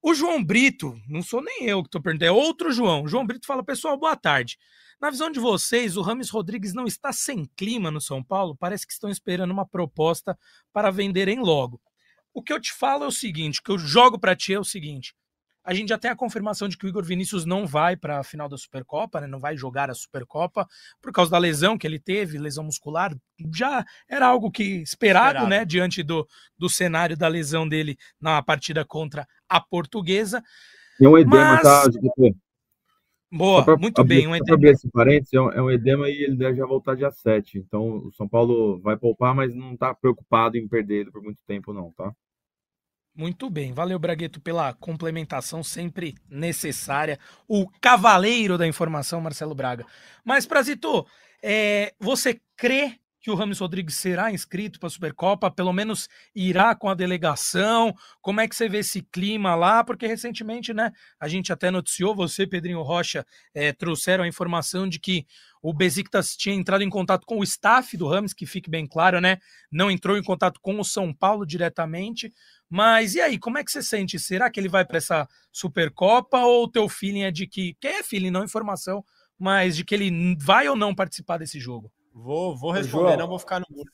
O 0.01 0.13
João 0.13 0.43
Brito, 0.43 0.95
não 1.07 1.23
sou 1.23 1.41
nem 1.41 1.65
eu 1.65 1.83
que 1.83 1.89
tô 1.89 1.99
perguntando, 1.99 2.29
é 2.29 2.31
outro 2.31 2.71
João. 2.71 3.03
O 3.03 3.07
João 3.07 3.25
Brito 3.25 3.47
fala, 3.47 3.63
pessoal, 3.63 3.97
boa 3.97 4.15
tarde. 4.15 4.57
Na 5.01 5.09
visão 5.11 5.31
de 5.31 5.39
vocês, 5.39 5.95
o 5.95 6.01
Rames 6.01 6.29
Rodrigues 6.29 6.73
não 6.73 6.85
está 6.85 7.11
sem 7.13 7.45
clima 7.55 7.91
no 7.91 8.01
São 8.01 8.23
Paulo? 8.23 8.55
Parece 8.55 8.85
que 8.85 8.93
estão 8.93 9.09
esperando 9.09 9.51
uma 9.51 9.65
proposta 9.65 10.37
para 10.73 10.89
venderem 10.89 11.39
logo. 11.39 11.79
O 12.37 12.43
que 12.43 12.53
eu 12.53 12.61
te 12.61 12.71
falo 12.71 13.03
é 13.03 13.07
o 13.07 13.11
seguinte, 13.11 13.59
o 13.59 13.63
que 13.63 13.71
eu 13.71 13.79
jogo 13.79 14.19
para 14.19 14.35
ti 14.35 14.53
é 14.53 14.59
o 14.59 14.63
seguinte. 14.63 15.15
A 15.63 15.73
gente 15.73 15.89
já 15.89 15.97
tem 15.97 16.11
a 16.11 16.15
confirmação 16.15 16.69
de 16.69 16.77
que 16.77 16.85
o 16.85 16.87
Igor 16.87 17.03
Vinícius 17.03 17.45
não 17.45 17.65
vai 17.65 17.97
para 17.97 18.19
a 18.19 18.23
final 18.23 18.47
da 18.47 18.55
Supercopa, 18.55 19.19
né? 19.19 19.25
não 19.25 19.39
vai 19.39 19.57
jogar 19.57 19.89
a 19.89 19.95
Supercopa 19.95 20.67
por 21.01 21.11
causa 21.11 21.31
da 21.31 21.39
lesão 21.39 21.79
que 21.79 21.87
ele 21.87 21.97
teve, 21.97 22.37
lesão 22.37 22.63
muscular. 22.63 23.17
Já 23.51 23.83
era 24.07 24.27
algo 24.27 24.51
que 24.51 24.83
esperado, 24.83 25.29
esperado. 25.29 25.49
né, 25.49 25.65
diante 25.65 26.03
do, 26.03 26.27
do 26.55 26.69
cenário 26.69 27.17
da 27.17 27.27
lesão 27.27 27.67
dele 27.67 27.97
na 28.21 28.39
partida 28.43 28.85
contra 28.85 29.27
a 29.49 29.59
Portuguesa. 29.59 30.43
É 31.01 31.09
um 31.09 31.17
edema, 31.17 31.59
tá, 31.59 31.85
Mas... 31.87 31.95
tá? 31.95 32.37
Boa, 33.31 33.65
pra, 33.65 33.77
muito 33.77 33.99
abrir, 33.99 34.17
bem. 34.17 34.27
Um 34.27 34.35
edema. 34.35 34.53
abrir 34.53 34.69
esse 34.69 34.87
parênteses, 34.91 35.33
é 35.33 35.41
um, 35.41 35.51
é 35.51 35.61
um, 35.63 35.71
edema 35.71 36.07
e 36.07 36.23
ele 36.23 36.35
deve 36.35 36.57
já 36.57 36.67
voltar 36.67 36.95
dia 36.95 37.09
7. 37.09 37.57
Então 37.57 38.05
o 38.05 38.11
São 38.13 38.27
Paulo 38.29 38.79
vai 38.79 38.95
poupar, 38.95 39.33
mas 39.33 39.51
não 39.55 39.73
está 39.73 39.91
preocupado 39.95 40.55
em 40.55 40.67
perder 40.67 41.01
ele 41.01 41.11
por 41.11 41.23
muito 41.23 41.39
tempo, 41.47 41.73
não, 41.73 41.91
tá? 41.93 42.13
Muito 43.17 43.49
bem, 43.49 43.73
valeu 43.73 43.97
Bragueto 43.97 44.39
pela 44.39 44.71
complementação 44.73 45.63
sempre 45.63 46.13
necessária. 46.29 47.17
O 47.47 47.67
cavaleiro 47.81 48.59
da 48.59 48.67
informação, 48.67 49.19
Marcelo 49.19 49.55
Braga. 49.55 49.87
Mas, 50.23 50.45
Prazito, 50.45 51.03
é, 51.41 51.95
você 51.99 52.39
crê 52.55 52.99
que 53.19 53.31
o 53.31 53.35
Ramos 53.35 53.59
Rodrigues 53.59 53.95
será 53.95 54.31
inscrito 54.31 54.79
para 54.79 54.87
a 54.87 54.89
Supercopa? 54.89 55.49
Pelo 55.49 55.73
menos 55.73 56.07
irá 56.35 56.75
com 56.75 56.87
a 56.87 56.93
delegação? 56.93 57.93
Como 58.21 58.39
é 58.39 58.47
que 58.47 58.55
você 58.55 58.69
vê 58.69 58.77
esse 58.77 59.01
clima 59.01 59.55
lá? 59.55 59.83
Porque 59.83 60.05
recentemente, 60.05 60.71
né, 60.71 60.91
a 61.19 61.27
gente 61.27 61.51
até 61.51 61.71
noticiou, 61.71 62.15
você, 62.15 62.45
Pedrinho 62.45 62.83
Rocha, 62.83 63.25
é, 63.53 63.73
trouxeram 63.73 64.23
a 64.23 64.27
informação 64.27 64.87
de 64.87 64.99
que 64.99 65.25
o 65.61 65.73
Besiktas 65.73 66.37
tinha 66.37 66.55
entrado 66.55 66.83
em 66.83 66.89
contato 66.89 67.25
com 67.25 67.39
o 67.39 67.43
staff 67.43 67.97
do 67.97 68.07
Rams, 68.07 68.33
que 68.33 68.45
fique 68.45 68.69
bem 68.69 68.87
claro, 68.87 69.19
né? 69.19 69.39
Não 69.69 69.91
entrou 69.91 70.15
em 70.15 70.23
contato 70.23 70.59
com 70.61 70.79
o 70.79 70.85
São 70.85 71.13
Paulo 71.13 71.45
diretamente. 71.45 72.31
Mas 72.69 73.15
e 73.15 73.21
aí, 73.21 73.39
como 73.39 73.57
é 73.57 73.63
que 73.63 73.71
você 73.71 73.81
sente? 73.81 74.19
Será 74.19 74.49
que 74.49 74.59
ele 74.59 74.67
vai 74.69 74.85
para 74.85 74.97
essa 74.97 75.27
Supercopa 75.51 76.39
ou 76.39 76.65
o 76.65 76.71
teu 76.71 76.89
feeling 76.89 77.23
é 77.23 77.31
de 77.31 77.47
que, 77.47 77.75
que 77.79 77.87
é 77.87 78.03
feeling, 78.03 78.29
não 78.29 78.43
informação, 78.43 79.03
mas 79.39 79.75
de 79.75 79.85
que 79.85 79.95
ele 79.95 80.35
vai 80.39 80.67
ou 80.67 80.75
não 80.75 80.93
participar 80.93 81.37
desse 81.37 81.59
jogo? 81.59 81.91
Vou, 82.13 82.57
vou 82.57 82.71
responder, 82.71 83.09
João, 83.09 83.17
não 83.17 83.27
vou 83.27 83.39
ficar 83.39 83.59
no 83.59 83.65
muro. 83.69 83.91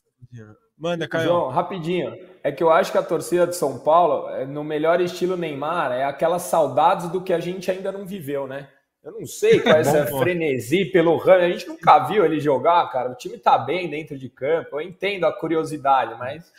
Manda, 0.77 1.07
Caio. 1.07 1.25
João, 1.25 1.49
rapidinho. 1.49 2.17
É 2.43 2.51
que 2.51 2.63
eu 2.63 2.71
acho 2.71 2.91
que 2.91 2.97
a 2.97 3.03
torcida 3.03 3.45
de 3.45 3.55
São 3.55 3.79
Paulo, 3.79 4.29
é, 4.29 4.45
no 4.45 4.63
melhor 4.63 4.99
estilo 4.99 5.37
Neymar, 5.37 5.91
é 5.91 6.03
aquelas 6.03 6.43
saudades 6.43 7.09
do 7.09 7.21
que 7.21 7.31
a 7.31 7.39
gente 7.39 7.69
ainda 7.69 7.91
não 7.91 8.05
viveu, 8.05 8.47
né? 8.47 8.69
Eu 9.03 9.11
não 9.11 9.25
sei 9.25 9.59
qual 9.59 9.75
é 9.75 9.79
essa 9.81 10.07
frenesi 10.07 10.85
pelo 10.85 11.17
Ramos. 11.17 11.43
A 11.43 11.49
gente 11.49 11.67
nunca 11.67 11.99
viu 11.99 12.25
ele 12.25 12.39
jogar, 12.39 12.89
cara. 12.89 13.11
O 13.11 13.15
time 13.15 13.37
tá 13.37 13.57
bem 13.57 13.89
dentro 13.89 14.17
de 14.17 14.29
campo. 14.29 14.77
Eu 14.77 14.81
entendo 14.81 15.25
a 15.25 15.31
curiosidade, 15.31 16.17
mas 16.17 16.51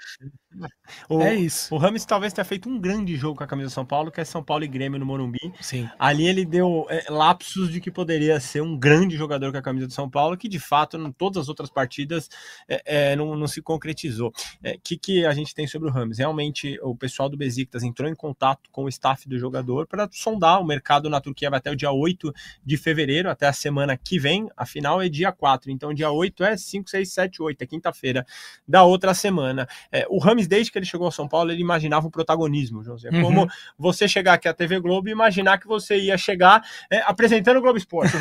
o, 1.09 1.21
é 1.21 1.35
isso. 1.35 1.75
O 1.75 1.79
Rames 1.79 2.05
talvez 2.05 2.33
tenha 2.33 2.45
feito 2.45 2.69
um 2.69 2.79
grande 2.79 3.17
jogo 3.17 3.39
com 3.39 3.45
a 3.45 3.47
camisa 3.47 3.69
do 3.69 3.73
São 3.73 3.85
Paulo, 3.85 4.11
que 4.11 4.21
é 4.21 4.25
São 4.25 4.43
Paulo 4.43 4.65
e 4.65 4.69
Grêmio 4.69 4.99
no 4.99 5.07
Morumbi. 5.07 5.53
Sim. 5.61 5.89
Ali 5.99 6.27
ele 6.27 6.45
deu 6.45 6.87
é, 6.89 7.05
lapsos 7.09 7.71
de 7.71 7.81
que 7.81 7.91
poderia 7.91 8.39
ser 8.41 8.63
um 8.63 8.77
grande 8.77 9.17
jogador 9.17 9.53
com 9.53 9.59
a 9.59 9.63
camisa 9.63 9.87
do 9.87 9.93
São 9.93 10.09
Paulo, 10.09 10.37
que 10.37 10.49
de 10.49 10.59
fato, 10.59 10.97
em 10.97 11.13
todas 11.13 11.43
as 11.43 11.49
outras 11.49 11.71
partidas, 11.71 12.29
é, 12.69 12.83
é, 12.85 13.17
não, 13.17 13.37
não, 13.37 13.47
se 13.47 13.63
concretizou. 13.63 14.29
O 14.29 14.33
é, 14.63 14.77
que, 14.83 14.97
que 14.97 15.27
a 15.27 15.33
gente 15.33 15.55
tem 15.55 15.67
sobre 15.67 15.89
o 15.89 15.93
Rames? 15.93 16.19
Realmente, 16.19 16.79
o 16.83 16.95
pessoal 16.95 17.29
do 17.29 17.37
Besiktas 17.37 17.83
entrou 17.83 18.09
em 18.09 18.15
contato 18.15 18.71
com 18.71 18.85
o 18.85 18.89
staff 18.89 19.29
do 19.29 19.39
jogador 19.39 19.87
para 19.87 20.09
sondar 20.13 20.61
o 20.61 20.65
mercado 20.65 21.09
na 21.09 21.21
Turquia 21.21 21.51
vai 21.51 21.59
até 21.59 21.71
o 21.71 21.77
dia 21.77 21.91
8 21.91 22.33
de 22.65 22.77
fevereiro, 22.77 23.31
até 23.31 23.47
a 23.47 23.53
semana 23.53 23.97
que 23.97 24.19
vem. 24.19 24.49
A 24.57 24.67
final 24.67 25.01
é 25.01 25.09
dia 25.09 25.33
4, 25.33 25.71
então 25.71 25.95
dia 25.95 26.11
8 26.11 26.45
é 26.45 26.57
5, 26.57 26.91
6, 26.91 27.13
7, 27.13 27.43
8, 27.43 27.63
é 27.63 27.67
quinta-feira 27.67 28.27
da 28.67 28.85
outra 28.85 29.15
semana. 29.15 29.69
É, 29.91 30.07
o 30.09 30.19
Rames 30.19 30.44
Rames, 30.45 30.49
desde 30.49 30.71
que 30.71 30.79
ele 30.79 30.87
chegou 30.87 31.07
ao 31.07 31.13
São 31.13 31.27
Paulo, 31.27 31.51
ele 31.51 31.61
imaginava 31.61 32.07
o 32.07 32.11
protagonismo, 32.11 32.83
José. 32.83 33.09
É 33.13 33.23
como 33.23 33.43
uhum. 33.43 33.49
você 33.79 34.07
chegar 34.07 34.35
aqui 34.35 34.49
à 34.49 34.55
TV 34.55 34.79
Globo 34.81 35.09
e 35.09 35.13
imaginar 35.13 35.59
que 35.59 35.67
você 35.67 35.97
ia 35.99 36.17
chegar 36.17 36.63
é, 36.91 37.01
apresentando 37.03 37.59
o 37.59 37.61
Globo 37.61 37.79
Esporte. 37.79 38.13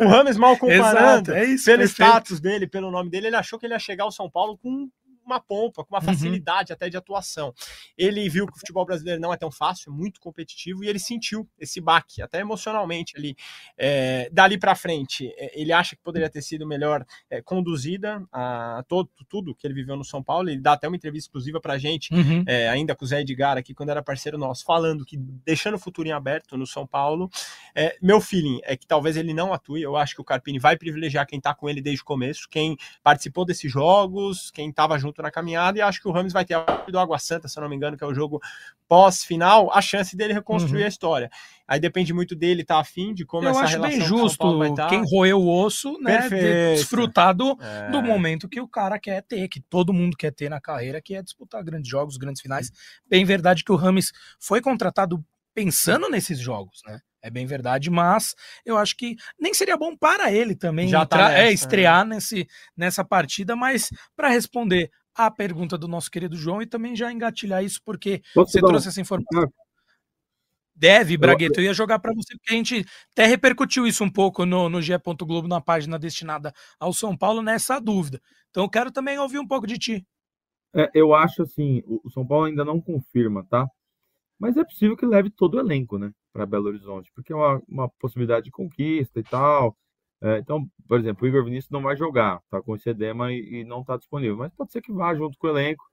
O 0.00 0.08
Rames, 0.08 0.36
mal 0.36 0.56
comparando, 0.58 1.32
é 1.32 1.44
isso, 1.44 1.64
pelo 1.66 1.78
perfeito. 1.78 2.08
status 2.08 2.40
dele, 2.40 2.66
pelo 2.66 2.90
nome 2.90 3.10
dele, 3.10 3.28
ele 3.28 3.36
achou 3.36 3.58
que 3.58 3.66
ele 3.66 3.74
ia 3.74 3.78
chegar 3.78 4.04
ao 4.04 4.12
São 4.12 4.30
Paulo 4.30 4.56
com 4.56 4.88
uma 5.28 5.40
pompa, 5.40 5.84
com 5.84 5.94
uma 5.94 6.00
uhum. 6.00 6.06
facilidade 6.06 6.72
uhum. 6.72 6.74
até 6.74 6.88
de 6.88 6.96
atuação. 6.96 7.54
Ele 7.96 8.28
viu 8.28 8.46
que 8.46 8.52
o 8.52 8.58
futebol 8.58 8.84
brasileiro 8.84 9.20
não 9.20 9.32
é 9.32 9.36
tão 9.36 9.50
fácil, 9.50 9.92
muito 9.92 10.20
competitivo, 10.20 10.84
e 10.84 10.88
ele 10.88 10.98
sentiu 10.98 11.48
esse 11.58 11.80
baque, 11.80 12.22
até 12.22 12.40
emocionalmente 12.40 13.16
ali. 13.16 13.36
É, 13.76 14.28
dali 14.32 14.58
para 14.58 14.74
frente, 14.74 15.32
é, 15.36 15.60
ele 15.60 15.72
acha 15.72 15.96
que 15.96 16.02
poderia 16.02 16.30
ter 16.30 16.42
sido 16.42 16.66
melhor 16.66 17.04
é, 17.30 17.40
conduzida 17.42 18.22
a 18.32 18.84
todo, 18.88 19.10
tudo 19.28 19.54
que 19.54 19.66
ele 19.66 19.74
viveu 19.74 19.96
no 19.96 20.04
São 20.04 20.22
Paulo. 20.22 20.48
Ele 20.48 20.60
dá 20.60 20.72
até 20.72 20.88
uma 20.88 20.96
entrevista 20.96 21.28
exclusiva 21.28 21.60
pra 21.60 21.78
gente, 21.78 22.12
uhum. 22.12 22.44
é, 22.46 22.68
ainda 22.68 22.94
com 22.94 23.04
o 23.04 23.08
Zé 23.08 23.20
Edgar 23.20 23.56
aqui, 23.56 23.74
quando 23.74 23.90
era 23.90 24.02
parceiro 24.02 24.38
nosso, 24.38 24.64
falando 24.64 25.04
que 25.04 25.16
deixando 25.16 25.74
o 25.74 25.78
futuro 25.78 26.08
em 26.08 26.12
aberto 26.12 26.56
no 26.56 26.66
São 26.66 26.86
Paulo. 26.86 27.30
É, 27.74 27.96
meu 28.02 28.20
feeling 28.20 28.60
é 28.64 28.76
que 28.76 28.86
talvez 28.86 29.16
ele 29.16 29.32
não 29.32 29.52
atue. 29.52 29.82
Eu 29.82 29.96
acho 29.96 30.14
que 30.14 30.20
o 30.20 30.24
Carpini 30.24 30.58
vai 30.58 30.76
privilegiar 30.76 31.26
quem 31.26 31.40
tá 31.40 31.54
com 31.54 31.68
ele 31.68 31.80
desde 31.80 32.02
o 32.02 32.04
começo, 32.04 32.48
quem 32.48 32.76
participou 33.02 33.44
desses 33.44 33.70
jogos, 33.70 34.50
quem 34.50 34.70
estava 34.70 34.98
junto 34.98 35.17
na 35.22 35.30
caminhada 35.30 35.78
e 35.78 35.82
acho 35.82 36.00
que 36.00 36.08
o 36.08 36.12
Rams 36.12 36.32
vai 36.32 36.44
ter 36.44 36.56
do 36.90 36.98
Água 36.98 37.18
Santa, 37.18 37.48
se 37.48 37.58
eu 37.58 37.62
não 37.62 37.68
me 37.68 37.76
engano, 37.76 37.96
que 37.96 38.04
é 38.04 38.06
o 38.06 38.14
jogo 38.14 38.40
pós-final, 38.86 39.70
a 39.72 39.80
chance 39.80 40.16
dele 40.16 40.32
reconstruir 40.32 40.80
uhum. 40.80 40.84
a 40.86 40.88
história. 40.88 41.30
Aí 41.66 41.78
depende 41.78 42.14
muito 42.14 42.34
dele, 42.34 42.64
tá 42.64 42.80
afim 42.80 43.12
de 43.12 43.24
como 43.24 43.44
eu 43.46 43.50
essa 43.50 43.60
acho 43.60 43.72
relação 43.72 43.98
bem 43.98 44.06
justo 44.06 44.58
vai 44.58 44.74
tá. 44.74 44.88
quem 44.88 45.04
roeu 45.04 45.38
o 45.38 45.64
osso, 45.64 45.98
né, 46.00 46.22
Perfeito. 46.22 46.78
desfrutar 46.78 47.34
do, 47.34 47.58
é. 47.60 47.90
do 47.90 48.02
momento 48.02 48.48
que 48.48 48.60
o 48.60 48.68
cara 48.68 48.98
quer 48.98 49.22
ter, 49.22 49.48
que 49.48 49.60
todo 49.60 49.92
mundo 49.92 50.16
quer 50.16 50.32
ter 50.32 50.48
na 50.48 50.60
carreira, 50.60 51.00
que 51.00 51.14
é 51.14 51.22
disputar 51.22 51.62
grandes 51.62 51.90
jogos, 51.90 52.16
grandes 52.16 52.40
finais. 52.40 52.70
Bem 53.06 53.24
verdade 53.24 53.62
que 53.62 53.72
o 53.72 53.76
Rames 53.76 54.12
foi 54.40 54.60
contratado 54.60 55.22
pensando 55.54 56.08
nesses 56.08 56.38
jogos, 56.38 56.80
né? 56.86 57.00
É 57.20 57.30
bem 57.30 57.44
verdade, 57.46 57.90
mas 57.90 58.34
eu 58.64 58.78
acho 58.78 58.96
que 58.96 59.16
nem 59.38 59.52
seria 59.52 59.76
bom 59.76 59.96
para 59.96 60.32
ele 60.32 60.54
também 60.54 60.88
Já 60.88 61.02
entrar, 61.02 61.18
tá 61.18 61.28
nessa, 61.30 61.42
é, 61.42 61.52
estrear 61.52 62.06
né? 62.06 62.14
nesse, 62.14 62.46
nessa 62.76 63.04
partida, 63.04 63.56
mas 63.56 63.90
para 64.16 64.28
responder 64.28 64.90
a 65.18 65.30
pergunta 65.30 65.76
do 65.76 65.88
nosso 65.88 66.08
querido 66.08 66.36
João 66.36 66.62
e 66.62 66.66
também 66.66 66.94
já 66.94 67.12
engatilhar 67.12 67.64
isso, 67.64 67.80
porque 67.84 68.22
Posso 68.32 68.52
você 68.52 68.60
trouxe 68.60 68.86
um... 68.86 68.90
essa 68.90 69.00
informação. 69.00 69.52
Deve, 70.74 71.16
Bragueto, 71.16 71.58
eu 71.58 71.64
ia 71.64 71.74
jogar 71.74 71.98
para 71.98 72.14
você, 72.14 72.36
porque 72.36 72.54
a 72.54 72.56
gente 72.56 72.86
até 73.10 73.26
repercutiu 73.26 73.84
isso 73.84 74.04
um 74.04 74.10
pouco 74.10 74.46
no, 74.46 74.68
no 74.68 74.80
GE. 74.80 74.92
Globo, 75.22 75.48
na 75.48 75.60
página 75.60 75.98
destinada 75.98 76.54
ao 76.78 76.92
São 76.92 77.16
Paulo, 77.16 77.42
nessa 77.42 77.80
dúvida. 77.80 78.22
Então 78.50 78.62
eu 78.62 78.70
quero 78.70 78.92
também 78.92 79.18
ouvir 79.18 79.40
um 79.40 79.46
pouco 79.46 79.66
de 79.66 79.76
ti. 79.76 80.06
É, 80.72 80.88
eu 80.94 81.14
acho 81.14 81.42
assim, 81.42 81.82
o 81.84 82.08
São 82.10 82.24
Paulo 82.24 82.44
ainda 82.44 82.64
não 82.64 82.80
confirma, 82.80 83.44
tá? 83.50 83.66
Mas 84.38 84.56
é 84.56 84.62
possível 84.62 84.96
que 84.96 85.04
leve 85.04 85.30
todo 85.30 85.54
o 85.54 85.60
elenco, 85.60 85.98
né, 85.98 86.12
para 86.32 86.46
Belo 86.46 86.68
Horizonte, 86.68 87.10
porque 87.12 87.32
é 87.32 87.36
uma, 87.36 87.60
uma 87.66 87.88
possibilidade 87.88 88.44
de 88.44 88.52
conquista 88.52 89.18
e 89.18 89.24
tal. 89.24 89.76
É, 90.20 90.38
então, 90.38 90.68
por 90.88 90.98
exemplo, 90.98 91.24
o 91.24 91.28
Igor 91.28 91.44
Vinícius 91.44 91.70
não 91.70 91.82
vai 91.82 91.96
jogar, 91.96 92.40
tá 92.50 92.60
com 92.60 92.74
esse 92.74 92.90
edema 92.90 93.32
e, 93.32 93.60
e 93.60 93.64
não 93.64 93.84
tá 93.84 93.96
disponível, 93.96 94.36
mas 94.36 94.52
pode 94.52 94.72
ser 94.72 94.82
que 94.82 94.92
vá 94.92 95.14
junto 95.14 95.38
com 95.38 95.46
o 95.46 95.50
elenco, 95.50 95.84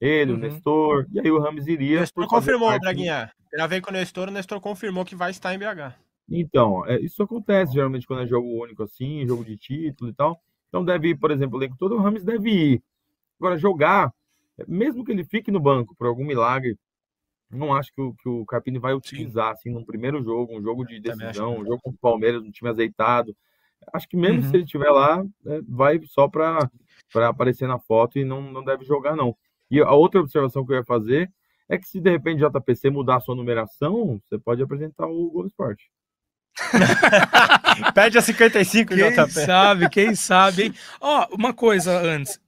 ele, 0.00 0.32
uhum. 0.32 0.38
o 0.38 0.40
Nestor, 0.40 1.06
e 1.12 1.20
aí 1.20 1.30
o 1.30 1.38
Rames 1.38 1.66
iria. 1.66 1.98
O 1.98 2.00
Nestor 2.00 2.26
confirmou, 2.26 2.68
parte... 2.68 2.82
Braguinha. 2.82 3.30
Gravei 3.52 3.80
com 3.80 3.90
o 3.90 3.92
Nestor, 3.92 4.28
o 4.28 4.32
Nestor 4.32 4.60
confirmou 4.60 5.04
que 5.04 5.14
vai 5.14 5.30
estar 5.30 5.54
em 5.54 5.58
BH. 5.58 5.94
Então, 6.28 6.86
é, 6.86 6.98
isso 7.00 7.22
acontece 7.22 7.74
geralmente 7.74 8.06
quando 8.06 8.22
é 8.22 8.26
jogo 8.26 8.62
único 8.62 8.82
assim, 8.82 9.26
jogo 9.26 9.44
de 9.44 9.56
título 9.56 10.10
e 10.10 10.14
tal. 10.14 10.40
Então 10.68 10.84
deve 10.84 11.10
ir, 11.10 11.14
por 11.16 11.30
exemplo, 11.30 11.58
o 11.58 11.62
elenco 11.62 11.76
todo, 11.78 11.94
o 11.94 12.00
Rames 12.00 12.24
deve 12.24 12.50
ir. 12.50 12.82
Agora, 13.38 13.58
jogar, 13.58 14.12
mesmo 14.66 15.04
que 15.04 15.12
ele 15.12 15.24
fique 15.24 15.50
no 15.50 15.60
banco 15.60 15.94
por 15.94 16.06
algum 16.06 16.24
milagre, 16.24 16.76
não 17.50 17.74
acho 17.74 17.92
que 17.92 18.00
o, 18.00 18.14
que 18.14 18.28
o 18.28 18.44
Carpini 18.46 18.78
vai 18.78 18.94
utilizar, 18.94 19.52
assim, 19.52 19.70
num 19.70 19.84
primeiro 19.84 20.22
jogo, 20.22 20.56
um 20.56 20.62
jogo 20.62 20.84
de 20.84 20.98
decisão, 20.98 21.58
um 21.58 21.64
jogo 21.64 21.80
com 21.82 21.90
o 21.90 21.96
Palmeiras, 21.96 22.42
um 22.42 22.50
time 22.50 22.70
azeitado. 22.70 23.36
Acho 23.92 24.08
que 24.08 24.16
mesmo 24.16 24.42
uhum. 24.42 24.50
se 24.50 24.56
ele 24.56 24.64
estiver 24.64 24.90
lá, 24.90 25.24
é, 25.46 25.60
vai 25.68 26.00
só 26.04 26.28
para 26.28 26.70
aparecer 27.28 27.68
na 27.68 27.78
foto 27.78 28.18
e 28.18 28.24
não, 28.24 28.40
não 28.40 28.64
deve 28.64 28.84
jogar, 28.84 29.16
não. 29.16 29.36
E 29.70 29.80
a 29.80 29.92
outra 29.92 30.20
observação 30.20 30.64
que 30.64 30.72
eu 30.72 30.76
ia 30.76 30.84
fazer 30.84 31.30
é 31.68 31.78
que 31.78 31.88
se 31.88 32.00
de 32.00 32.10
repente 32.10 32.44
o 32.44 32.50
JPC 32.50 32.90
mudar 32.90 33.16
a 33.16 33.20
sua 33.20 33.34
numeração, 33.34 34.20
você 34.24 34.38
pode 34.38 34.62
apresentar 34.62 35.06
o 35.06 35.30
Globo 35.30 35.46
Esporte. 35.46 35.90
Pede 37.94 38.18
a 38.18 38.22
55, 38.22 38.94
quem 38.94 39.10
JP. 39.10 39.30
sabe, 39.30 39.88
quem 39.88 40.14
sabe, 40.14 40.64
hein? 40.64 40.74
Ó, 41.00 41.26
oh, 41.30 41.34
uma 41.34 41.52
coisa 41.52 41.98
antes. 41.98 42.38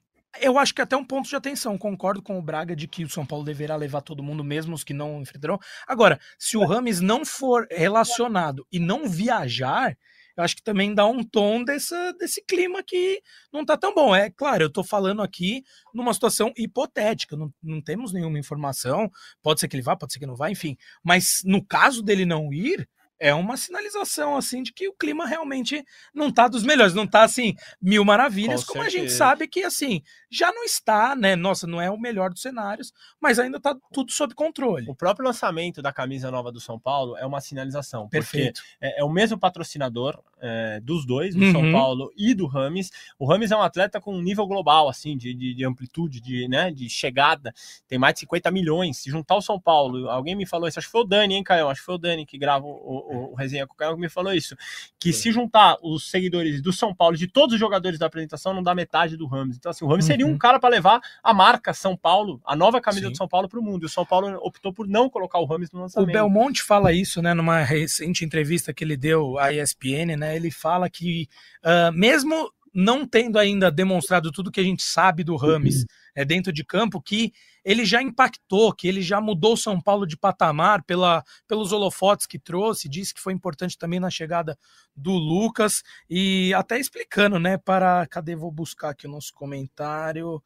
Eu 0.40 0.58
acho 0.58 0.74
que 0.74 0.82
até 0.82 0.96
um 0.96 1.04
ponto 1.04 1.28
de 1.28 1.34
atenção. 1.34 1.78
Concordo 1.78 2.22
com 2.22 2.38
o 2.38 2.42
Braga 2.42 2.76
de 2.76 2.86
que 2.86 3.04
o 3.04 3.08
São 3.08 3.24
Paulo 3.24 3.44
deverá 3.44 3.74
levar 3.74 4.02
todo 4.02 4.22
mundo, 4.22 4.44
mesmo 4.44 4.74
os 4.74 4.84
que 4.84 4.92
não 4.92 5.22
enfrentarão. 5.22 5.58
Agora, 5.86 6.20
se 6.38 6.56
o 6.56 6.64
Rames 6.64 7.00
não 7.00 7.24
for 7.24 7.66
relacionado 7.70 8.66
e 8.70 8.78
não 8.78 9.08
viajar, 9.08 9.96
eu 10.36 10.44
acho 10.44 10.56
que 10.56 10.62
também 10.62 10.94
dá 10.94 11.06
um 11.06 11.24
tom 11.24 11.64
dessa, 11.64 12.12
desse 12.12 12.42
clima 12.44 12.82
que 12.82 13.22
não 13.52 13.64
tá 13.64 13.76
tão 13.76 13.94
bom. 13.94 14.14
É 14.14 14.30
claro, 14.30 14.64
eu 14.64 14.70
tô 14.70 14.84
falando 14.84 15.22
aqui 15.22 15.62
numa 15.94 16.12
situação 16.12 16.52
hipotética, 16.56 17.36
não, 17.36 17.52
não 17.62 17.80
temos 17.80 18.12
nenhuma 18.12 18.38
informação. 18.38 19.10
Pode 19.42 19.60
ser 19.60 19.68
que 19.68 19.76
ele 19.76 19.82
vá, 19.82 19.96
pode 19.96 20.12
ser 20.12 20.18
que 20.18 20.26
não 20.26 20.36
vá, 20.36 20.50
enfim. 20.50 20.76
Mas 21.02 21.40
no 21.44 21.64
caso 21.64 22.02
dele 22.02 22.26
não 22.26 22.52
ir, 22.52 22.88
é 23.18 23.34
uma 23.34 23.56
sinalização 23.56 24.36
assim 24.36 24.62
de 24.62 24.72
que 24.72 24.88
o 24.88 24.92
clima 24.92 25.26
realmente 25.26 25.84
não 26.14 26.30
tá 26.30 26.48
dos 26.48 26.62
melhores, 26.62 26.94
não 26.94 27.06
tá 27.06 27.22
assim 27.22 27.54
mil 27.80 28.04
maravilhas, 28.04 28.64
Com 28.64 28.74
como 28.74 28.84
certeza. 28.84 29.04
a 29.04 29.08
gente 29.08 29.16
sabe 29.16 29.48
que 29.48 29.62
assim 29.62 30.02
já 30.30 30.52
não 30.52 30.64
está, 30.64 31.14
né? 31.14 31.36
Nossa, 31.36 31.66
não 31.66 31.80
é 31.80 31.90
o 31.90 31.98
melhor 31.98 32.30
dos 32.30 32.42
cenários, 32.42 32.92
mas 33.20 33.38
ainda 33.38 33.60
tá 33.60 33.76
tudo 33.92 34.12
sob 34.12 34.34
controle. 34.34 34.88
O 34.88 34.94
próprio 34.94 35.24
lançamento 35.24 35.80
da 35.80 35.92
camisa 35.92 36.30
nova 36.30 36.50
do 36.50 36.60
São 36.60 36.78
Paulo 36.78 37.16
é 37.16 37.24
uma 37.24 37.40
sinalização, 37.40 38.08
perfeito. 38.08 38.60
É, 38.80 39.00
é, 39.00 39.04
o 39.04 39.08
mesmo 39.08 39.38
patrocinador 39.38 40.20
é, 40.40 40.80
dos 40.80 41.06
dois, 41.06 41.34
do 41.34 41.44
uhum. 41.44 41.52
São 41.52 41.72
Paulo 41.72 42.12
e 42.16 42.34
do 42.34 42.46
Rames. 42.46 42.90
O 43.18 43.26
Rames 43.26 43.50
é 43.50 43.56
um 43.56 43.62
atleta 43.62 44.00
com 44.00 44.14
um 44.14 44.20
nível 44.20 44.46
global, 44.46 44.88
assim, 44.88 45.16
de, 45.16 45.32
de, 45.32 45.54
de 45.54 45.64
amplitude, 45.64 46.20
de, 46.20 46.48
né, 46.48 46.70
de 46.70 46.88
chegada. 46.88 47.54
Tem 47.88 47.98
mais 47.98 48.14
de 48.14 48.20
50 48.20 48.50
milhões. 48.50 48.98
Se 48.98 49.10
juntar 49.10 49.36
o 49.36 49.42
São 49.42 49.60
Paulo, 49.60 50.10
alguém 50.10 50.34
me 50.34 50.46
falou 50.46 50.68
isso, 50.68 50.78
acho 50.78 50.88
que 50.88 50.92
foi 50.92 51.02
o 51.02 51.04
Dani, 51.04 51.34
hein, 51.34 51.44
Caio? 51.44 51.68
Acho 51.68 51.80
que 51.80 51.86
foi 51.86 51.94
o 51.94 51.98
Dani 51.98 52.26
que 52.26 52.36
grava 52.36 52.66
o 52.66 53.05
o, 53.06 53.32
o 53.32 53.34
Resenha 53.34 53.66
com 53.66 53.74
o 53.74 53.94
que 53.94 54.00
me 54.00 54.08
falou 54.08 54.32
isso. 54.32 54.56
Que 54.98 55.12
se 55.12 55.30
juntar 55.30 55.76
os 55.82 56.10
seguidores 56.10 56.60
do 56.60 56.72
São 56.72 56.94
Paulo, 56.94 57.16
de 57.16 57.26
todos 57.26 57.54
os 57.54 57.60
jogadores 57.60 57.98
da 57.98 58.06
apresentação, 58.06 58.52
não 58.52 58.62
dá 58.62 58.74
metade 58.74 59.16
do 59.16 59.26
Rams. 59.26 59.56
Então, 59.56 59.70
assim, 59.70 59.84
o 59.84 59.88
Rams 59.88 60.04
uhum. 60.04 60.10
seria 60.10 60.26
um 60.26 60.36
cara 60.38 60.58
para 60.58 60.70
levar 60.70 61.00
a 61.22 61.32
marca 61.32 61.72
São 61.72 61.96
Paulo, 61.96 62.40
a 62.44 62.56
nova 62.56 62.80
camisa 62.80 63.06
Sim. 63.06 63.12
do 63.12 63.16
São 63.16 63.28
Paulo 63.28 63.48
para 63.48 63.58
o 63.58 63.62
mundo. 63.62 63.84
E 63.84 63.86
o 63.86 63.90
São 63.90 64.04
Paulo 64.04 64.38
optou 64.42 64.72
por 64.72 64.86
não 64.86 65.08
colocar 65.08 65.38
o 65.38 65.44
Rams 65.44 65.70
no 65.72 65.80
lançamento. 65.80 66.08
O 66.08 66.12
Belmonte 66.12 66.62
fala 66.62 66.92
isso, 66.92 67.22
né, 67.22 67.34
numa 67.34 67.62
recente 67.62 68.24
entrevista 68.24 68.72
que 68.72 68.84
ele 68.84 68.96
deu 68.96 69.38
à 69.38 69.52
ESPN, 69.52 70.16
né? 70.18 70.36
Ele 70.36 70.50
fala 70.50 70.88
que 70.90 71.28
uh, 71.64 71.92
mesmo 71.92 72.50
não 72.76 73.06
tendo 73.06 73.38
ainda 73.38 73.70
demonstrado 73.70 74.30
tudo 74.30 74.50
que 74.50 74.60
a 74.60 74.62
gente 74.64 74.82
sabe 74.82 75.24
do 75.24 75.34
Rames 75.34 75.80
uhum. 75.80 75.86
é, 76.14 76.24
dentro 76.26 76.52
de 76.52 76.62
campo, 76.62 77.00
que 77.00 77.32
ele 77.66 77.84
já 77.84 78.00
impactou, 78.00 78.72
que 78.72 78.86
ele 78.86 79.02
já 79.02 79.20
mudou 79.20 79.54
o 79.54 79.56
São 79.56 79.80
Paulo 79.80 80.06
de 80.06 80.16
patamar 80.16 80.84
pela, 80.84 81.24
pelos 81.48 81.72
holofotes 81.72 82.24
que 82.24 82.38
trouxe, 82.38 82.88
disse 82.88 83.12
que 83.12 83.20
foi 83.20 83.32
importante 83.32 83.76
também 83.76 83.98
na 83.98 84.08
chegada 84.08 84.56
do 84.94 85.10
Lucas, 85.10 85.82
e 86.08 86.54
até 86.54 86.78
explicando, 86.78 87.40
né, 87.40 87.58
para, 87.58 88.06
cadê, 88.06 88.36
vou 88.36 88.52
buscar 88.52 88.90
aqui 88.90 89.08
o 89.08 89.10
nosso 89.10 89.34
comentário, 89.34 90.40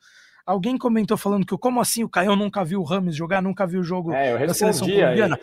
Alguém 0.47 0.77
comentou 0.77 1.17
falando 1.17 1.47
que 1.47 1.57
como 1.59 1.81
assim 1.81 2.03
o 2.03 2.09
Caio 2.09 2.35
nunca 2.35 2.65
viu 2.65 2.81
o 2.81 2.83
Rames 2.83 3.15
jogar, 3.15 3.41
nunca 3.41 3.67
viu 3.67 3.81
o 3.81 3.85
jogo 3.85 4.13
é, 4.13 4.47
da 4.47 4.55
seleção 4.55 4.89
colombiana? 4.89 5.39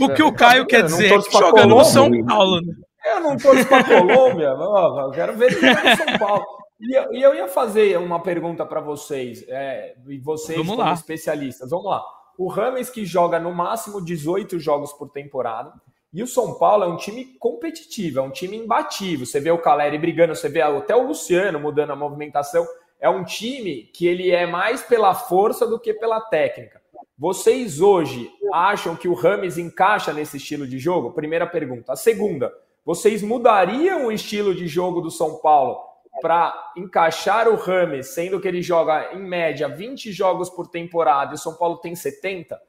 O 0.00 0.08
que 0.08 0.22
o 0.22 0.32
Caio 0.32 0.64
quer 0.64 0.84
dizer 0.84 1.12
é 1.12 1.18
que 1.20 1.30
jogando 1.30 1.74
no 1.74 1.84
São 1.84 2.08
Paulo. 2.24 2.62
Né? 2.62 2.72
Eu 3.04 3.20
não 3.20 3.36
torço 3.36 3.66
para 3.66 3.84
Colômbia, 3.84 4.54
não, 4.54 5.00
eu 5.00 5.10
quero 5.10 5.36
ver 5.36 5.52
ele 5.52 5.60
no 5.60 5.96
São 5.96 6.18
Paulo. 6.18 6.65
E 6.78 7.22
eu, 7.22 7.34
ia 7.34 7.48
fazer 7.48 7.98
uma 7.98 8.22
pergunta 8.22 8.64
para 8.66 8.80
vocês, 8.80 9.44
é, 9.48 9.96
e 10.08 10.18
vocês 10.18 10.58
vamos 10.58 10.74
como 10.74 10.82
lá. 10.82 10.92
especialistas. 10.92 11.70
Vamos 11.70 11.86
lá. 11.86 12.04
O 12.36 12.48
Rames 12.48 12.90
que 12.90 13.04
joga 13.06 13.40
no 13.40 13.54
máximo 13.54 14.04
18 14.04 14.58
jogos 14.58 14.92
por 14.92 15.08
temporada, 15.08 15.72
e 16.12 16.22
o 16.22 16.26
São 16.26 16.54
Paulo 16.58 16.84
é 16.84 16.86
um 16.86 16.96
time 16.96 17.24
competitivo, 17.38 18.20
é 18.20 18.22
um 18.22 18.30
time 18.30 18.56
imbatível. 18.56 19.24
Você 19.24 19.40
vê 19.40 19.50
o 19.50 19.58
Caleri 19.58 19.98
brigando, 19.98 20.34
você 20.34 20.48
vê 20.48 20.60
até 20.60 20.94
o 20.94 21.06
Luciano 21.06 21.58
mudando 21.58 21.92
a 21.92 21.96
movimentação. 21.96 22.66
É 23.00 23.08
um 23.08 23.24
time 23.24 23.84
que 23.94 24.06
ele 24.06 24.30
é 24.30 24.46
mais 24.46 24.82
pela 24.82 25.14
força 25.14 25.66
do 25.66 25.78
que 25.78 25.94
pela 25.94 26.20
técnica. 26.20 26.80
Vocês 27.18 27.80
hoje 27.80 28.30
acham 28.52 28.94
que 28.94 29.08
o 29.08 29.14
Rames 29.14 29.56
encaixa 29.56 30.12
nesse 30.12 30.36
estilo 30.36 30.66
de 30.66 30.78
jogo? 30.78 31.12
Primeira 31.12 31.46
pergunta. 31.46 31.92
A 31.92 31.96
segunda, 31.96 32.52
vocês 32.84 33.22
mudariam 33.22 34.06
o 34.06 34.12
estilo 34.12 34.54
de 34.54 34.66
jogo 34.66 35.00
do 35.00 35.10
São 35.10 35.38
Paulo 35.40 35.85
para 36.20 36.72
encaixar 36.76 37.48
o 37.48 37.56
Rames, 37.56 38.08
sendo 38.08 38.40
que 38.40 38.48
ele 38.48 38.62
joga 38.62 39.12
em 39.14 39.22
média 39.22 39.68
20 39.68 40.12
jogos 40.12 40.50
por 40.50 40.68
temporada 40.68 41.32
e 41.32 41.34
o 41.34 41.38
São 41.38 41.54
Paulo 41.54 41.78
tem 41.78 41.94
70? 41.94 42.60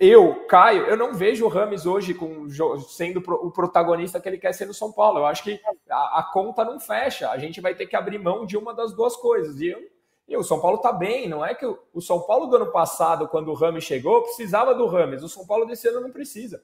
Eu, 0.00 0.46
Caio, 0.46 0.84
eu 0.84 0.96
não 0.98 1.14
vejo 1.14 1.46
o 1.46 1.48
Rames 1.48 1.86
hoje 1.86 2.12
com, 2.12 2.46
sendo 2.80 3.20
o 3.20 3.50
protagonista 3.50 4.20
que 4.20 4.28
ele 4.28 4.36
quer 4.36 4.52
ser 4.52 4.66
no 4.66 4.74
São 4.74 4.92
Paulo. 4.92 5.20
Eu 5.20 5.26
acho 5.26 5.42
que 5.42 5.58
a, 5.88 6.18
a, 6.18 6.22
conta 6.30 6.62
não 6.62 6.78
fecha. 6.78 7.30
A 7.30 7.38
gente 7.38 7.58
vai 7.58 7.74
ter 7.74 7.86
que 7.86 7.96
abrir 7.96 8.18
mão 8.18 8.44
de 8.44 8.56
uma 8.56 8.74
das 8.74 8.92
duas 8.94 9.16
coisas. 9.16 9.58
E 9.60 9.68
eu, 9.68 9.80
E 10.28 10.36
o 10.36 10.44
São 10.44 10.60
Paulo 10.60 10.76
tá 10.78 10.92
bem, 10.92 11.26
não 11.26 11.44
é 11.44 11.54
que 11.54 11.64
o, 11.64 11.78
o 11.94 12.02
São 12.02 12.20
Paulo 12.20 12.46
do 12.46 12.56
ano 12.56 12.70
passado, 12.70 13.28
quando 13.28 13.48
o 13.48 13.54
Rames 13.54 13.84
chegou, 13.84 14.24
precisava 14.24 14.74
do 14.74 14.86
Rames. 14.86 15.22
O 15.22 15.28
São 15.28 15.46
Paulo 15.46 15.64
desse 15.64 15.88
ano 15.88 16.02
não 16.02 16.10
precisa. 16.10 16.62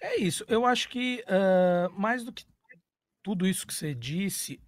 É 0.00 0.16
isso. 0.16 0.46
Eu 0.48 0.64
acho 0.64 0.88
que 0.88 1.22
uh, 1.28 1.92
mais 2.00 2.24
do 2.24 2.32
que 2.32 2.46
tudo 3.22 3.46
isso 3.46 3.66
que 3.66 3.74
você 3.74 3.94
disse, 3.94 4.60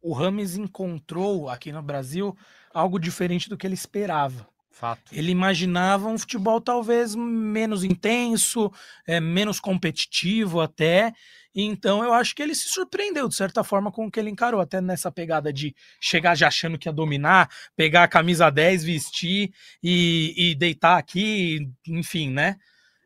o 0.00 0.12
Rames 0.12 0.56
encontrou 0.56 1.48
aqui 1.48 1.72
no 1.72 1.82
Brasil 1.82 2.36
algo 2.72 2.98
diferente 2.98 3.48
do 3.48 3.56
que 3.56 3.66
ele 3.66 3.74
esperava. 3.74 4.48
Fato. 4.70 5.12
Ele 5.12 5.32
imaginava 5.32 6.08
um 6.08 6.16
futebol 6.16 6.60
talvez 6.60 7.12
menos 7.16 7.82
intenso, 7.82 8.70
é, 9.04 9.18
menos 9.18 9.58
competitivo 9.58 10.60
até. 10.60 11.12
Então 11.52 12.04
eu 12.04 12.12
acho 12.12 12.32
que 12.32 12.40
ele 12.40 12.54
se 12.54 12.68
surpreendeu 12.68 13.28
de 13.28 13.34
certa 13.34 13.64
forma 13.64 13.90
com 13.90 14.06
o 14.06 14.10
que 14.10 14.20
ele 14.20 14.30
encarou, 14.30 14.60
até 14.60 14.80
nessa 14.80 15.10
pegada 15.10 15.52
de 15.52 15.74
chegar 16.00 16.36
já 16.36 16.46
achando 16.46 16.78
que 16.78 16.88
ia 16.88 16.92
dominar, 16.92 17.50
pegar 17.74 18.04
a 18.04 18.08
camisa 18.08 18.50
10, 18.50 18.84
vestir 18.84 19.52
e, 19.82 20.34
e 20.36 20.54
deitar 20.54 20.96
aqui, 20.96 21.68
enfim, 21.88 22.30
né? 22.30 22.56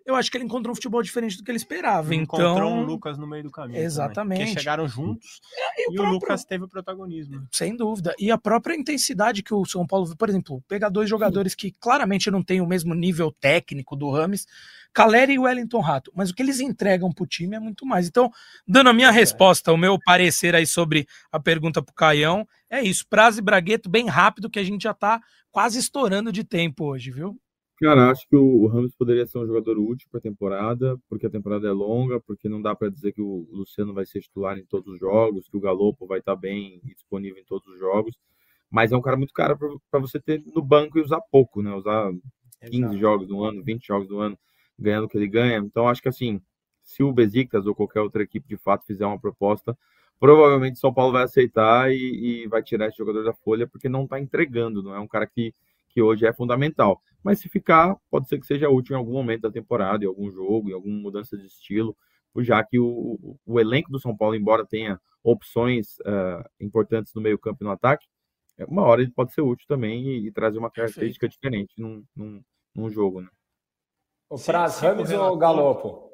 Eu 0.04 0.14
acho 0.14 0.30
que 0.30 0.36
ele 0.36 0.44
encontrou 0.44 0.72
um 0.72 0.74
futebol 0.74 1.02
diferente 1.02 1.36
do 1.36 1.44
que 1.44 1.50
ele 1.50 1.56
esperava. 1.56 2.14
Encontrou 2.14 2.52
então, 2.52 2.78
um 2.78 2.84
Lucas 2.84 3.18
no 3.18 3.26
meio 3.26 3.44
do 3.44 3.50
caminho. 3.50 3.80
Exatamente. 3.80 4.14
Também, 4.14 4.38
porque 4.46 4.60
chegaram 4.60 4.88
juntos 4.88 5.40
e, 5.76 5.82
e 5.82 5.88
o, 5.88 5.94
próprio... 5.94 6.14
Lucas 6.14 6.44
teve 6.44 6.64
o 6.64 6.68
protagonismo. 6.68 7.46
Sem 7.52 7.76
dúvida. 7.76 8.14
E 8.18 8.30
a 8.30 8.38
própria 8.38 8.74
intensidade 8.74 9.42
que 9.42 9.54
o 9.54 9.64
São 9.64 9.86
Paulo, 9.86 10.14
por 10.16 10.28
exemplo, 10.28 10.62
pegar 10.68 10.88
dois 10.88 11.08
jogadores 11.08 11.54
que 11.54 11.72
claramente 11.72 12.30
não 12.30 12.42
têm 12.42 12.60
o 12.60 12.66
mesmo 12.66 12.94
nível 12.94 13.32
técnico 13.32 13.96
do 13.96 14.10
Rames, 14.10 14.46
Caleri 14.92 15.34
e 15.34 15.38
Wellington 15.38 15.80
Rato, 15.80 16.12
mas 16.14 16.30
o 16.30 16.34
que 16.34 16.42
eles 16.42 16.60
entregam 16.60 17.10
pro 17.10 17.26
time 17.26 17.56
é 17.56 17.60
muito 17.60 17.86
mais. 17.86 18.06
Então, 18.06 18.30
dando 18.66 18.90
a 18.90 18.92
minha 18.92 19.08
é. 19.08 19.12
resposta, 19.12 19.72
o 19.72 19.76
meu 19.76 19.98
parecer 19.98 20.54
aí 20.54 20.66
sobre 20.66 21.06
a 21.30 21.40
pergunta 21.40 21.82
pro 21.82 21.94
Caião, 21.94 22.46
é 22.68 22.82
isso. 22.82 23.06
Prazo 23.08 23.38
e 23.38 23.42
Bragueto 23.42 23.88
bem 23.88 24.06
rápido, 24.06 24.50
que 24.50 24.58
a 24.58 24.64
gente 24.64 24.82
já 24.82 24.92
tá 24.92 25.20
quase 25.50 25.78
estourando 25.78 26.30
de 26.30 26.44
tempo 26.44 26.84
hoje, 26.84 27.10
viu? 27.10 27.38
Cara, 27.82 28.12
acho 28.12 28.28
que 28.28 28.36
o 28.36 28.64
Ramos 28.68 28.94
poderia 28.94 29.26
ser 29.26 29.38
um 29.38 29.46
jogador 29.46 29.76
útil 29.76 30.06
para 30.08 30.18
a 30.18 30.22
temporada, 30.22 30.96
porque 31.08 31.26
a 31.26 31.30
temporada 31.30 31.66
é 31.66 31.72
longa, 31.72 32.20
porque 32.20 32.48
não 32.48 32.62
dá 32.62 32.76
para 32.76 32.88
dizer 32.88 33.10
que 33.10 33.20
o 33.20 33.44
Luciano 33.50 33.92
vai 33.92 34.06
ser 34.06 34.20
titular 34.20 34.56
em 34.56 34.64
todos 34.64 34.94
os 34.94 35.00
jogos, 35.00 35.48
que 35.48 35.56
o 35.56 35.60
Galopo 35.60 36.06
vai 36.06 36.20
estar 36.20 36.36
tá 36.36 36.40
bem 36.40 36.80
e 36.84 36.94
disponível 36.94 37.42
em 37.42 37.44
todos 37.44 37.66
os 37.66 37.80
jogos. 37.80 38.16
Mas 38.70 38.92
é 38.92 38.96
um 38.96 39.02
cara 39.02 39.16
muito 39.16 39.32
caro 39.34 39.58
para 39.90 39.98
você 39.98 40.20
ter 40.20 40.40
no 40.46 40.62
banco 40.62 40.96
e 40.96 41.02
usar 41.02 41.20
pouco, 41.22 41.60
né? 41.60 41.74
Usar 41.74 42.12
15 42.60 42.76
Exato. 42.76 42.98
jogos 42.98 43.28
no 43.28 43.42
ano, 43.42 43.64
20 43.64 43.84
jogos 43.84 44.08
no 44.08 44.20
ano, 44.20 44.38
ganhando 44.78 45.06
o 45.06 45.08
que 45.08 45.18
ele 45.18 45.26
ganha. 45.26 45.58
Então, 45.58 45.88
acho 45.88 46.00
que 46.00 46.08
assim, 46.08 46.40
se 46.84 47.02
o 47.02 47.12
Besiktas 47.12 47.66
ou 47.66 47.74
qualquer 47.74 48.00
outra 48.00 48.22
equipe 48.22 48.46
de 48.46 48.56
fato 48.56 48.86
fizer 48.86 49.06
uma 49.06 49.18
proposta, 49.18 49.76
provavelmente 50.20 50.78
São 50.78 50.94
Paulo 50.94 51.14
vai 51.14 51.24
aceitar 51.24 51.92
e, 51.92 52.44
e 52.44 52.46
vai 52.46 52.62
tirar 52.62 52.86
esse 52.86 52.98
jogador 52.98 53.24
da 53.24 53.32
folha, 53.32 53.66
porque 53.66 53.88
não 53.88 54.04
está 54.04 54.20
entregando, 54.20 54.84
não 54.84 54.94
é 54.94 55.00
um 55.00 55.08
cara 55.08 55.26
que 55.26 55.52
que 55.92 56.02
hoje 56.02 56.26
é 56.26 56.32
fundamental. 56.32 57.00
Mas 57.22 57.38
se 57.38 57.48
ficar, 57.48 57.96
pode 58.10 58.28
ser 58.28 58.40
que 58.40 58.46
seja 58.46 58.68
útil 58.68 58.94
em 58.94 58.98
algum 58.98 59.12
momento 59.12 59.42
da 59.42 59.50
temporada, 59.50 60.04
em 60.04 60.08
algum 60.08 60.30
jogo, 60.30 60.70
em 60.70 60.72
alguma 60.72 60.96
mudança 60.98 61.36
de 61.36 61.46
estilo, 61.46 61.96
já 62.38 62.64
que 62.64 62.78
o, 62.78 63.36
o 63.44 63.60
elenco 63.60 63.92
do 63.92 64.00
São 64.00 64.16
Paulo, 64.16 64.34
embora 64.34 64.66
tenha 64.66 64.98
opções 65.22 65.98
uh, 66.00 66.44
importantes 66.58 67.14
no 67.14 67.22
meio 67.22 67.38
campo 67.38 67.62
e 67.62 67.64
no 67.64 67.70
ataque, 67.70 68.06
é, 68.58 68.64
uma 68.64 68.82
hora 68.82 69.02
ele 69.02 69.10
pode 69.10 69.32
ser 69.32 69.42
útil 69.42 69.66
também 69.68 70.04
e, 70.04 70.26
e 70.26 70.32
trazer 70.32 70.58
uma 70.58 70.70
característica 70.70 71.26
Perfeito. 71.26 71.40
diferente 71.40 71.74
num, 71.78 72.04
num, 72.14 72.42
num, 72.74 72.90
jogo. 72.90 73.20
Né? 73.20 73.28
O 74.28 74.36
Fraz 74.36 74.80
Ramos 74.80 75.10
ou 75.10 75.36
Galopo? 75.36 76.11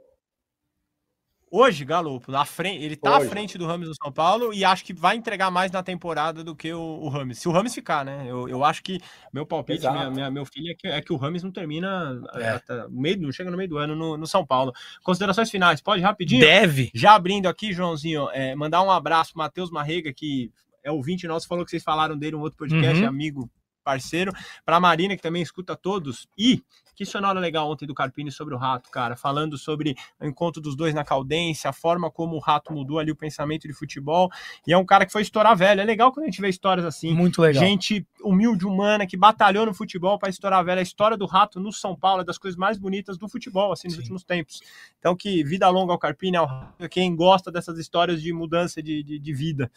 Hoje, 1.51 1.85
Galo, 1.85 2.23
na 2.29 2.45
frente, 2.45 2.85
ele 2.85 2.97
tá 2.97 3.17
Hoje. 3.17 3.27
à 3.27 3.31
frente 3.31 3.59
do 3.59 3.67
Ramos 3.67 3.89
no 3.89 3.95
São 3.95 4.13
Paulo 4.13 4.53
e 4.53 4.65
acho 4.65 4.85
que 4.85 4.93
vai 4.93 5.17
entregar 5.17 5.51
mais 5.51 5.71
na 5.73 5.83
temporada 5.83 6.45
do 6.45 6.55
que 6.55 6.73
o, 6.73 6.81
o 6.81 7.09
Ramos. 7.09 7.39
Se 7.39 7.49
o 7.49 7.53
Ramos 7.53 7.75
ficar, 7.75 8.05
né? 8.05 8.27
Eu, 8.27 8.49
eu 8.49 8.65
acho 8.65 8.83
que 8.83 9.01
meu 9.33 9.47
palpite, 9.47 9.89
minha, 9.91 10.11
minha, 10.11 10.31
meu 10.31 10.45
filho, 10.45 10.71
é 10.71 10.75
que, 10.75 10.87
é 10.87 11.01
que 11.01 11.13
o 11.13 11.17
Ramos 11.17 11.43
não 11.43 11.51
termina, 11.51 12.21
é. 12.35 12.51
até, 12.51 12.87
meio, 12.89 13.21
não 13.21 13.33
chega 13.33 13.51
no 13.51 13.57
meio 13.57 13.69
do 13.69 13.79
ano 13.79 13.97
no, 13.97 14.17
no, 14.17 14.27
São 14.27 14.45
Paulo. 14.45 14.73
Considerações 15.03 15.51
finais, 15.51 15.81
pode 15.81 16.03
rapidinho? 16.03 16.41
Deve. 16.41 16.91
Já 16.95 17.15
abrindo 17.15 17.47
aqui, 17.47 17.73
Joãozinho, 17.73 18.29
é, 18.31 18.55
mandar 18.55 18.83
um 18.83 18.91
abraço 18.91 19.33
pro 19.33 19.39
Matheus 19.39 19.71
Marrega, 19.71 20.13
que 20.13 20.53
é 20.85 20.91
ouvinte 20.91 21.27
nosso, 21.27 21.49
falou 21.49 21.65
que 21.65 21.71
vocês 21.71 21.83
falaram 21.83 22.17
dele 22.17 22.37
um 22.37 22.41
outro 22.41 22.59
podcast, 22.59 23.03
uhum. 23.03 23.09
amigo 23.09 23.51
parceiro, 23.89 24.34
para 24.66 24.76
a 24.76 24.80
Marina, 24.80 25.16
que 25.16 25.22
também 25.22 25.41
escuta 25.41 25.74
todos, 25.74 26.28
e 26.36 26.62
que 26.95 27.07
sonora 27.07 27.39
legal 27.39 27.70
ontem 27.70 27.86
do 27.86 27.95
Carpini 27.95 28.30
sobre 28.30 28.55
o 28.55 28.59
Rato, 28.59 28.91
cara, 28.91 29.16
falando 29.16 29.57
sobre 29.57 29.95
o 30.20 30.26
encontro 30.26 30.61
dos 30.61 30.74
dois 30.74 30.93
na 30.93 31.05
Caldense, 31.05 31.68
a 31.68 31.72
forma 31.72 32.11
como 32.11 32.34
o 32.34 32.41
Rato 32.41 32.72
mudou 32.72 32.99
ali 32.99 33.12
o 33.12 33.16
pensamento 33.16 33.68
de 33.68 33.72
futebol, 33.72 34.28
e 34.66 34.72
é 34.72 34.76
um 34.76 34.84
cara 34.84 35.07
que 35.07 35.12
foi 35.12 35.22
estourar 35.22 35.57
velho, 35.57 35.80
é 35.80 35.84
legal 35.84 36.12
quando 36.12 36.24
a 36.24 36.26
gente 36.26 36.41
vê 36.41 36.49
histórias 36.49 36.84
assim, 36.84 37.14
muito 37.14 37.41
legal. 37.41 37.62
Gente 37.62 38.05
humilde, 38.20 38.66
humana, 38.66 39.07
que 39.07 39.16
batalhou 39.16 39.64
no 39.64 39.72
futebol 39.72 40.18
para 40.18 40.28
estourar 40.28 40.62
velho, 40.64 40.80
a 40.80 40.82
história 40.82 41.16
do 41.16 41.24
Rato 41.24 41.61
no 41.61 41.72
São 41.72 41.95
Paulo 41.95 42.22
é 42.22 42.24
das 42.24 42.36
coisas 42.36 42.59
mais 42.59 42.76
bonitas 42.76 43.16
do 43.16 43.28
futebol, 43.28 43.72
assim, 43.72 43.86
nos 43.86 43.95
Sim. 43.95 44.03
últimos 44.03 44.24
tempos. 44.24 44.61
Então 44.99 45.14
que 45.14 45.45
vida 45.45 45.68
longa 45.68 45.93
ao 45.93 45.99
Carpini, 45.99 46.36
ao 46.36 46.47
Rato, 46.47 46.89
quem 46.91 47.14
gosta 47.14 47.51
dessas 47.51 47.78
histórias 47.78 48.20
de 48.20 48.32
mudança 48.32 48.82
de, 48.82 49.05
de, 49.05 49.18
de 49.20 49.32
vida. 49.32 49.70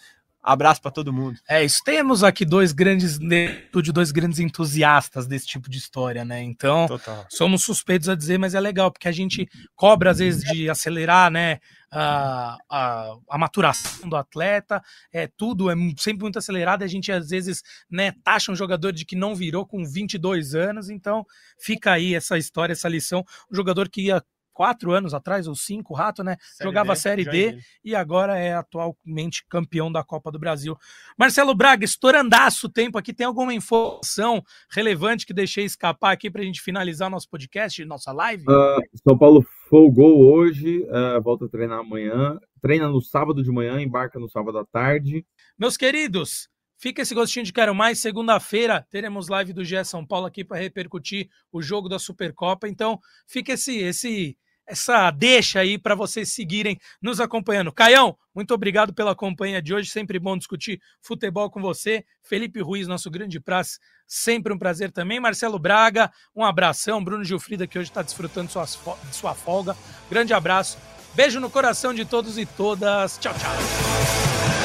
Abraço 0.44 0.82
para 0.82 0.90
todo 0.90 1.14
mundo. 1.14 1.40
É 1.48 1.64
isso. 1.64 1.82
Temos 1.86 2.24
aqui 2.24 2.44
dois 2.44 2.72
grandes 2.72 3.20
de 3.20 3.92
dois 3.94 4.12
grandes 4.12 4.40
entusiastas 4.40 5.28
desse 5.28 5.46
tipo 5.46 5.70
de 5.70 5.78
história, 5.78 6.26
né? 6.26 6.42
Então, 6.42 6.88
Total. 6.88 7.26
somos 7.30 7.64
suspeitos 7.64 8.10
a 8.10 8.16
dizer, 8.16 8.40
mas 8.40 8.56
é 8.56 8.60
legal 8.60 8.92
porque 8.92 9.08
a 9.08 9.12
gente 9.12 9.48
cobra 9.76 10.10
às 10.10 10.18
vezes 10.18 10.44
de 10.52 10.70
acelerar, 10.70 11.30
né? 11.30 11.60
A, 11.94 12.58
a, 12.70 13.16
a 13.30 13.38
maturação 13.38 14.08
do 14.08 14.16
atleta, 14.16 14.82
é 15.12 15.28
tudo 15.28 15.70
é 15.70 15.76
sempre 15.98 16.24
muito 16.24 16.40
acelerado. 16.40 16.84
A 16.84 16.88
gente 16.88 17.12
às 17.12 17.30
vezes 17.30 17.62
né, 17.90 18.14
taxa 18.24 18.52
um 18.52 18.56
jogador 18.56 18.94
de 18.94 19.04
que 19.04 19.16
não 19.16 19.36
virou 19.36 19.68
com 19.68 19.84
22 19.84 20.56
anos, 20.56 20.90
então 20.90 21.26
fica 21.60 21.92
aí 21.92 22.16
essa 22.16 22.38
história, 22.38 22.72
essa 22.72 22.88
lição. 22.88 23.26
Um 23.52 23.56
jogador 23.56 23.90
que 23.90 24.04
ia 24.04 24.24
quatro 24.62 24.92
anos 24.92 25.12
atrás, 25.16 25.48
ou 25.48 25.56
cinco, 25.56 25.96
Rato, 25.96 26.24
né? 26.24 26.38
Série 26.40 26.70
Jogava 26.70 26.94
D, 26.94 27.00
Série 27.00 27.26
D 27.26 27.58
e 27.84 27.96
agora 27.96 28.38
é 28.38 28.54
atualmente 28.54 29.44
campeão 29.50 29.92
da 29.92 30.04
Copa 30.04 30.32
do 30.32 30.38
Brasil. 30.38 30.78
Marcelo 31.18 31.56
Braga, 31.56 31.84
estourandaço 31.84 32.68
o 32.68 32.70
tempo 32.70 32.96
aqui. 32.96 33.12
Tem 33.12 33.26
alguma 33.26 33.56
informação 33.56 34.44
relevante 34.70 35.26
que 35.26 35.34
deixei 35.34 35.66
escapar 35.66 36.12
aqui 36.12 36.30
para 36.30 36.44
a 36.44 36.46
gente 36.46 36.62
finalizar 36.62 37.10
nosso 37.10 37.28
podcast, 37.28 37.84
nossa 37.86 38.12
live? 38.12 38.44
Uh, 38.44 39.00
São 39.04 39.18
Paulo 39.18 39.44
folgou 39.68 40.32
hoje, 40.32 40.84
uh, 40.84 41.20
volta 41.24 41.46
a 41.46 41.50
treinar 41.50 41.80
amanhã. 41.80 42.38
Treina 42.62 42.88
no 42.88 43.02
sábado 43.02 43.42
de 43.42 43.52
manhã, 43.52 43.82
embarca 43.82 44.20
no 44.20 44.30
sábado 44.30 44.60
à 44.60 44.66
tarde. 44.66 45.26
Meus 45.58 45.76
queridos, 45.76 46.52
Fica 46.82 47.04
esse 47.04 47.14
gostinho 47.14 47.46
de 47.46 47.54
quero 47.54 47.76
mais. 47.76 48.00
Segunda-feira 48.00 48.84
teremos 48.90 49.28
live 49.28 49.54
do 49.54 49.64
GE 49.64 49.86
São 49.86 50.04
Paulo 50.04 50.26
aqui 50.26 50.44
para 50.44 50.58
repercutir 50.58 51.30
o 51.52 51.62
jogo 51.62 51.88
da 51.88 52.00
Supercopa. 52.00 52.68
Então, 52.68 53.00
fica 53.28 53.54
esse 53.54 53.78
esse 53.78 54.36
essa 54.72 55.12
deixa 55.12 55.60
aí 55.60 55.78
para 55.78 55.96
vocês 55.96 56.34
seguirem 56.34 56.80
nos 57.02 57.20
acompanhando. 57.20 57.74
Caião, 57.74 58.18
muito 58.34 58.54
obrigado 58.54 58.94
pela 58.94 59.14
companhia 59.14 59.62
de 59.62 59.74
hoje. 59.74 59.90
Sempre 59.90 60.18
bom 60.18 60.38
discutir 60.38 60.82
futebol 61.02 61.50
com 61.50 61.62
você. 61.62 62.06
Felipe 62.24 62.62
Ruiz, 62.62 62.88
nosso 62.88 63.12
grande 63.12 63.38
praça, 63.38 63.78
sempre 64.08 64.54
um 64.54 64.58
prazer 64.58 64.90
também. 64.90 65.20
Marcelo 65.20 65.60
Braga, 65.60 66.10
um 66.34 66.44
abração. 66.44 67.04
Bruno 67.04 67.24
Gilfrida, 67.24 67.68
que 67.68 67.78
hoje 67.78 67.90
está 67.90 68.02
desfrutando 68.02 68.48
de 68.48 69.16
sua 69.16 69.36
folga. 69.36 69.76
Grande 70.10 70.34
abraço. 70.34 70.78
Beijo 71.14 71.42
no 71.42 71.50
coração 71.50 71.94
de 71.94 72.06
todos 72.06 72.38
e 72.38 72.46
todas. 72.46 73.18
Tchau, 73.18 73.34
tchau. 73.34 74.61